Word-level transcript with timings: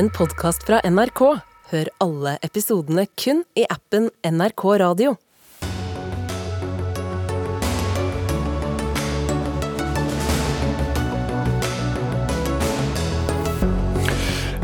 en 0.00 0.08
podkast 0.10 0.62
fra 0.64 0.78
NRK. 0.88 1.20
Hør 1.70 1.88
alle 2.00 2.38
episodene 2.46 3.02
kun 3.20 3.42
i 3.52 3.66
appen 3.68 4.06
NRK 4.24 4.62
Radio. 4.80 5.10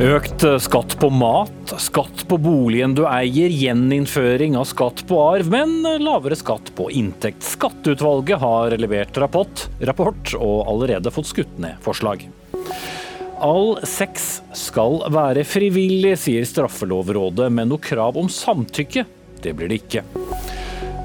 Økt 0.01 0.47
skatt 0.65 0.97
på 1.01 1.11
mat, 1.13 1.75
skatt 1.85 2.25
på 2.31 2.41
boligen 2.41 2.97
du 2.97 3.05
eier, 3.05 3.53
gjeninnføring 3.53 4.57
av 4.57 4.65
skatt 4.73 5.05
på 5.09 5.21
arv, 5.21 5.53
men 5.53 5.83
lavere 6.01 6.37
skatt 6.41 6.73
på 6.81 6.89
inntekt. 6.97 7.45
Skatteutvalget 7.45 8.41
har 8.41 8.79
levert 8.81 9.21
rapport, 9.21 9.69
rapport 9.85 10.37
og 10.41 10.59
allerede 10.65 11.13
fått 11.13 11.35
skutt 11.35 11.61
ned 11.61 11.77
forslag. 11.85 12.25
All 13.37 13.77
sex 13.85 14.41
skal 14.57 15.03
være 15.13 15.45
frivillig, 15.45 16.15
sier 16.21 16.47
Straffelovrådet, 16.49 17.51
men 17.53 17.69
noe 17.69 17.83
krav 17.83 18.17
om 18.17 18.31
samtykke, 18.33 19.05
det 19.45 19.53
blir 19.57 19.69
det 19.69 19.83
ikke. 19.83 20.05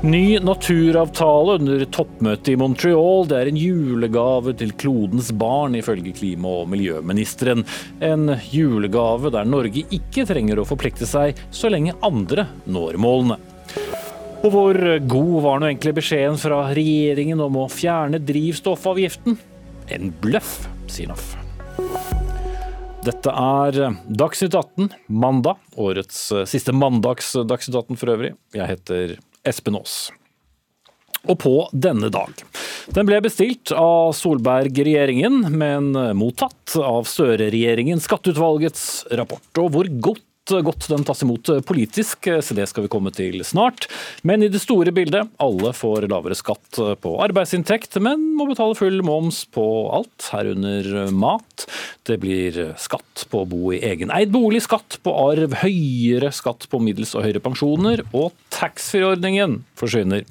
Ny 0.01 0.39
naturavtale 0.41 1.59
under 1.59 1.83
toppmøtet 1.93 2.53
i 2.53 2.55
Montreal. 2.57 3.27
Det 3.29 3.37
er 3.37 3.51
en 3.51 3.59
julegave 3.59 4.55
til 4.57 4.71
klodens 4.73 5.29
barn, 5.29 5.75
ifølge 5.77 6.15
klima- 6.17 6.55
og 6.63 6.71
miljøministeren. 6.71 7.61
En 8.01 8.31
julegave 8.49 9.29
der 9.35 9.45
Norge 9.45 9.83
ikke 9.93 10.25
trenger 10.25 10.63
å 10.63 10.65
forplikte 10.65 11.05
seg 11.05 11.37
så 11.53 11.69
lenge 11.69 11.93
andre 12.01 12.47
når 12.65 12.97
målene. 12.97 13.37
Og 14.41 14.49
hvor 14.55 14.81
god 15.05 15.37
var 15.45 15.61
nå 15.61 15.69
egentlig 15.69 15.99
beskjeden 15.99 16.41
fra 16.41 16.63
regjeringen 16.73 17.45
om 17.45 17.61
å 17.61 17.69
fjerne 17.69 18.23
drivstoffavgiften? 18.25 19.37
En 19.93 20.13
bløff, 20.23 20.63
sier 20.89 21.13
NAF. 21.13 21.40
Dette 23.01 23.33
er 23.33 23.95
Dagsnytt 24.05 24.53
18, 24.53 24.91
mandag. 25.09 25.57
Årets 25.73 26.19
siste 26.49 26.73
mandags 26.75 27.33
Dagsnytt 27.49 27.79
18 27.79 27.97
for 27.97 28.13
øvrig. 28.13 28.35
Jeg 28.53 28.69
heter 28.69 29.15
Espen 29.47 29.79
Aas. 29.79 30.11
Og 31.29 31.37
på 31.41 31.55
denne 31.73 32.09
dag. 32.13 32.33
Den 32.93 33.05
ble 33.09 33.19
bestilt 33.25 33.73
av 33.77 34.13
Solberg-regjeringen, 34.17 35.43
men 35.53 35.91
mottatt 36.17 36.75
av 36.81 37.05
Støre-regjeringen, 37.09 38.01
skatteutvalgets 38.01 38.85
rapport. 39.17 39.45
Og 39.61 39.73
hvor 39.75 39.89
godt 40.09 40.25
godt 40.49 40.87
den 40.89 41.03
tas 41.05 41.21
imot 41.21 41.49
politisk, 41.67 42.25
så 42.41 42.55
det 42.57 42.65
skal 42.69 42.85
vi 42.85 42.91
komme 42.91 43.11
til 43.13 43.43
snart. 43.45 43.87
Men 44.23 44.43
i 44.43 44.49
det 44.51 44.61
store 44.63 44.91
bildet, 44.91 45.29
alle 45.37 45.73
får 45.75 46.07
lavere 46.11 46.35
skatt 46.35 46.79
på 47.03 47.13
arbeidsinntekt, 47.23 47.99
men 48.01 48.33
må 48.37 48.47
betale 48.49 48.75
full 48.75 49.01
moms 49.05 49.43
på 49.53 49.65
alt, 49.93 50.31
herunder 50.33 51.11
mat. 51.13 51.67
Det 52.07 52.17
blir 52.23 52.73
skatt 52.81 53.27
på 53.29 53.43
å 53.43 53.49
bo 53.49 53.71
i 53.75 53.83
egen 53.91 54.11
eid 54.11 54.33
bolig, 54.33 54.63
skatt 54.65 54.99
på 55.05 55.13
arv, 55.29 55.59
høyere 55.61 56.33
skatt 56.33 56.67
på 56.71 56.81
middels 56.81 57.13
og 57.15 57.27
høyere 57.27 57.43
pensjoner, 57.43 58.03
og 58.11 58.33
taxfree-ordningen 58.55 59.61
forsvinner. 59.79 60.25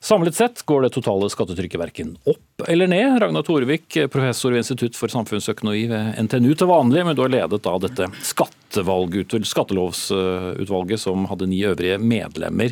Samlet 0.00 0.34
sett 0.34 0.62
går 0.62 0.82
det 0.82 0.90
totale 0.94 1.30
skattetrykket 1.30 1.80
verken 1.80 2.16
opp 2.30 2.62
eller 2.68 2.86
ned. 2.86 3.22
Ragnar 3.22 3.42
Torvik, 3.42 3.96
professor 4.12 4.50
ved 4.54 4.58
Institutt 4.62 4.96
for 4.96 5.08
samfunnsøkonomi 5.10 5.86
ved 5.90 6.14
NTNU 6.22 6.54
til 6.54 6.66
vanlig, 6.70 7.06
men 7.06 7.16
du 7.18 7.22
har 7.24 7.34
ledet 7.34 7.66
av 7.66 7.80
dette 7.82 8.06
skattelovsutvalget 8.22 11.00
som 11.02 11.26
hadde 11.30 11.46
ni 11.50 11.64
øvrige 11.66 11.98
medlemmer. 11.98 12.70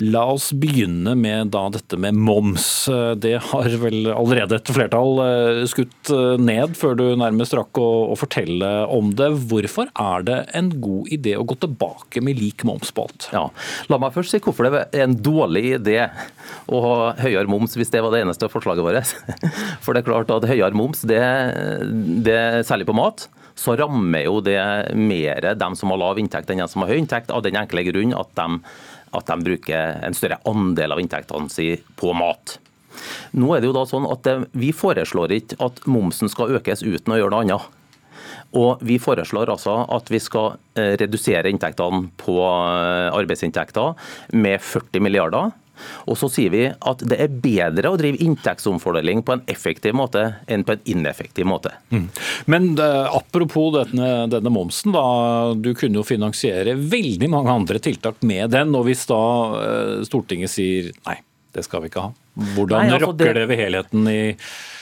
La 0.00 0.22
oss 0.32 0.46
begynne 0.56 1.12
med 1.18 1.50
da 1.52 1.66
dette 1.74 1.98
med 2.00 2.16
moms. 2.16 2.88
Det 3.20 3.34
har 3.50 3.74
vel 3.82 4.08
allerede 4.08 4.56
et 4.56 4.70
flertall 4.72 5.20
eh, 5.20 5.60
skutt 5.68 6.08
eh, 6.14 6.38
ned, 6.40 6.72
før 6.78 6.96
du 6.96 7.04
nærmest 7.20 7.52
rakk 7.56 7.76
å, 7.82 7.88
å, 8.08 8.16
fortelle 8.16 8.70
om 8.88 9.10
det. 9.16 9.28
Hvorfor 9.50 9.90
er 9.92 10.24
det 10.24 10.38
en 10.56 10.70
god 10.80 11.10
idé 11.12 11.34
å 11.36 11.44
gå 11.44 11.58
tilbake 11.60 12.22
med 12.24 12.40
lik 12.40 12.64
moms 12.64 12.94
på 12.96 13.04
alt? 13.04 13.28
Ja, 13.34 13.44
La 13.92 13.98
meg 14.00 14.14
først 14.16 14.32
si 14.32 14.40
hvorfor 14.40 14.70
det 14.70 14.86
er 14.86 15.04
en 15.04 15.18
dårlig 15.20 15.66
idé 15.74 15.98
å 16.70 16.80
ha 16.86 16.94
høyere 17.20 17.50
moms, 17.50 17.76
hvis 17.76 17.92
det 17.92 18.00
var 18.00 18.14
det 18.14 18.22
eneste 18.24 18.48
forslaget 18.48 18.86
vårt. 18.86 19.12
For 19.84 19.92
det 19.92 20.00
er 20.00 20.08
klart 20.08 20.32
at 20.32 20.48
høyere 20.48 20.76
moms, 20.76 21.04
det, 21.04 21.20
det 22.24 22.40
særlig 22.68 22.88
på 22.88 22.96
mat, 22.96 23.28
så 23.60 23.74
rammer 23.76 24.24
jo 24.24 24.38
det 24.44 24.60
mer 24.96 25.52
dem 25.58 25.76
som 25.76 25.92
har 25.92 26.00
lav 26.00 26.20
inntekt 26.20 26.50
enn 26.50 26.62
dem 26.62 26.70
som 26.70 26.84
har 26.84 26.92
høy 26.92 27.02
inntekt, 27.02 27.32
av 27.34 27.44
den 27.44 27.58
enkle 27.60 27.84
grunn 27.90 28.14
at 28.16 28.32
de 28.38 28.46
at 29.16 29.30
de 29.30 29.46
bruker 29.46 30.00
en 30.06 30.16
større 30.16 30.40
andel 30.48 30.94
av 30.94 31.02
inntektene 31.02 31.50
sine 31.52 31.80
på 31.98 32.12
mat. 32.16 32.58
Nå 33.38 33.52
er 33.54 33.62
det 33.62 33.70
jo 33.70 33.76
da 33.76 33.84
sånn 33.86 34.08
at 34.10 34.26
Vi 34.58 34.72
foreslår 34.74 35.34
ikke 35.36 35.60
at 35.62 35.84
momsen 35.90 36.30
skal 36.30 36.56
økes 36.58 36.82
uten 36.82 37.14
å 37.14 37.20
gjøre 37.20 37.34
noe 37.34 37.44
annet. 37.46 37.76
Og 38.58 38.82
Vi 38.82 38.98
foreslår 39.02 39.52
altså 39.52 39.76
at 39.94 40.10
vi 40.10 40.18
skal 40.22 40.56
eh, 40.74 40.96
redusere 40.98 41.50
inntektene 41.52 42.08
på 42.18 42.36
eh, 42.42 43.08
arbeidsinntekter 43.14 43.94
med 44.34 44.58
40 44.58 45.04
milliarder. 45.06 45.52
Og 46.10 46.18
så 46.20 46.30
sier 46.32 46.52
vi 46.54 46.64
at 46.70 47.04
det 47.10 47.18
er 47.22 47.38
bedre 47.42 47.92
å 47.92 47.98
drive 48.00 48.20
inntektsomfordeling 48.24 49.24
på 49.26 49.36
en 49.36 49.44
effektiv 49.50 49.96
måte 49.98 50.24
enn 50.50 50.64
på 50.66 50.76
en 50.76 50.84
ineffektiv 50.92 51.48
måte. 51.48 51.74
Mm. 51.90 52.06
Men 52.50 52.70
uh, 52.80 53.10
apropos 53.16 53.72
denne, 53.76 54.10
denne, 54.32 54.52
momsen, 54.52 54.94
da. 54.96 55.04
Du 55.54 55.72
kunne 55.78 56.00
jo 56.00 56.06
finansiere 56.06 56.74
veldig 56.74 57.30
mange 57.32 57.54
andre 57.54 57.80
tiltak 57.82 58.20
med 58.26 58.50
den. 58.54 58.74
Og 58.76 58.88
hvis 58.88 59.06
da 59.10 59.20
uh, 59.20 59.94
Stortinget 60.06 60.52
sier 60.52 60.90
nei, 61.06 61.20
det 61.54 61.64
skal 61.66 61.84
vi 61.84 61.90
ikke 61.90 62.08
ha. 62.08 62.12
Hvordan 62.56 62.86
nei, 62.86 62.92
altså 62.94 63.10
rokker 63.10 63.32
det... 63.32 63.40
det 63.40 63.48
ved 63.50 63.64
helheten 63.64 64.10
i 64.10 64.20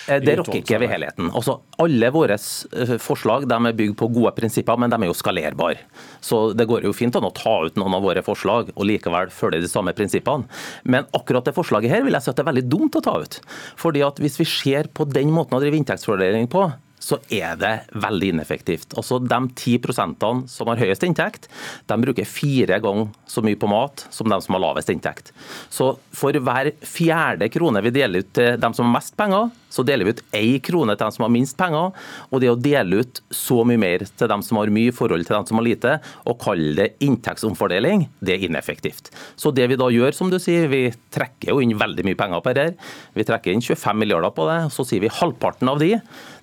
det 0.08 0.36
rokker 0.40 0.60
ikke 0.62 0.80
ved 0.82 0.92
helheten. 0.92 1.28
Altså, 1.36 1.58
alle 1.82 2.10
våre 2.14 2.38
eh, 2.38 2.94
forslag 3.02 3.44
er 3.44 3.76
bygd 3.76 3.96
på 4.00 4.08
gode 4.16 4.32
prinsipper, 4.36 4.80
men 4.80 4.92
de 4.92 4.98
er 5.00 5.10
jo 5.10 5.16
skalerbare. 5.16 5.84
Så 6.24 6.52
Det 6.56 6.66
går 6.68 6.88
jo 6.88 6.94
fint 6.96 7.16
an 7.18 7.28
å 7.28 7.34
ta 7.34 7.54
ut 7.66 7.76
noen 7.78 7.98
av 7.98 8.04
våre 8.06 8.24
forslag 8.24 8.72
og 8.74 8.88
likevel 8.88 9.32
følge 9.34 9.62
de 9.64 9.70
samme 9.70 9.94
prinsippene. 9.96 10.48
Men 10.84 11.08
akkurat 11.16 11.44
det 11.44 11.56
forslaget 11.56 11.92
her 11.92 12.04
vil 12.06 12.16
jeg 12.16 12.24
si 12.24 12.32
at 12.32 12.40
det 12.40 12.46
er 12.46 12.52
veldig 12.52 12.66
dumt 12.68 12.98
å 12.98 13.04
ta 13.04 13.18
ut. 13.20 13.40
Fordi 13.78 14.04
at 14.06 14.18
Hvis 14.18 14.40
vi 14.40 14.48
ser 14.48 14.88
på 14.90 15.06
den 15.06 15.30
måten 15.30 15.56
å 15.56 15.60
drive 15.62 15.78
inntektsfordeling 15.78 16.48
på, 16.50 16.66
så 16.98 17.18
er 17.32 17.56
det 17.60 17.72
veldig 17.94 18.32
ineffektivt. 18.34 18.94
Altså 18.98 19.20
De 19.22 19.38
10% 19.48 20.48
som 20.50 20.70
har 20.70 20.82
høyest 20.82 21.06
inntekt, 21.06 21.48
de 21.88 22.00
bruker 22.02 22.28
fire 22.28 22.80
ganger 22.82 23.08
så 23.28 23.44
mye 23.44 23.58
på 23.58 23.70
mat 23.70 24.06
som 24.14 24.28
de 24.28 24.40
som 24.44 24.56
har 24.56 24.64
lavest 24.66 24.90
inntekt. 24.92 25.32
Så 25.70 25.94
for 26.16 26.34
hver 26.34 26.72
fjerde 26.82 27.50
krone 27.52 27.82
vi 27.84 27.94
deler 27.94 28.24
ut 28.24 28.34
til 28.36 28.58
dem 28.60 28.76
som 28.76 28.88
har 28.88 28.98
mest 28.98 29.16
penger, 29.18 29.50
så 29.68 29.84
deler 29.84 30.08
vi 30.08 30.14
ut 30.16 30.22
én 30.36 30.60
krone 30.64 30.94
til 30.96 31.04
dem 31.04 31.14
som 31.14 31.26
har 31.26 31.32
minst 31.32 31.56
penger. 31.58 31.92
Og 32.32 32.42
det 32.42 32.50
å 32.52 32.58
dele 32.58 33.02
ut 33.02 33.20
så 33.34 33.60
mye 33.68 33.80
mer 33.80 34.04
til 34.08 34.30
dem 34.30 34.44
som 34.44 34.60
har 34.60 34.72
mye 34.72 34.92
i 34.92 34.94
forhold 34.94 35.26
til 35.28 35.36
dem 35.36 35.48
som 35.48 35.60
har 35.60 35.66
lite, 35.66 35.96
og 36.24 36.40
kalle 36.42 36.74
det 36.78 36.88
inntektsomfordeling, 37.04 38.06
det 38.24 38.36
er 38.36 38.46
ineffektivt. 38.48 39.12
Så 39.36 39.52
det 39.54 39.68
vi 39.70 39.78
da 39.80 39.90
gjør, 39.92 40.16
som 40.16 40.32
du 40.32 40.38
sier, 40.42 40.68
vi 40.72 40.88
trekker 41.14 41.52
jo 41.52 41.60
inn 41.64 41.76
veldig 41.78 42.06
mye 42.08 42.18
penger 42.18 42.44
på 42.44 42.56
dette. 42.56 42.88
Vi 43.16 43.26
trekker 43.28 43.54
inn 43.54 43.64
25 43.64 44.00
milliarder 44.00 44.32
på 44.34 44.48
det. 44.48 44.58
Så 44.74 44.86
sier 44.88 45.04
vi 45.04 45.12
halvparten 45.12 45.70
av 45.70 45.82
de, 45.82 45.94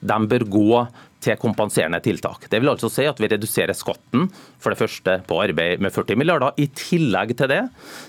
de 0.06 0.20
bør 0.30 0.45
gå 0.50 0.88
til 1.26 1.40
kompenserende 1.42 2.00
tiltak. 2.06 2.48
Det 2.52 2.62
vil 2.62 2.72
altså 2.72 2.90
si 2.92 3.08
at 3.10 3.20
vi 3.22 3.30
reduserer 3.32 3.76
skatten 3.78 4.28
for 4.62 4.74
det 4.74 4.80
første 4.80 5.18
på 5.28 5.40
arbeid 5.42 5.82
med 5.84 5.94
40 5.94 6.20
milliarder. 6.20 6.54
I 6.62 6.68
tillegg 6.76 7.36
til 7.38 7.52
det 7.52 7.62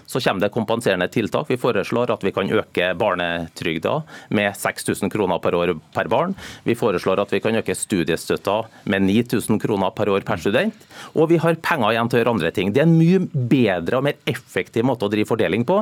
så 0.07 0.21
kommer 0.23 0.47
det 0.47 0.53
kompenserende 0.55 1.09
tiltak. 1.13 1.49
Vi 1.51 1.61
foreslår 1.61 2.13
at 2.15 2.25
vi 2.27 2.33
kan 2.37 2.51
øke 2.53 2.93
barnetrygda 2.99 3.95
med 4.37 4.57
6000 4.59 5.13
kroner 5.13 5.41
per 5.43 5.57
år 5.59 5.75
per 5.95 6.11
barn. 6.13 6.37
Vi 6.67 6.77
foreslår 6.79 7.23
at 7.25 7.33
vi 7.33 7.41
kan 7.45 7.57
øke 7.59 7.77
studiestøtta 7.77 8.59
med 8.93 9.07
9000 9.09 9.61
kroner 9.63 9.95
per 9.97 10.13
år 10.13 10.27
per 10.27 10.43
student. 10.43 10.87
Og 11.17 11.31
vi 11.33 11.41
har 11.43 11.59
penger 11.63 11.95
igjen 11.95 12.11
til 12.11 12.19
å 12.19 12.23
gjøre 12.23 12.37
andre 12.37 12.53
ting. 12.55 12.73
Det 12.73 12.83
er 12.83 12.89
en 12.89 12.99
mye 12.99 13.23
bedre 13.33 14.01
og 14.01 14.07
mer 14.09 14.21
effektiv 14.29 14.87
måte 14.87 15.09
å 15.09 15.13
drive 15.13 15.29
fordeling 15.29 15.65
på 15.67 15.81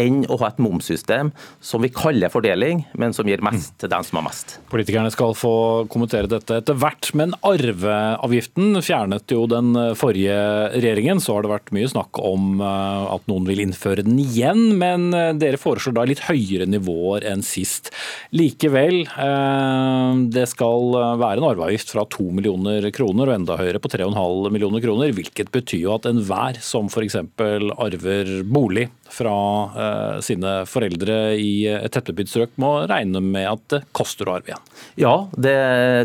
enn 0.00 0.22
å 0.28 0.38
ha 0.42 0.50
et 0.50 0.60
momssystem 0.62 1.32
som 1.64 1.82
vi 1.84 1.92
kaller 1.94 2.32
fordeling, 2.32 2.84
men 3.00 3.14
som 3.16 3.28
gir 3.28 3.42
mest 3.44 3.74
til 3.80 3.90
dem 3.92 4.04
som 4.06 4.20
har 4.20 4.28
mest. 4.28 4.58
Politikerne 4.72 5.12
skal 5.14 5.34
få 5.38 5.54
kommentere 5.92 6.30
dette 6.30 6.60
etter 6.60 6.73
hvert, 6.80 7.10
men 7.18 7.34
arveavgiften 7.44 8.80
fjernet 8.84 9.30
jo 9.34 9.44
den 9.50 9.74
forrige 9.98 10.36
regjeringen 10.74 11.20
så 11.22 11.36
har 11.36 11.44
det 11.44 11.52
vært 11.52 11.72
mye 11.74 11.90
snakk 11.90 12.20
om 12.22 12.60
eh, 12.62 13.04
at 13.14 13.26
noen 13.30 13.46
vil 13.48 13.62
innføre 13.64 14.04
den 14.06 14.18
igjen, 14.22 14.76
men 14.80 15.08
eh, 15.16 15.32
dere 15.38 15.60
foreslår 15.60 15.96
da 15.98 16.06
litt 16.08 16.24
høyere 16.28 16.68
nivåer 16.70 17.26
enn 17.30 17.44
sist. 17.46 17.90
Likevel, 18.34 19.04
eh, 19.06 20.22
det 20.34 20.46
skal 20.50 20.98
være 21.20 21.40
en 21.40 21.48
arveavgift 21.50 21.94
fra 21.94 22.06
2 22.10 22.28
millioner 22.38 22.88
kroner 22.94 23.30
og 23.30 23.38
enda 23.38 23.58
høyere 23.60 23.82
på 23.82 23.92
3,5 23.94 24.50
millioner 24.54 24.84
kroner, 24.84 25.14
hvilket 25.16 25.52
betyr 25.54 25.84
jo 25.86 25.96
at 25.96 26.08
enhver 26.10 26.60
som 26.64 26.90
f.eks. 26.90 27.18
arver 27.18 28.36
bolig 28.44 28.88
fra 29.14 30.20
sine 30.24 30.52
foreldre 30.68 31.18
i 31.38 31.66
et 31.70 31.92
tettbebygd 31.94 32.30
strøk, 32.30 32.54
må 32.60 32.72
regne 32.90 33.22
med 33.24 33.46
at 33.48 33.64
det 33.72 33.82
koster 33.96 34.28
å 34.28 34.36
arve 34.38 34.52
igjen. 34.52 34.64
Ja, 35.00 35.14
det 35.38 35.56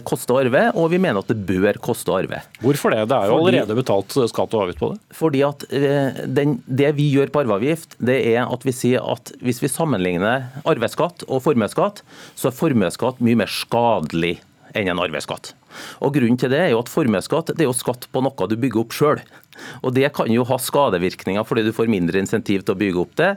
koster 0.08 0.36
å 0.36 0.42
arve, 0.44 0.64
og 0.78 0.90
vi 0.94 1.02
mener 1.02 1.24
at 1.24 1.32
det 1.32 1.40
bør 1.50 1.80
koste 1.84 2.14
å 2.14 2.20
arve. 2.20 2.42
Hvorfor 2.64 2.94
det? 2.94 3.06
Det 3.10 3.18
er 3.18 3.32
jo 3.32 3.40
allerede 3.42 3.78
betalt 3.78 3.90
betalt 3.90 4.32
skatt 4.32 4.56
og 4.56 4.66
avgift 4.66 4.82
på 4.82 4.92
det? 4.94 5.00
Fordi 5.16 5.44
at 5.46 5.66
eh, 5.72 6.26
den, 6.28 6.60
Det 6.66 6.92
vi 6.98 7.10
gjør 7.14 7.32
på 7.34 7.44
arveavgift, 7.44 7.98
det 8.00 8.20
er 8.34 8.46
at 8.46 8.66
vi 8.66 8.74
sier 8.76 9.04
at 9.04 9.34
hvis 9.44 9.62
vi 9.64 9.72
sammenligner 9.72 10.50
arveskatt 10.68 11.26
og 11.28 11.44
formuesskatt, 11.46 12.04
så 12.36 12.50
er 12.50 12.58
formuesskatt 12.58 13.22
mye 13.24 13.40
mer 13.40 13.52
skadelig 13.52 14.40
enn 14.78 14.92
en 14.92 15.02
arveskatt. 15.02 15.54
Og 16.04 16.14
Grunnen 16.16 16.40
til 16.40 16.52
det 16.54 16.62
er 16.66 16.72
jo 16.74 16.82
at 16.84 16.92
formuesskatt 16.92 17.54
er 17.56 17.68
jo 17.68 17.76
skatt 17.76 18.08
på 18.12 18.24
noe 18.26 18.50
du 18.50 18.56
bygger 18.60 18.84
opp 18.84 18.96
sjøl. 18.96 19.24
Og 19.84 19.94
det 19.96 20.12
kan 20.16 20.32
jo 20.32 20.46
ha 20.48 20.60
skadevirkninger 20.62 21.46
fordi 21.48 21.66
du 21.68 21.74
får 21.76 21.92
mindre 21.92 22.22
insentiv 22.22 22.64
til 22.64 22.76
å 22.76 22.80
bygge 22.80 23.04
opp 23.04 23.18
det. 23.20 23.34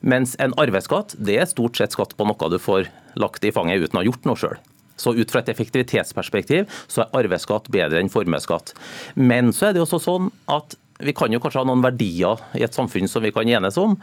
Mens 0.00 0.36
en 0.42 0.54
arveskatt 0.60 1.16
det 1.18 1.38
er 1.42 1.50
stort 1.50 1.78
sett 1.78 1.94
skatt 1.96 2.16
på 2.16 2.26
noe 2.28 2.50
du 2.52 2.58
får 2.62 2.90
lagt 3.18 3.44
i 3.44 3.54
fanget 3.54 3.84
uten 3.84 3.98
å 3.98 4.02
ha 4.02 4.08
gjort 4.08 4.28
noe 4.28 4.38
sjøl. 4.38 4.58
Så 4.98 5.14
ut 5.14 5.30
fra 5.30 5.44
et 5.44 5.50
effektivitetsperspektiv 5.52 6.66
så 6.90 7.04
er 7.04 7.20
arveskatt 7.20 7.70
bedre 7.70 8.00
enn 8.02 8.10
formuesskatt. 8.10 8.74
Men 9.14 9.52
så 9.54 9.68
er 9.68 9.76
det 9.76 9.84
også 9.84 10.00
sånn 10.02 10.32
at 10.50 10.74
vi 10.98 11.14
kan 11.14 11.32
jo 11.32 11.38
kanskje 11.42 11.62
ha 11.62 11.68
noen 11.68 11.82
verdier 11.84 12.40
i 12.58 12.64
et 12.66 12.74
samfunn 12.74 13.08
som 13.10 13.22
vi 13.22 13.30
kan 13.34 13.48
enes 13.48 13.78
om. 13.78 13.94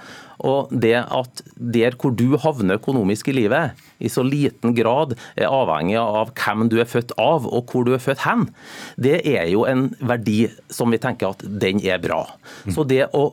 Og 0.48 0.72
det 0.72 0.96
at 1.04 1.42
der 1.56 1.98
hvor 2.00 2.16
du 2.16 2.38
havner 2.42 2.80
økonomisk 2.80 3.30
i 3.32 3.36
livet, 3.36 3.76
i 4.00 4.12
så 4.12 4.24
liten 4.26 4.76
grad 4.78 5.16
er 5.36 5.52
avhengig 5.52 5.98
av 6.00 6.32
hvem 6.36 6.70
du 6.72 6.78
er 6.80 6.90
født 6.90 7.16
av 7.22 7.48
og 7.48 7.72
hvor 7.72 7.88
du 7.88 7.94
er 7.96 8.04
født 8.04 8.24
hen, 8.26 8.48
det 8.96 9.20
er 9.28 9.50
jo 9.52 9.66
en 9.68 9.90
verdi 10.00 10.46
som 10.72 10.94
vi 10.94 11.02
tenker 11.04 11.36
at 11.36 11.44
den 11.44 11.84
er 11.84 12.00
bra. 12.04 12.24
Så 12.72 12.88
det 12.88 13.06
å 13.16 13.30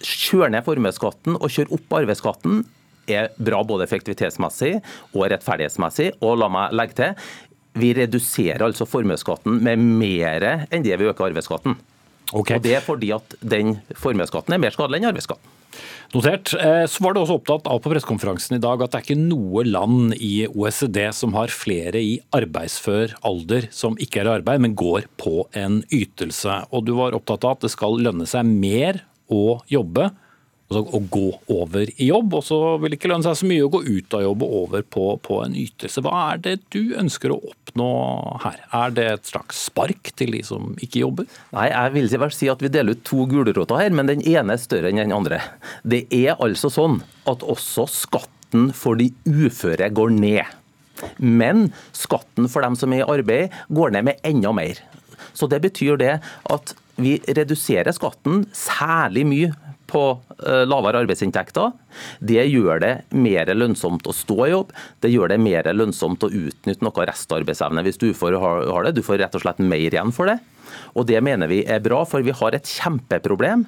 kjøre 0.00 0.52
ned 0.54 0.64
formuesskatten 0.64 1.36
og 1.36 1.52
kjøre 1.52 1.76
opp 1.76 1.96
arveskatten 2.00 2.64
er 3.10 3.30
bra 3.42 3.62
både 3.66 3.86
effektivitetsmessig 3.88 4.76
og 5.14 5.24
rettferdighetsmessig. 5.32 6.12
Og 6.24 6.36
la 6.40 6.50
meg 6.52 6.76
legge 6.76 6.98
til, 7.00 7.30
vi 7.80 7.92
reduserer 7.96 8.64
altså 8.66 8.86
formuesskatten 8.88 9.60
med 9.64 9.80
mer 9.80 10.46
enn 10.68 10.84
det 10.84 10.96
vi 11.00 11.08
øker 11.08 11.30
arveskatten. 11.30 11.78
Okay. 12.30 12.58
Og 12.58 12.62
Det 12.62 12.76
er 12.78 12.84
fordi 12.84 13.10
at 13.14 13.34
den 13.42 13.78
formuesskatten 13.98 14.54
er 14.54 14.62
mer 14.62 14.74
skadelig 14.74 15.00
enn 15.00 15.10
arveskatten. 15.10 15.56
Notert. 16.10 16.50
Eh, 16.58 16.84
så 16.90 17.04
var 17.04 17.14
du 17.14 17.20
også 17.20 17.36
opptatt 17.38 17.68
av 17.70 17.78
på 17.82 17.92
pressekonferansen 17.92 18.56
i 18.56 18.62
dag 18.62 18.80
at 18.82 18.90
det 18.90 18.98
er 18.98 19.04
ikke 19.04 19.20
noe 19.20 19.62
land 19.66 20.16
i 20.18 20.48
OECD 20.48 21.04
som 21.14 21.36
har 21.38 21.52
flere 21.54 22.02
i 22.02 22.16
arbeidsfør 22.34 23.14
alder 23.26 23.68
som 23.74 23.94
ikke 24.02 24.24
er 24.24 24.30
i 24.30 24.34
arbeid, 24.40 24.64
men 24.64 24.74
går 24.78 25.06
på 25.22 25.44
en 25.54 25.84
ytelse. 25.94 26.64
Og 26.74 26.88
du 26.88 26.96
var 26.98 27.14
opptatt 27.14 27.46
av 27.46 27.58
at 27.58 27.68
det 27.68 27.72
skal 27.76 28.00
lønne 28.02 28.26
seg 28.30 28.48
mer 28.50 29.04
å 29.30 29.60
jobbe 29.70 30.10
altså 30.70 30.96
å 30.96 31.00
gå 31.10 31.28
over 31.50 31.90
i 31.98 32.08
jobb, 32.08 32.34
og 32.38 32.44
så 32.46 32.58
vil 32.80 32.92
det 32.92 33.00
ikke 33.00 33.10
lønne 33.10 33.26
seg 33.26 33.38
så 33.40 33.48
mye 33.50 33.66
å 33.66 33.70
gå 33.72 33.80
ut 33.86 34.14
av 34.16 34.22
jobb 34.22 34.44
og 34.46 34.52
over 34.60 34.84
på, 34.86 35.06
på, 35.24 35.40
en 35.42 35.56
ytelse. 35.58 36.02
Hva 36.04 36.12
er 36.30 36.42
det 36.44 36.56
du 36.70 36.94
ønsker 37.00 37.34
å 37.34 37.40
oppnå 37.50 37.88
her? 38.44 38.60
Er 38.78 38.94
det 38.94 39.06
et 39.10 39.32
slags 39.32 39.64
spark 39.66 40.12
til 40.18 40.36
de 40.36 40.44
som 40.46 40.74
ikke 40.78 41.02
jobber? 41.02 41.26
Nei, 41.56 41.66
jeg 41.72 41.94
vil 41.96 42.10
ikke 42.10 42.30
si 42.36 42.50
at 42.52 42.62
vi 42.62 42.70
deler 42.72 42.94
ut 42.94 43.02
to 43.06 43.26
gulroter 43.30 43.82
her, 43.82 43.90
men 43.94 44.10
den 44.10 44.22
ene 44.22 44.54
er 44.54 44.62
større 44.62 44.92
enn 44.92 45.02
den 45.02 45.16
andre. 45.16 45.42
Det 45.82 46.04
er 46.14 46.38
altså 46.38 46.70
sånn 46.72 47.00
at 47.30 47.42
også 47.42 47.88
skatten 47.90 48.70
for 48.76 49.00
de 49.00 49.10
uføre 49.26 49.90
går 49.94 50.14
ned. 50.14 50.44
Men 51.18 51.70
skatten 51.96 52.46
for 52.52 52.62
dem 52.62 52.76
som 52.78 52.94
er 52.94 53.02
i 53.02 53.10
arbeid, 53.10 53.56
går 53.72 53.96
ned 53.96 54.06
med 54.06 54.22
enda 54.26 54.54
mer. 54.54 54.78
Så 55.34 55.48
det 55.50 55.62
betyr 55.64 55.98
det 55.98 56.14
at 56.52 56.74
vi 57.00 57.16
reduserer 57.26 57.94
skatten 57.96 58.44
særlig 58.54 59.24
mye 59.26 59.50
på 59.90 60.04
eh, 60.46 60.64
lavere 60.68 61.02
arbeidsinntekter. 61.04 61.74
Det 62.22 62.46
gjør 62.46 62.82
det 62.82 62.94
mer 63.12 63.50
lønnsomt 63.54 64.06
å 64.08 64.16
stå 64.16 64.38
i 64.46 64.52
jobb, 64.54 64.74
det 65.02 65.12
gjør 65.12 65.34
det 65.34 65.40
mer 65.42 65.68
lønnsomt 65.74 66.24
å 66.26 66.32
utnytte 66.32 66.86
noe 66.86 67.06
restarbeidsevne 67.10 67.84
hvis 67.86 68.00
du 68.00 68.10
får 68.16 68.38
har 68.40 68.86
det. 68.86 68.96
Du 68.96 69.04
får 69.06 69.20
rett 69.22 69.36
og 69.36 69.44
slett 69.44 69.62
mer 69.62 69.90
igjen 69.90 70.14
for 70.14 70.30
det. 70.30 70.40
Og 70.94 71.06
Det 71.06 71.20
mener 71.22 71.50
vi 71.50 71.64
er 71.66 71.82
bra, 71.82 72.04
for 72.08 72.22
vi 72.24 72.34
har 72.34 72.54
et 72.54 72.68
kjempeproblem 72.68 73.64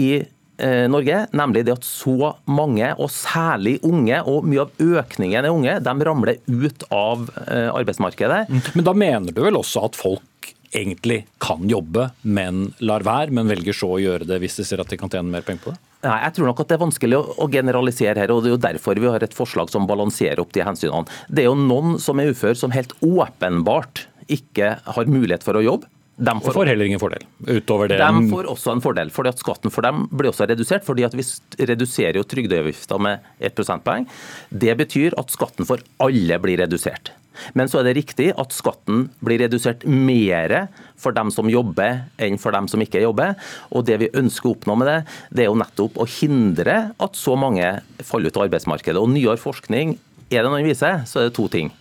i 0.00 0.10
eh, 0.18 0.86
Norge, 0.90 1.26
nemlig 1.36 1.64
det 1.66 1.76
at 1.76 1.86
så 1.86 2.34
mange, 2.48 2.92
og 2.96 3.12
særlig 3.12 3.78
unge, 3.86 4.22
og 4.28 4.48
mye 4.48 4.66
av 4.66 4.84
økningen 5.02 5.44
er 5.44 5.52
unge, 5.52 5.78
de 5.84 6.08
ramler 6.08 6.40
ut 6.48 6.86
av 6.90 7.28
eh, 7.46 7.68
arbeidsmarkedet. 7.72 8.44
Men 8.74 8.86
da 8.86 8.96
mener 8.96 9.34
du 9.34 9.42
vel 9.44 9.60
også 9.60 9.86
at 9.88 9.98
folk 9.98 10.24
egentlig 10.72 11.22
kan 11.42 11.64
jobbe, 11.68 12.08
men 12.22 12.68
lar 12.80 13.04
være, 13.06 13.32
men 13.34 13.50
velger 13.50 13.76
så 13.76 13.94
å 13.96 14.02
gjøre 14.02 14.28
det 14.28 14.40
hvis 14.42 14.58
de 14.60 14.66
ser 14.66 14.82
at 14.82 14.90
de 14.90 14.98
kan 15.00 15.12
tjene 15.12 15.30
mer 15.32 15.44
penger 15.46 15.66
på 15.66 15.74
det? 15.74 15.80
Nei, 16.02 16.18
jeg 16.24 16.34
tror 16.34 16.48
nok 16.50 16.60
at 16.64 16.70
Det 16.70 16.74
er 16.74 16.82
vanskelig 16.82 17.18
å 17.22 17.46
generalisere 17.52 18.24
her, 18.24 18.32
og 18.34 18.42
det 18.42 18.50
er 18.50 18.56
jo 18.56 18.62
derfor 18.64 18.98
vi 18.98 19.10
har 19.12 19.22
et 19.22 19.36
forslag 19.36 19.70
som 19.70 19.86
balanserer 19.86 20.42
opp 20.42 20.50
de 20.56 20.64
hensynene. 20.66 21.06
Det 21.30 21.44
er 21.44 21.50
jo 21.50 21.58
noen 21.58 21.98
som 22.02 22.18
er 22.18 22.32
ufør 22.32 22.58
som 22.58 22.74
helt 22.74 22.94
åpenbart 23.06 24.08
ikke 24.32 24.76
har 24.82 25.10
mulighet 25.10 25.46
for 25.46 25.58
å 25.58 25.62
jobbe. 25.64 25.90
De 26.22 26.32
får, 26.44 26.54
får, 26.54 26.68
heller 26.68 26.86
ingen 26.86 27.00
fordel 27.00 27.22
utover 27.48 27.88
det. 27.88 27.96
De 27.98 28.26
får 28.30 28.48
også 28.52 28.74
en 28.74 28.82
fordel, 28.84 29.08
fordi 29.14 29.32
at 29.32 29.40
skatten 29.40 29.72
for 29.72 29.86
dem 29.86 30.04
blir 30.12 30.28
også 30.30 30.46
redusert. 30.50 30.84
fordi 30.84 31.06
at 31.06 31.16
Vi 31.16 31.24
reduserer 31.70 32.20
jo 32.20 32.26
trygdeavgifta 32.28 32.98
med 33.00 33.24
1 33.40 33.56
prosentpoeng. 33.56 34.06
Det 34.50 34.76
betyr 34.78 35.16
at 35.18 35.32
skatten 35.32 35.66
for 35.66 35.82
alle 36.04 36.38
blir 36.42 36.60
redusert. 36.62 37.14
Men 37.58 37.70
så 37.70 37.80
er 37.80 37.88
det 37.88 37.96
riktig 38.00 38.30
at 38.38 38.54
skatten 38.54 39.06
blir 39.24 39.42
redusert 39.42 39.86
mer 39.88 40.68
for 41.00 41.14
dem 41.16 41.32
som 41.34 41.50
jobber, 41.50 42.04
enn 42.22 42.38
for 42.40 42.54
dem 42.54 42.68
som 42.70 42.82
ikke 42.84 43.02
jobber. 43.02 43.36
Og 43.70 43.86
Det 43.88 43.98
vi 44.02 44.12
ønsker 44.18 44.50
å 44.50 44.54
oppnå 44.56 44.78
med 44.78 44.90
det, 44.90 44.98
det 45.30 45.44
er 45.44 45.50
jo 45.50 45.60
nettopp 45.60 46.00
å 46.00 46.08
hindre 46.20 46.78
at 46.96 47.18
så 47.18 47.36
mange 47.38 47.74
faller 48.02 48.30
ut 48.30 48.40
av 48.40 48.46
arbeidsmarkedet. 48.48 49.00
Og 49.00 49.12
Nyere 49.12 49.40
forskning 49.40 49.96
er 50.32 50.42
det 50.42 50.50
noen 50.50 50.68
viser, 50.68 51.02
så 51.08 51.20
er 51.20 51.28
det 51.28 51.36
to 51.36 51.48
ting. 51.52 51.72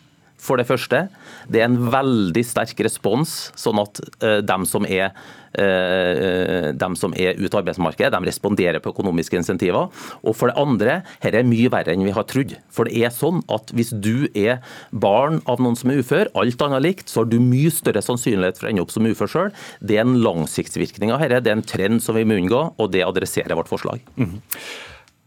For 0.41 0.57
det 0.57 0.65
første, 0.65 1.05
det 1.51 1.61
er 1.61 1.69
en 1.69 1.91
veldig 1.93 2.41
sterk 2.45 2.79
respons, 2.81 3.51
sånn 3.59 3.77
at 3.83 4.01
uh, 4.23 4.39
dem 4.41 4.65
som 4.65 4.87
er 4.89 5.13
dem 5.51 6.95
som 6.95 7.15
er 7.19 7.39
ute 7.39 7.51
av 7.53 7.61
arbeidsmarkedet, 7.61 8.11
de 8.13 8.29
responderer 8.29 8.81
på 8.83 8.93
økonomiske 8.93 9.39
insentiver. 9.39 9.89
Og 10.23 10.35
for 10.37 10.51
det 10.51 10.57
andre, 10.59 10.99
dette 11.23 11.41
er 11.41 11.47
mye 11.47 11.71
verre 11.73 11.95
enn 11.95 12.05
vi 12.07 12.15
har 12.15 12.27
trodd. 12.29 12.55
For 12.73 12.87
det 12.87 13.01
er 13.03 13.13
sånn 13.15 13.41
at 13.51 13.73
hvis 13.75 13.91
du 13.91 14.27
er 14.31 14.61
barn 14.91 15.41
av 15.49 15.63
noen 15.63 15.77
som 15.79 15.91
er 15.91 16.01
ufør, 16.01 16.31
alt 16.39 16.65
annet 16.65 16.85
likt, 16.85 17.11
så 17.11 17.23
har 17.23 17.31
du 17.31 17.39
mye 17.43 17.71
større 17.73 18.03
sannsynlighet 18.05 18.61
for 18.61 18.69
å 18.69 18.71
ende 18.71 18.85
opp 18.85 18.93
som 18.93 19.07
ufør 19.07 19.33
sjøl. 19.33 19.51
Det 19.79 19.97
er 19.97 20.05
en 20.05 20.21
langsiktsvirkning 20.23 21.13
av 21.13 21.23
dette, 21.25 21.43
det 21.45 21.53
er 21.53 21.59
en 21.59 21.67
trend 21.73 22.03
som 22.03 22.17
vi 22.17 22.27
må 22.27 22.39
unngå, 22.41 22.63
og 22.77 22.93
det 22.93 23.05
adresserer 23.07 23.57
vårt 23.57 23.71
forslag. 23.71 24.01
Mm 24.15 24.29
-hmm. 24.29 24.41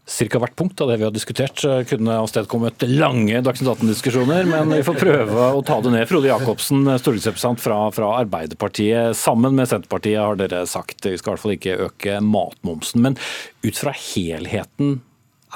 Ca. 0.05 0.37
hvert 0.37 0.53
punkt 0.53 0.81
av 0.83 0.91
det 0.91 0.99
vi 1.01 1.05
har 1.07 1.13
diskutert 1.13 1.63
kunne 1.89 2.19
avstedkommet 2.21 2.83
lange 2.91 3.39
Dagsnytt 3.41 3.71
18-diskusjoner, 3.71 4.45
men 4.45 4.69
vi 4.69 4.83
får 4.85 4.99
prøve 5.01 5.47
å 5.57 5.63
ta 5.65 5.79
det 5.81 5.95
ned. 5.95 6.05
Frode 6.05 6.29
Jacobsen, 6.29 6.85
stortingsrepresentant 7.01 7.63
fra, 7.63 7.79
fra, 7.95 8.11
Arbeiderpartiet. 8.21 9.17
Sammen 9.17 9.57
med 9.57 9.71
Senterpartiet 9.71 10.21
har 10.21 10.37
dere 10.37 10.61
sagt 10.69 11.09
vi 11.09 11.17
skal 11.17 11.31
i 11.31 11.33
hvert 11.33 11.45
fall 11.45 11.55
ikke 11.57 11.79
øke 11.87 12.19
matmomsen. 12.21 13.01
Men 13.01 13.17
ut 13.65 13.81
fra 13.81 13.95
helheten, 13.97 14.99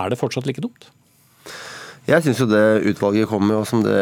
er 0.01 0.09
det 0.09 0.17
fortsatt 0.17 0.49
like 0.49 0.65
dumt? 0.65 0.89
Jeg 2.09 2.23
syns 2.25 2.39
jo 2.41 2.47
det 2.49 2.87
utvalget 2.89 3.29
kommer, 3.29 3.59
og 3.59 3.67
som 3.69 3.83
det 3.85 3.93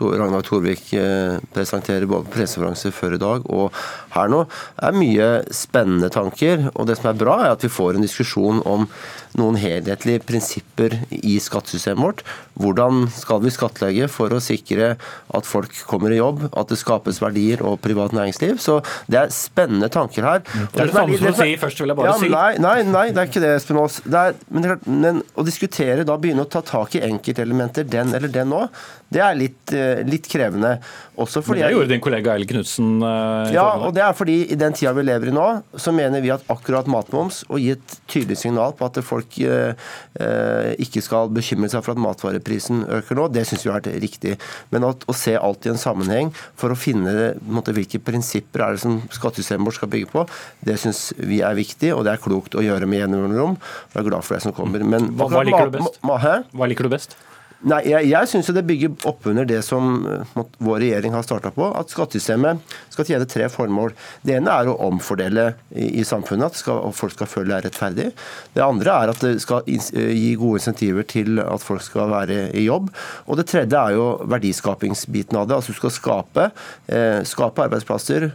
Ragnar 0.00 0.42
Torvik 0.42 0.88
eh, 0.98 1.36
presenterer 1.54 2.08
både 2.10 2.26
på 2.26 2.40
pressekonferanse 2.40 2.90
før 2.94 3.14
i 3.14 3.20
dag 3.22 3.46
og 3.54 3.76
her 4.16 4.32
nå, 4.32 4.40
er 4.82 4.96
mye 4.96 5.28
spennende 5.54 6.10
tanker. 6.10 6.72
Og 6.74 6.88
det 6.88 6.96
som 6.98 7.12
er 7.12 7.20
bra, 7.20 7.36
er 7.44 7.54
at 7.54 7.62
vi 7.62 7.70
får 7.70 7.94
en 7.94 8.06
diskusjon 8.06 8.64
om 8.66 8.88
noen 9.36 9.58
helhetlige 9.60 10.22
prinsipper 10.26 10.96
i 11.10 11.36
skattesystemet 11.42 12.02
vårt. 12.02 12.22
Hvordan 12.60 13.06
skal 13.12 13.42
vi 13.44 13.52
skattlegge 13.54 14.08
for 14.12 14.32
å 14.32 14.40
sikre 14.42 14.94
at 14.96 15.48
folk 15.48 15.74
kommer 15.88 16.14
i 16.14 16.20
jobb, 16.20 16.46
at 16.52 16.72
det 16.72 16.78
skapes 16.80 17.20
verdier 17.22 17.62
og 17.66 17.78
privat 17.84 18.14
næringsliv? 18.16 18.56
Så 18.62 18.78
det 19.12 19.20
er 19.20 19.34
spennende 19.34 19.90
tanker 19.92 20.26
her. 20.26 20.44
Det 20.44 20.84
er 20.84 20.90
det 20.90 20.96
samme 20.96 21.20
som 21.20 21.32
å 21.32 21.36
si 21.38 21.56
først, 21.60 21.82
vil 21.82 21.92
jeg 21.92 22.00
bare 22.00 22.12
ja, 22.12 22.18
si. 22.20 22.30
Nei, 22.32 22.52
nei, 22.62 22.76
nei, 22.88 23.06
det 23.12 23.22
er 23.22 23.30
ikke 23.30 23.44
det, 23.44 23.54
Espen 23.60 23.80
Aas. 23.82 24.00
Men, 24.06 24.70
men, 24.86 25.22
å 25.36 25.46
diskutere 25.46 26.06
da 26.08 26.18
begynne 26.20 26.46
å 26.46 26.50
ta 26.50 26.64
tak 26.66 26.96
i 26.98 27.04
enkeltelementer, 27.06 27.86
den 27.88 28.14
eller 28.16 28.32
den 28.32 28.54
òg, 28.56 28.84
det 29.12 29.20
er 29.22 29.36
litt, 29.38 29.72
eh, 29.72 30.02
litt 30.06 30.26
krevende. 30.26 30.76
Også 31.16 31.40
fordi 31.44 31.62
Men 31.62 31.68
det 31.68 31.74
gjorde 31.76 31.90
din 31.92 32.02
kollega 32.02 32.32
Eil 32.34 32.46
Knutsen. 32.48 32.88
Uh, 33.00 33.48
ja, 33.54 33.64
og 33.78 33.94
det 33.96 34.02
er 34.02 34.16
fordi 34.16 34.34
i 34.52 34.56
den 34.58 34.74
tida 34.76 34.92
vi 34.96 35.04
lever 35.06 35.30
i 35.30 35.34
nå, 35.34 35.44
så 35.78 35.94
mener 35.94 36.20
vi 36.24 36.32
at 36.34 36.42
akkurat 36.52 36.88
matmoms, 36.90 37.44
og 37.48 37.62
gi 37.62 37.70
et 37.76 37.94
tydelig 38.10 38.40
signal 38.42 38.74
på 38.76 38.88
at 38.88 38.98
folk 39.06 39.38
uh, 39.46 39.72
uh, 40.18 40.72
ikke 40.82 41.00
skal 41.04 41.30
bekymre 41.32 41.70
seg 41.72 41.84
for 41.86 41.94
at 41.94 42.02
matvareprisen 42.02 42.82
øker 42.98 43.16
nå, 43.16 43.28
det 43.32 43.46
syns 43.48 43.64
vi 43.64 43.70
har 43.70 43.78
vært 43.78 44.02
riktig. 44.02 44.34
Men 44.74 44.88
å, 44.90 44.92
å, 45.06 45.16
se 45.16 45.36
alt 45.38 45.70
i 45.70 45.72
en 45.72 45.80
sammenheng 45.80 46.34
for 46.58 46.74
å 46.74 46.78
finne 46.78 47.36
måte, 47.46 47.72
hvilke 47.76 48.02
prinsipper 48.02 48.66
er 48.66 48.76
det 48.76 48.82
som 48.82 48.98
skattesystemet 49.14 49.70
vårt 49.70 49.78
skal 49.78 49.92
bygge 49.94 50.10
på, 50.12 50.26
det 50.66 50.76
syns 50.82 51.06
vi 51.16 51.40
er 51.46 51.56
viktig, 51.56 51.94
og 51.94 52.04
det 52.04 52.16
er 52.16 52.26
klokt 52.26 52.58
å 52.58 52.66
gjøre 52.66 52.90
med 52.90 53.04
gjennomrom. 53.04 53.56
Jeg 53.94 54.02
er 54.02 54.10
glad 54.10 54.26
for 54.26 54.36
det 54.36 54.44
som 54.44 54.56
kommer. 54.56 54.82
Men, 54.82 55.14
hva, 55.14 55.30
hva, 55.30 55.46
liker 55.46 55.70
du 55.70 55.78
best? 55.78 56.02
Hva 56.02 56.68
liker 56.68 56.90
du 56.90 56.92
best? 56.98 57.16
Nei, 57.64 57.80
Jeg, 57.88 58.10
jeg 58.10 58.28
syns 58.28 58.50
det 58.52 58.64
bygger 58.68 59.06
opp 59.08 59.26
under 59.30 59.46
det 59.48 59.62
som 59.64 60.04
uh, 60.04 60.40
vår 60.60 60.82
regjering 60.82 61.14
har 61.16 61.24
starta 61.24 61.52
på. 61.54 61.70
At 61.72 61.92
skattesystemet 61.92 62.60
skal 62.92 63.08
tjene 63.08 63.28
tre 63.28 63.48
formål. 63.52 63.94
Det 64.26 64.36
ene 64.36 64.52
er 64.52 64.68
å 64.68 64.76
omfordele 64.86 65.48
i, 65.72 66.02
i 66.02 66.04
samfunnet, 66.04 66.52
at 66.52 66.60
skal, 66.60 66.82
folk 66.96 67.14
skal 67.16 67.30
føle 67.30 67.48
det 67.50 67.56
er 67.56 67.66
rettferdig. 67.70 68.06
Det 68.52 68.64
andre 68.64 68.98
er 69.00 69.12
at 69.14 69.24
det 69.24 69.32
skal 69.44 69.64
uh, 69.64 70.12
gi 70.12 70.34
gode 70.36 70.60
insentiver 70.60 71.08
til 71.08 71.40
at 71.40 71.64
folk 71.64 71.84
skal 71.86 72.12
være 72.12 72.38
i 72.52 72.66
jobb. 72.66 72.92
Og 73.24 73.40
det 73.40 73.48
tredje 73.48 73.80
er 73.80 73.96
jo 73.96 74.06
verdiskapingsbiten 74.28 75.40
av 75.40 75.48
det. 75.48 75.56
Altså 75.56 75.72
du 75.72 75.80
skal 75.80 75.94
skape, 75.94 76.48
eh, 76.92 77.20
skape 77.26 77.64
arbeidsplasser, 77.64 78.28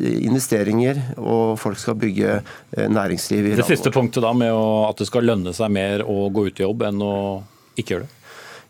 investeringer, 0.00 1.00
og 1.18 1.58
folk 1.60 1.78
skal 1.80 1.96
bygge 2.00 2.40
næringsliv 2.76 3.44
i 3.44 3.52
landet. 3.52 3.64
Det 3.64 3.78
siste 3.78 3.92
punktet 3.94 4.24
da 4.24 4.32
med 4.36 4.52
å, 4.54 4.88
at 4.88 5.00
det 5.00 5.08
skal 5.08 5.26
lønne 5.28 5.54
seg 5.56 5.72
mer 5.74 6.04
å 6.06 6.24
gå 6.34 6.48
ut 6.48 6.62
i 6.62 6.66
jobb 6.66 6.88
enn 6.88 7.04
å 7.04 7.14
ikke 7.78 7.96
gjøre 7.96 8.08
det? 8.08 8.19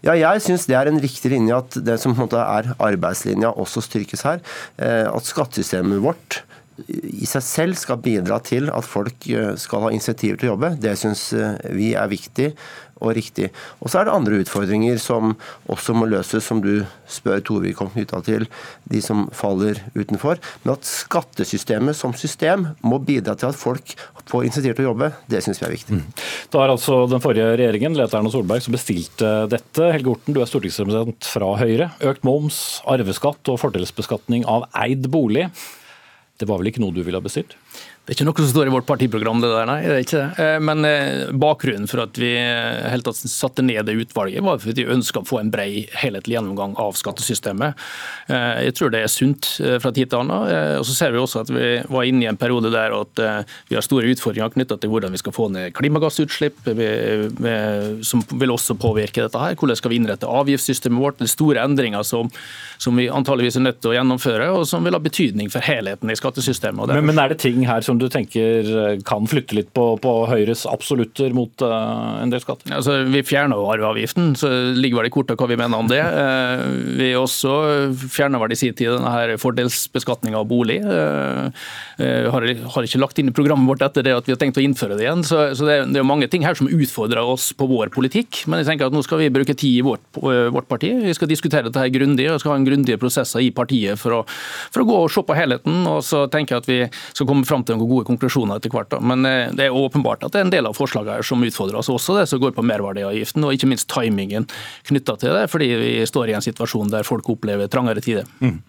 Ja, 0.00 0.14
jeg 0.16 0.40
syns 0.40 0.64
det 0.68 0.76
er 0.78 0.88
en 0.88 1.00
riktig 1.02 1.32
linje 1.34 1.58
at 1.60 1.76
det 1.84 1.98
som 2.00 2.14
på 2.14 2.22
en 2.22 2.28
måte 2.28 2.40
er 2.40 2.70
arbeidslinja 2.80 3.52
også 3.52 3.82
styrkes 3.84 4.24
her. 4.24 4.40
Eh, 4.80 5.04
at 5.10 5.28
skattesystemet 5.28 6.00
vårt 6.04 6.42
i 6.88 7.26
seg 7.28 7.44
selv 7.44 7.76
skal 7.76 8.00
bidra 8.00 8.38
til 8.44 8.70
at 8.72 8.86
folk 8.88 9.26
eh, 9.28 9.52
skal 9.60 9.84
ha 9.84 9.90
initiativ 9.92 10.38
til 10.38 10.48
å 10.48 10.54
jobbe. 10.54 10.72
Det 10.80 10.96
syns 11.00 11.26
eh, 11.36 11.58
vi 11.76 11.92
er 11.98 12.08
viktig 12.08 12.52
og 13.00 13.14
riktig. 13.16 13.50
Og 13.80 13.90
så 13.90 14.00
er 14.00 14.08
det 14.08 14.14
andre 14.14 14.40
utfordringer 14.44 15.00
som 15.02 15.34
også 15.72 15.96
må 15.96 16.08
løses, 16.10 16.44
som 16.46 16.62
du 16.64 16.84
spør 17.10 17.42
Torvik 17.44 17.80
om 17.82 17.90
knytta 17.92 18.20
til 18.26 18.46
de 18.90 19.02
som 19.04 19.26
faller 19.36 19.80
utenfor. 19.96 20.40
Men 20.64 20.76
at 20.76 20.86
skattesystemet 20.88 21.98
som 21.98 22.14
system 22.16 22.68
må 22.84 23.00
bidra 23.02 23.36
til 23.38 23.50
at 23.50 23.58
folk 23.58 23.96
får 24.30 24.46
initiativ 24.46 24.76
til 24.76 24.86
å 24.86 24.90
jobbe, 24.92 25.10
det 25.32 25.42
syns 25.42 25.60
vi 25.60 25.66
er 25.66 25.74
viktig. 25.74 25.98
Mm. 25.98 26.06
Det 26.52 26.60
var 26.60 26.72
altså 26.72 27.00
den 27.10 27.22
forrige 27.24 27.48
regjeringen, 27.58 27.96
Lete 27.98 28.18
Erna 28.18 28.30
Solberg, 28.32 28.62
som 28.64 28.76
bestilte 28.76 29.32
dette. 29.50 29.90
Helge 29.96 30.14
Orten, 30.14 30.36
du 30.36 30.42
er 30.42 30.50
stortingsrepresentant 30.50 31.30
fra 31.32 31.50
Høyre. 31.60 31.90
Økt 32.12 32.26
moms, 32.26 32.80
arveskatt 32.90 33.50
og 33.50 33.58
fordelsbeskatning 33.64 34.46
av 34.50 34.68
eid 34.84 35.10
bolig. 35.10 35.48
Det 36.40 36.48
var 36.48 36.60
vel 36.60 36.70
ikke 36.70 36.80
noe 36.84 36.94
du 36.96 37.02
ville 37.04 37.18
ha 37.18 37.24
bestilt? 37.24 37.56
Det 38.10 38.14
er 38.16 38.24
ikke 38.24 38.26
noe 38.26 38.42
som 38.42 38.48
står 38.50 38.68
i 38.68 38.72
vårt 38.74 38.86
partiprogram, 38.88 39.38
det 39.38 39.48
der, 39.52 39.66
nei. 39.68 39.80
det 39.84 39.92
er 39.92 40.00
ikke 40.02 40.18
det. 40.18 40.42
Eh, 40.42 40.56
men 40.66 40.86
eh, 40.88 41.28
bakgrunnen 41.36 41.86
for 41.86 42.00
at 42.02 42.16
vi 42.18 42.30
eh, 42.40 42.88
helt 42.90 43.04
tatt 43.06 43.20
satte 43.20 43.62
ned 43.62 43.84
det 43.86 43.94
utvalget, 44.02 44.42
var 44.42 44.58
fordi 44.58 44.86
vi 44.86 44.94
ønska 44.96 45.20
å 45.20 45.28
få 45.28 45.38
en 45.38 45.52
brei, 45.52 45.84
helhetlig 46.00 46.34
gjennomgang 46.34 46.72
av 46.80 46.96
skattesystemet. 46.98 47.78
Jeg 48.30 48.74
tror 48.78 48.90
det 48.92 49.02
er 49.04 49.10
sunt 49.10 49.46
fra 49.82 49.90
tid 49.94 50.10
til 50.10 50.20
annen. 50.20 50.78
Og 50.80 50.84
så 50.86 50.94
ser 50.94 51.12
vi 51.14 51.20
også 51.20 51.42
at 51.42 51.50
vi 51.52 51.68
var 51.90 52.06
inne 52.06 52.24
i 52.24 52.28
en 52.30 52.38
periode 52.38 52.70
der 52.72 52.94
at 52.94 53.22
vi 53.68 53.76
har 53.76 53.84
store 53.84 54.10
utfordringer 54.12 54.52
knytta 54.54 54.78
til 54.80 54.92
hvordan 54.92 55.14
vi 55.14 55.20
skal 55.20 55.34
få 55.34 55.48
ned 55.54 55.74
klimagassutslipp, 55.76 56.62
som 58.06 58.22
vil 58.30 58.54
også 58.54 58.76
påvirke 58.80 59.24
dette 59.24 59.42
her. 59.42 59.56
Hvordan 59.58 59.78
skal 59.78 59.92
vi 59.92 59.98
innrette 60.00 60.30
avgiftssystemet 60.30 61.02
vårt? 61.02 61.18
Det 61.18 61.26
er 61.26 61.32
store 61.34 61.64
endringer 61.66 62.06
som, 62.06 62.30
som 62.78 62.98
vi 62.98 63.08
antageligvis 63.10 63.58
er 63.58 63.66
nødt 63.66 63.80
til 63.82 63.92
å 63.92 63.96
gjennomføre, 63.98 64.50
og 64.54 64.68
som 64.70 64.86
vil 64.86 64.96
ha 64.96 65.02
betydning 65.02 65.50
for 65.52 65.66
helheten 65.66 66.10
i 66.10 66.18
skattesystemet. 66.18 66.94
Men, 66.94 67.10
men 67.10 67.22
er 67.22 67.34
det 67.34 67.40
ting 67.42 67.66
her 67.68 67.84
som 67.86 67.89
du 67.98 68.06
tenker 68.12 68.66
eh, 68.68 69.00
kan 69.06 69.26
flytte 69.30 69.56
litt 69.56 69.70
på, 69.74 69.84
på 70.02 70.12
Høyres 70.30 70.66
absolutter 70.70 71.32
mot 71.34 71.64
uh, 71.64 72.20
en 72.20 72.32
del 72.32 72.42
skatter? 72.42 72.70
Altså, 72.76 73.00
vi 73.10 73.22
fjerner 73.26 73.58
arveavgiften, 73.72 74.34
så 74.38 74.50
ligger 74.76 75.00
vel 75.00 75.08
i 75.08 75.12
kortet 75.14 75.40
hva 75.40 75.48
vi 75.50 75.58
mener 75.58 75.80
om 75.80 75.88
det. 75.90 76.00
Uh, 76.00 76.62
vi 77.00 77.10
også 77.18 77.54
fjerna 78.12 78.40
vel 78.42 78.54
i 78.54 78.58
sin 78.60 78.76
tid 78.76 78.92
denne 78.94 79.14
her 79.14 79.34
fordelsbeskatninga 79.40 80.40
av 80.40 80.48
bolig. 80.50 80.78
Uh, 80.84 81.50
har, 82.00 82.46
har, 82.46 82.86
ikke 82.86 83.00
lagt 83.02 83.18
inn 83.20 83.32
i 83.32 83.34
programmet 83.36 83.68
vårt 83.68 83.84
etter 83.84 84.06
det 84.06 84.14
at 84.16 84.28
vi 84.28 84.34
har 84.34 84.40
tenkt 84.40 84.60
å 84.60 84.64
innføre 84.64 84.98
det 84.98 85.06
igjen. 85.06 85.24
Så, 85.26 85.42
så 85.58 85.66
det, 85.68 85.78
det, 85.94 86.00
er 86.02 86.06
mange 86.06 86.30
ting 86.30 86.46
her 86.46 86.58
som 86.58 86.70
utfordrer 86.70 87.34
oss 87.34 87.50
på 87.56 87.68
vår 87.70 87.92
politikk. 87.94 88.44
Men 88.46 88.62
jeg 88.62 88.70
tenker 88.70 88.90
at 88.90 88.96
nå 88.96 89.02
skal 89.06 89.22
vi 89.22 89.32
bruke 89.32 89.56
tid 89.56 89.80
i 89.80 89.84
vårt, 89.86 90.04
vårt 90.20 90.68
parti. 90.70 90.92
Vi 91.04 91.16
skal 91.16 91.30
diskutere 91.30 91.68
dette 91.68 91.82
her 91.82 91.92
grundig 91.92 92.30
og 92.30 92.40
skal 92.42 92.54
ha 92.54 92.60
en 92.60 92.68
grundige 92.68 93.00
prosesser 93.00 93.44
i 93.44 93.50
partiet 93.54 94.00
for 94.00 94.20
å, 94.20 94.22
for 94.70 94.84
å 94.84 94.88
gå 94.88 94.98
og 95.04 95.12
se 95.12 95.24
på 95.26 95.36
helheten. 95.36 95.82
Og 95.90 96.02
så 96.06 96.24
tenker 96.32 96.56
jeg 96.56 96.64
at 96.64 96.70
vi 96.70 96.80
skal 97.12 97.28
komme 97.28 97.48
fram 97.48 97.64
til 97.66 97.79
noen 97.80 97.90
gode 97.90 98.08
konklusjoner 98.08 98.60
etter 98.60 98.72
hvert. 98.74 98.96
Men 99.02 99.26
eh, 99.28 99.52
det 99.56 99.68
er 99.68 99.76
åpenbart 99.76 100.24
at 100.26 100.34
det 100.34 100.42
er 100.42 100.48
en 100.48 100.54
del 100.54 100.68
av 100.70 100.76
forslagene 100.78 101.18
her 101.18 101.26
som 101.26 101.42
utfordrer 101.46 101.80
oss. 101.80 101.90
Også 101.92 102.18
det 102.18 102.26
som 102.30 102.42
går 102.42 102.54
på 102.56 102.66
merverdiavgiften, 102.66 103.46
og 103.46 103.56
ikke 103.56 103.70
minst 103.70 103.88
timingen 103.92 104.48
knytta 104.88 105.16
til 105.20 105.34
det. 105.36 105.46
Fordi 105.52 105.72
vi 105.80 105.94
står 106.08 106.30
i 106.30 106.36
en 106.38 106.44
situasjon 106.44 106.92
der 106.92 107.08
folk 107.08 107.28
opplever 107.32 107.70
trangere 107.72 108.04
tider. 108.04 108.28
Mm. 108.44 108.60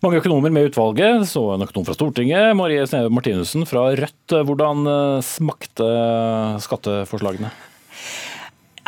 Mange 0.00 0.22
økonomer 0.22 0.52
med 0.54 0.70
utvalget, 0.70 1.26
så 1.28 1.42
en 1.52 1.66
økonom 1.66 1.84
fra 1.84 1.92
Stortinget, 1.92 2.54
Marie 2.56 2.86
Sneve 2.88 3.12
Martinussen 3.12 3.66
fra 3.68 3.90
Rødt. 3.92 4.32
Hvordan 4.48 4.86
eh, 4.88 5.26
smakte 5.26 5.90
skatteforslagene? 6.64 7.52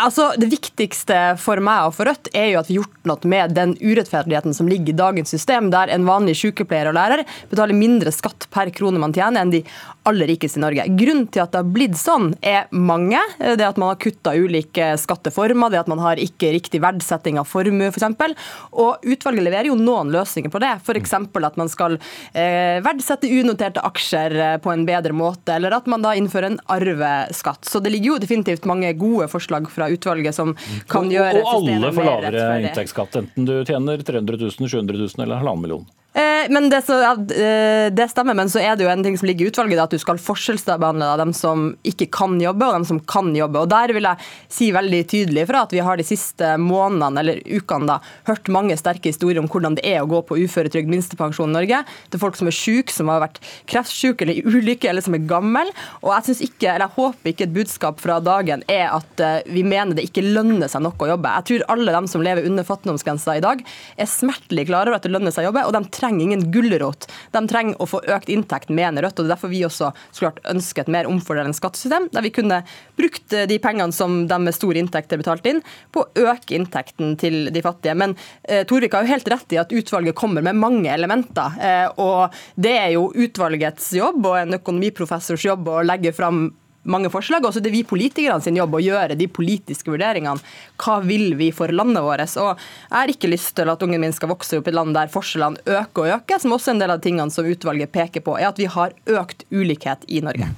Altså, 0.01 0.33
Det 0.39 0.49
viktigste 0.49 1.19
for 1.41 1.61
meg 1.61 1.89
og 1.89 1.95
for 1.97 2.09
Rødt 2.09 2.31
er 2.35 2.53
jo 2.53 2.61
at 2.61 2.69
vi 2.71 2.79
har 2.79 2.87
gjort 2.87 3.09
noe 3.09 3.29
med 3.29 3.55
den 3.57 3.75
urettferdigheten 3.81 4.55
som 4.57 4.69
ligger 4.71 4.93
i 4.95 4.97
dagens 4.97 5.33
system, 5.35 5.71
der 5.71 5.93
en 5.93 6.07
vanlig 6.09 6.37
sykepleier 6.41 6.89
og 6.91 6.97
lærer 6.97 7.25
betaler 7.51 7.77
mindre 7.77 8.13
skatt 8.15 8.49
per 8.53 8.71
krone 8.75 9.01
man 9.03 9.13
tjener 9.13 9.43
enn 9.43 9.53
de 9.53 9.63
aller 10.09 10.27
rikeste 10.33 10.59
i 10.59 10.63
Norge. 10.65 10.87
Grunnen 10.99 11.29
til 11.31 11.43
at 11.45 11.53
det 11.53 11.61
har 11.61 11.69
blitt 11.75 11.99
sånn, 11.99 12.33
er 12.43 12.67
mange. 12.75 13.21
Det 13.39 13.67
at 13.67 13.79
man 13.79 13.93
har 13.93 14.01
kutta 14.03 14.35
ulike 14.35 14.93
skatteformer, 14.99 15.71
det 15.71 15.83
at 15.83 15.91
man 15.91 16.03
har 16.03 16.21
ikke 16.21 16.51
riktig 16.57 16.81
verdsetting 16.83 17.39
av 17.39 17.47
formue, 17.51 17.93
f.eks. 17.93 18.35
Og 18.73 19.07
utvalget 19.07 19.47
leverer 19.47 19.71
jo 19.71 19.79
noen 19.79 20.11
løsninger 20.15 20.51
på 20.53 20.63
det. 20.63 20.73
F.eks. 20.83 21.15
at 21.15 21.61
man 21.61 21.71
skal 21.71 21.99
eh, 21.99 22.81
verdsette 22.83 23.31
unoterte 23.31 23.85
aksjer 23.87 24.37
eh, 24.39 24.57
på 24.63 24.73
en 24.75 24.87
bedre 24.89 25.15
måte, 25.17 25.55
eller 25.55 25.77
at 25.79 25.87
man 25.91 26.03
da 26.03 26.17
innfører 26.19 26.51
en 26.51 26.61
arveskatt. 26.73 27.69
Så 27.69 27.83
det 27.83 27.95
ligger 27.95 28.15
jo 28.15 28.21
definitivt 28.25 28.67
mange 28.69 28.91
gode 28.99 29.31
forslag 29.31 29.71
fra 29.71 29.82
utvalget 29.91 30.37
som 30.37 30.55
kan 30.91 31.11
gjøre 31.11 31.43
og, 31.43 31.49
og 31.49 31.73
alle 31.73 31.91
får 31.97 32.09
lavere 32.09 32.47
inntektsskatt, 32.63 33.19
enten 33.23 33.49
du 33.49 33.57
tjener 33.69 34.05
300 34.05 34.39
000, 34.47 34.71
700 34.71 35.03
000 35.03 35.27
eller 35.27 35.43
halvannen 35.43 35.67
million. 35.67 35.87
Eh, 36.15 36.51
men 36.53 36.69
det, 36.69 36.83
så, 36.83 36.99
eh, 37.03 37.89
det, 37.93 38.09
stemmer, 38.11 38.37
men 38.37 38.51
så 38.53 38.61
er 38.61 38.77
det 38.77 38.85
jo 38.85 38.91
en 38.93 39.05
ting 39.05 39.17
som 39.17 39.29
ligger 39.29 39.47
i 39.47 39.53
utvalget, 39.53 39.81
at 39.81 39.95
du 39.95 40.01
skal 40.01 40.21
forskjellsbehandle 40.21 41.09
dem 41.23 41.33
som 41.37 41.71
ikke 41.89 42.11
kan 42.13 42.37
jobbe, 42.41 42.67
og 42.69 42.77
dem 42.77 42.85
som 42.89 42.99
kan 43.09 43.31
jobbe. 43.37 43.63
Og 43.63 43.71
Der 43.73 43.95
vil 43.97 44.05
jeg 44.05 44.29
si 44.53 44.69
veldig 44.77 45.03
tydelig 45.09 45.47
fra 45.49 45.63
at 45.65 45.73
vi 45.73 45.81
har 45.81 45.97
de 45.97 46.05
siste 46.05 46.55
månedene 46.61 47.23
eller 47.23 47.41
ukene 47.49 47.89
da, 47.89 47.99
hørt 48.29 48.51
mange 48.53 48.77
sterke 48.77 49.09
historier 49.09 49.41
om 49.41 49.49
hvordan 49.49 49.79
det 49.79 49.87
er 49.89 50.03
å 50.03 50.11
gå 50.11 50.21
på 50.29 50.37
uføretrygd 50.45 50.91
minstepensjon 50.93 51.49
i 51.49 51.57
Norge. 51.57 51.81
Er 52.13 52.21
folk 52.21 52.37
som 52.37 52.51
er 52.51 52.57
syke, 52.57 52.93
som 52.93 53.09
har 53.09 53.23
vært 53.25 53.41
kreftsyke 53.71 54.27
eller 54.27 54.43
i 54.43 54.45
ulykke, 54.45 54.91
eller 54.91 55.05
som 55.05 55.17
er 55.17 55.25
gammel. 55.31 55.73
Og 56.03 56.13
jeg 56.13 56.51
ikke, 56.51 56.75
eller 56.75 56.91
jeg 56.91 56.97
håper 56.99 57.33
ikke 57.33 57.49
et 57.49 57.57
budskap 57.57 58.03
fra 58.03 58.19
dagen 58.21 58.67
er 58.69 58.91
at 58.93 59.25
eh, 59.25 59.41
vi 59.49 59.65
mener 59.65 59.97
det 59.97 60.05
ikke 60.11 60.27
lønner 60.27 60.69
seg 60.69 60.85
nok 60.85 61.01
å 61.01 61.13
jobbe. 61.15 61.33
Jeg 61.41 61.49
tror 61.49 61.67
alle 61.73 61.97
dem 61.97 62.11
som 62.11 62.25
lever 62.25 62.45
under 62.51 62.69
fattigdomsgrensa 62.69 63.39
i 63.39 63.45
dag, 63.45 63.65
er 63.97 64.11
smertelig 64.11 64.69
klare 64.69 64.93
over 64.93 65.01
at 65.01 65.09
det 65.09 65.15
lønner 65.15 65.33
seg 65.33 65.47
å 65.47 65.51
jobbe. 65.51 65.65
og 65.67 65.77
de 65.77 66.02
trenger 66.03 66.27
ingen 66.27 66.47
gulrot. 66.55 67.09
De 67.33 67.43
trenger 67.49 67.79
å 67.81 67.89
få 67.89 68.03
økt 68.11 68.31
inntekt, 68.33 68.71
mener 68.73 69.07
Rødt. 69.07 69.19
og 69.19 69.25
det 69.25 69.31
er 69.31 69.35
Derfor 69.37 69.53
vi 69.53 69.63
også 69.65 69.93
klart, 70.19 70.41
ønsker 70.51 70.85
et 70.85 70.93
mer 70.93 71.09
omfordelende 71.09 71.57
skattesystem, 71.57 72.11
der 72.13 72.25
vi 72.27 72.35
kunne 72.35 72.63
brukt 72.99 73.33
eh, 73.33 73.47
de 73.49 73.59
pengene 73.63 73.95
som 73.95 74.27
de 74.29 74.39
med 74.43 74.55
store 74.57 74.83
inntekter 74.83 75.21
betalte 75.21 75.55
inn, 75.55 75.63
på 75.93 76.05
å 76.05 76.27
øke 76.29 76.57
inntekten 76.59 77.17
til 77.21 77.49
de 77.55 77.65
fattige. 77.65 77.97
Men 77.99 78.17
eh, 78.45 78.67
Torvik 78.69 78.97
har 78.97 79.07
jo 79.07 79.15
helt 79.15 79.31
rett 79.33 79.57
i 79.57 79.61
at 79.63 79.73
utvalget 79.73 80.19
kommer 80.19 80.45
med 80.45 80.59
mange 80.61 80.93
elementer. 80.93 81.57
Eh, 81.63 81.89
og 82.03 82.35
det 82.61 82.77
er 82.79 82.91
jo 82.97 83.09
utvalgets 83.15 83.93
jobb 83.97 84.27
og 84.27 84.41
en 84.43 84.59
økonomiprofessors 84.61 85.47
jobb 85.49 85.71
å 85.73 85.83
legge 85.87 86.15
fram 86.17 86.51
mange 86.83 87.11
forslag. 87.13 87.45
Også 87.47 87.63
det 87.63 87.71
er 87.71 87.77
vi 87.77 87.85
politikerne 87.87 88.43
sin 88.43 88.59
jobb 88.59 88.77
å 88.77 88.83
gjøre 88.83 89.17
de 89.19 89.29
politiske 89.31 89.93
vurderingene. 89.93 90.43
Hva 90.83 90.99
vil 91.05 91.37
vi 91.39 91.51
for 91.55 91.73
landet 91.73 92.03
vårt? 92.05 92.37
Og 92.43 92.51
Jeg 92.53 92.97
har 92.97 93.13
ikke 93.13 93.31
lyst 93.31 93.55
til 93.57 93.71
at 93.71 93.83
ungen 93.83 94.03
min 94.03 94.15
skal 94.15 94.33
vokse 94.33 94.59
opp 94.59 94.69
i 94.69 94.73
et 94.73 94.79
land 94.79 94.95
der 94.97 95.13
forskjellene 95.13 95.63
øker 95.67 96.05
og 96.07 96.15
øker, 96.19 96.43
som 96.43 96.57
også 96.57 96.75
en 96.75 96.83
del 96.83 96.95
av 96.95 97.03
tingene 97.05 97.31
som 97.31 97.47
utvalget 97.47 97.93
peker 97.93 98.25
på, 98.25 98.37
er 98.39 98.51
at 98.51 98.59
vi 98.61 98.69
har 98.71 98.95
økt 99.07 99.47
ulikhet 99.51 100.07
i 100.09 100.23
Norge. 100.25 100.51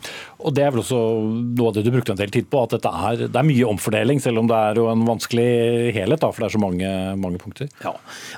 Og 0.45 0.53
Det 0.55 0.65
er 0.65 0.73
vel 0.75 0.83
også 0.83 0.99
noe 1.57 1.71
av 1.71 1.77
det 1.77 1.85
du 1.87 1.91
brukte 1.95 2.13
en 2.13 2.21
del 2.21 2.33
tid 2.33 2.49
på, 2.53 2.61
at 2.67 2.77
er, 2.77 3.25
det 3.25 3.39
er 3.41 3.47
mye 3.49 3.69
omfordeling, 3.69 4.21
selv 4.21 4.43
om 4.43 4.49
det 4.51 4.59
er 4.59 4.81
jo 4.81 4.89
en 4.91 5.05
vanskelig 5.09 5.47
helhet, 5.97 6.21
da, 6.21 6.29
for 6.29 6.45
det 6.45 6.49
er 6.51 6.55
så 6.57 6.61
mange, 6.61 6.91
mange 7.21 7.41
punkter. 7.41 7.71
Ja, 7.85 7.95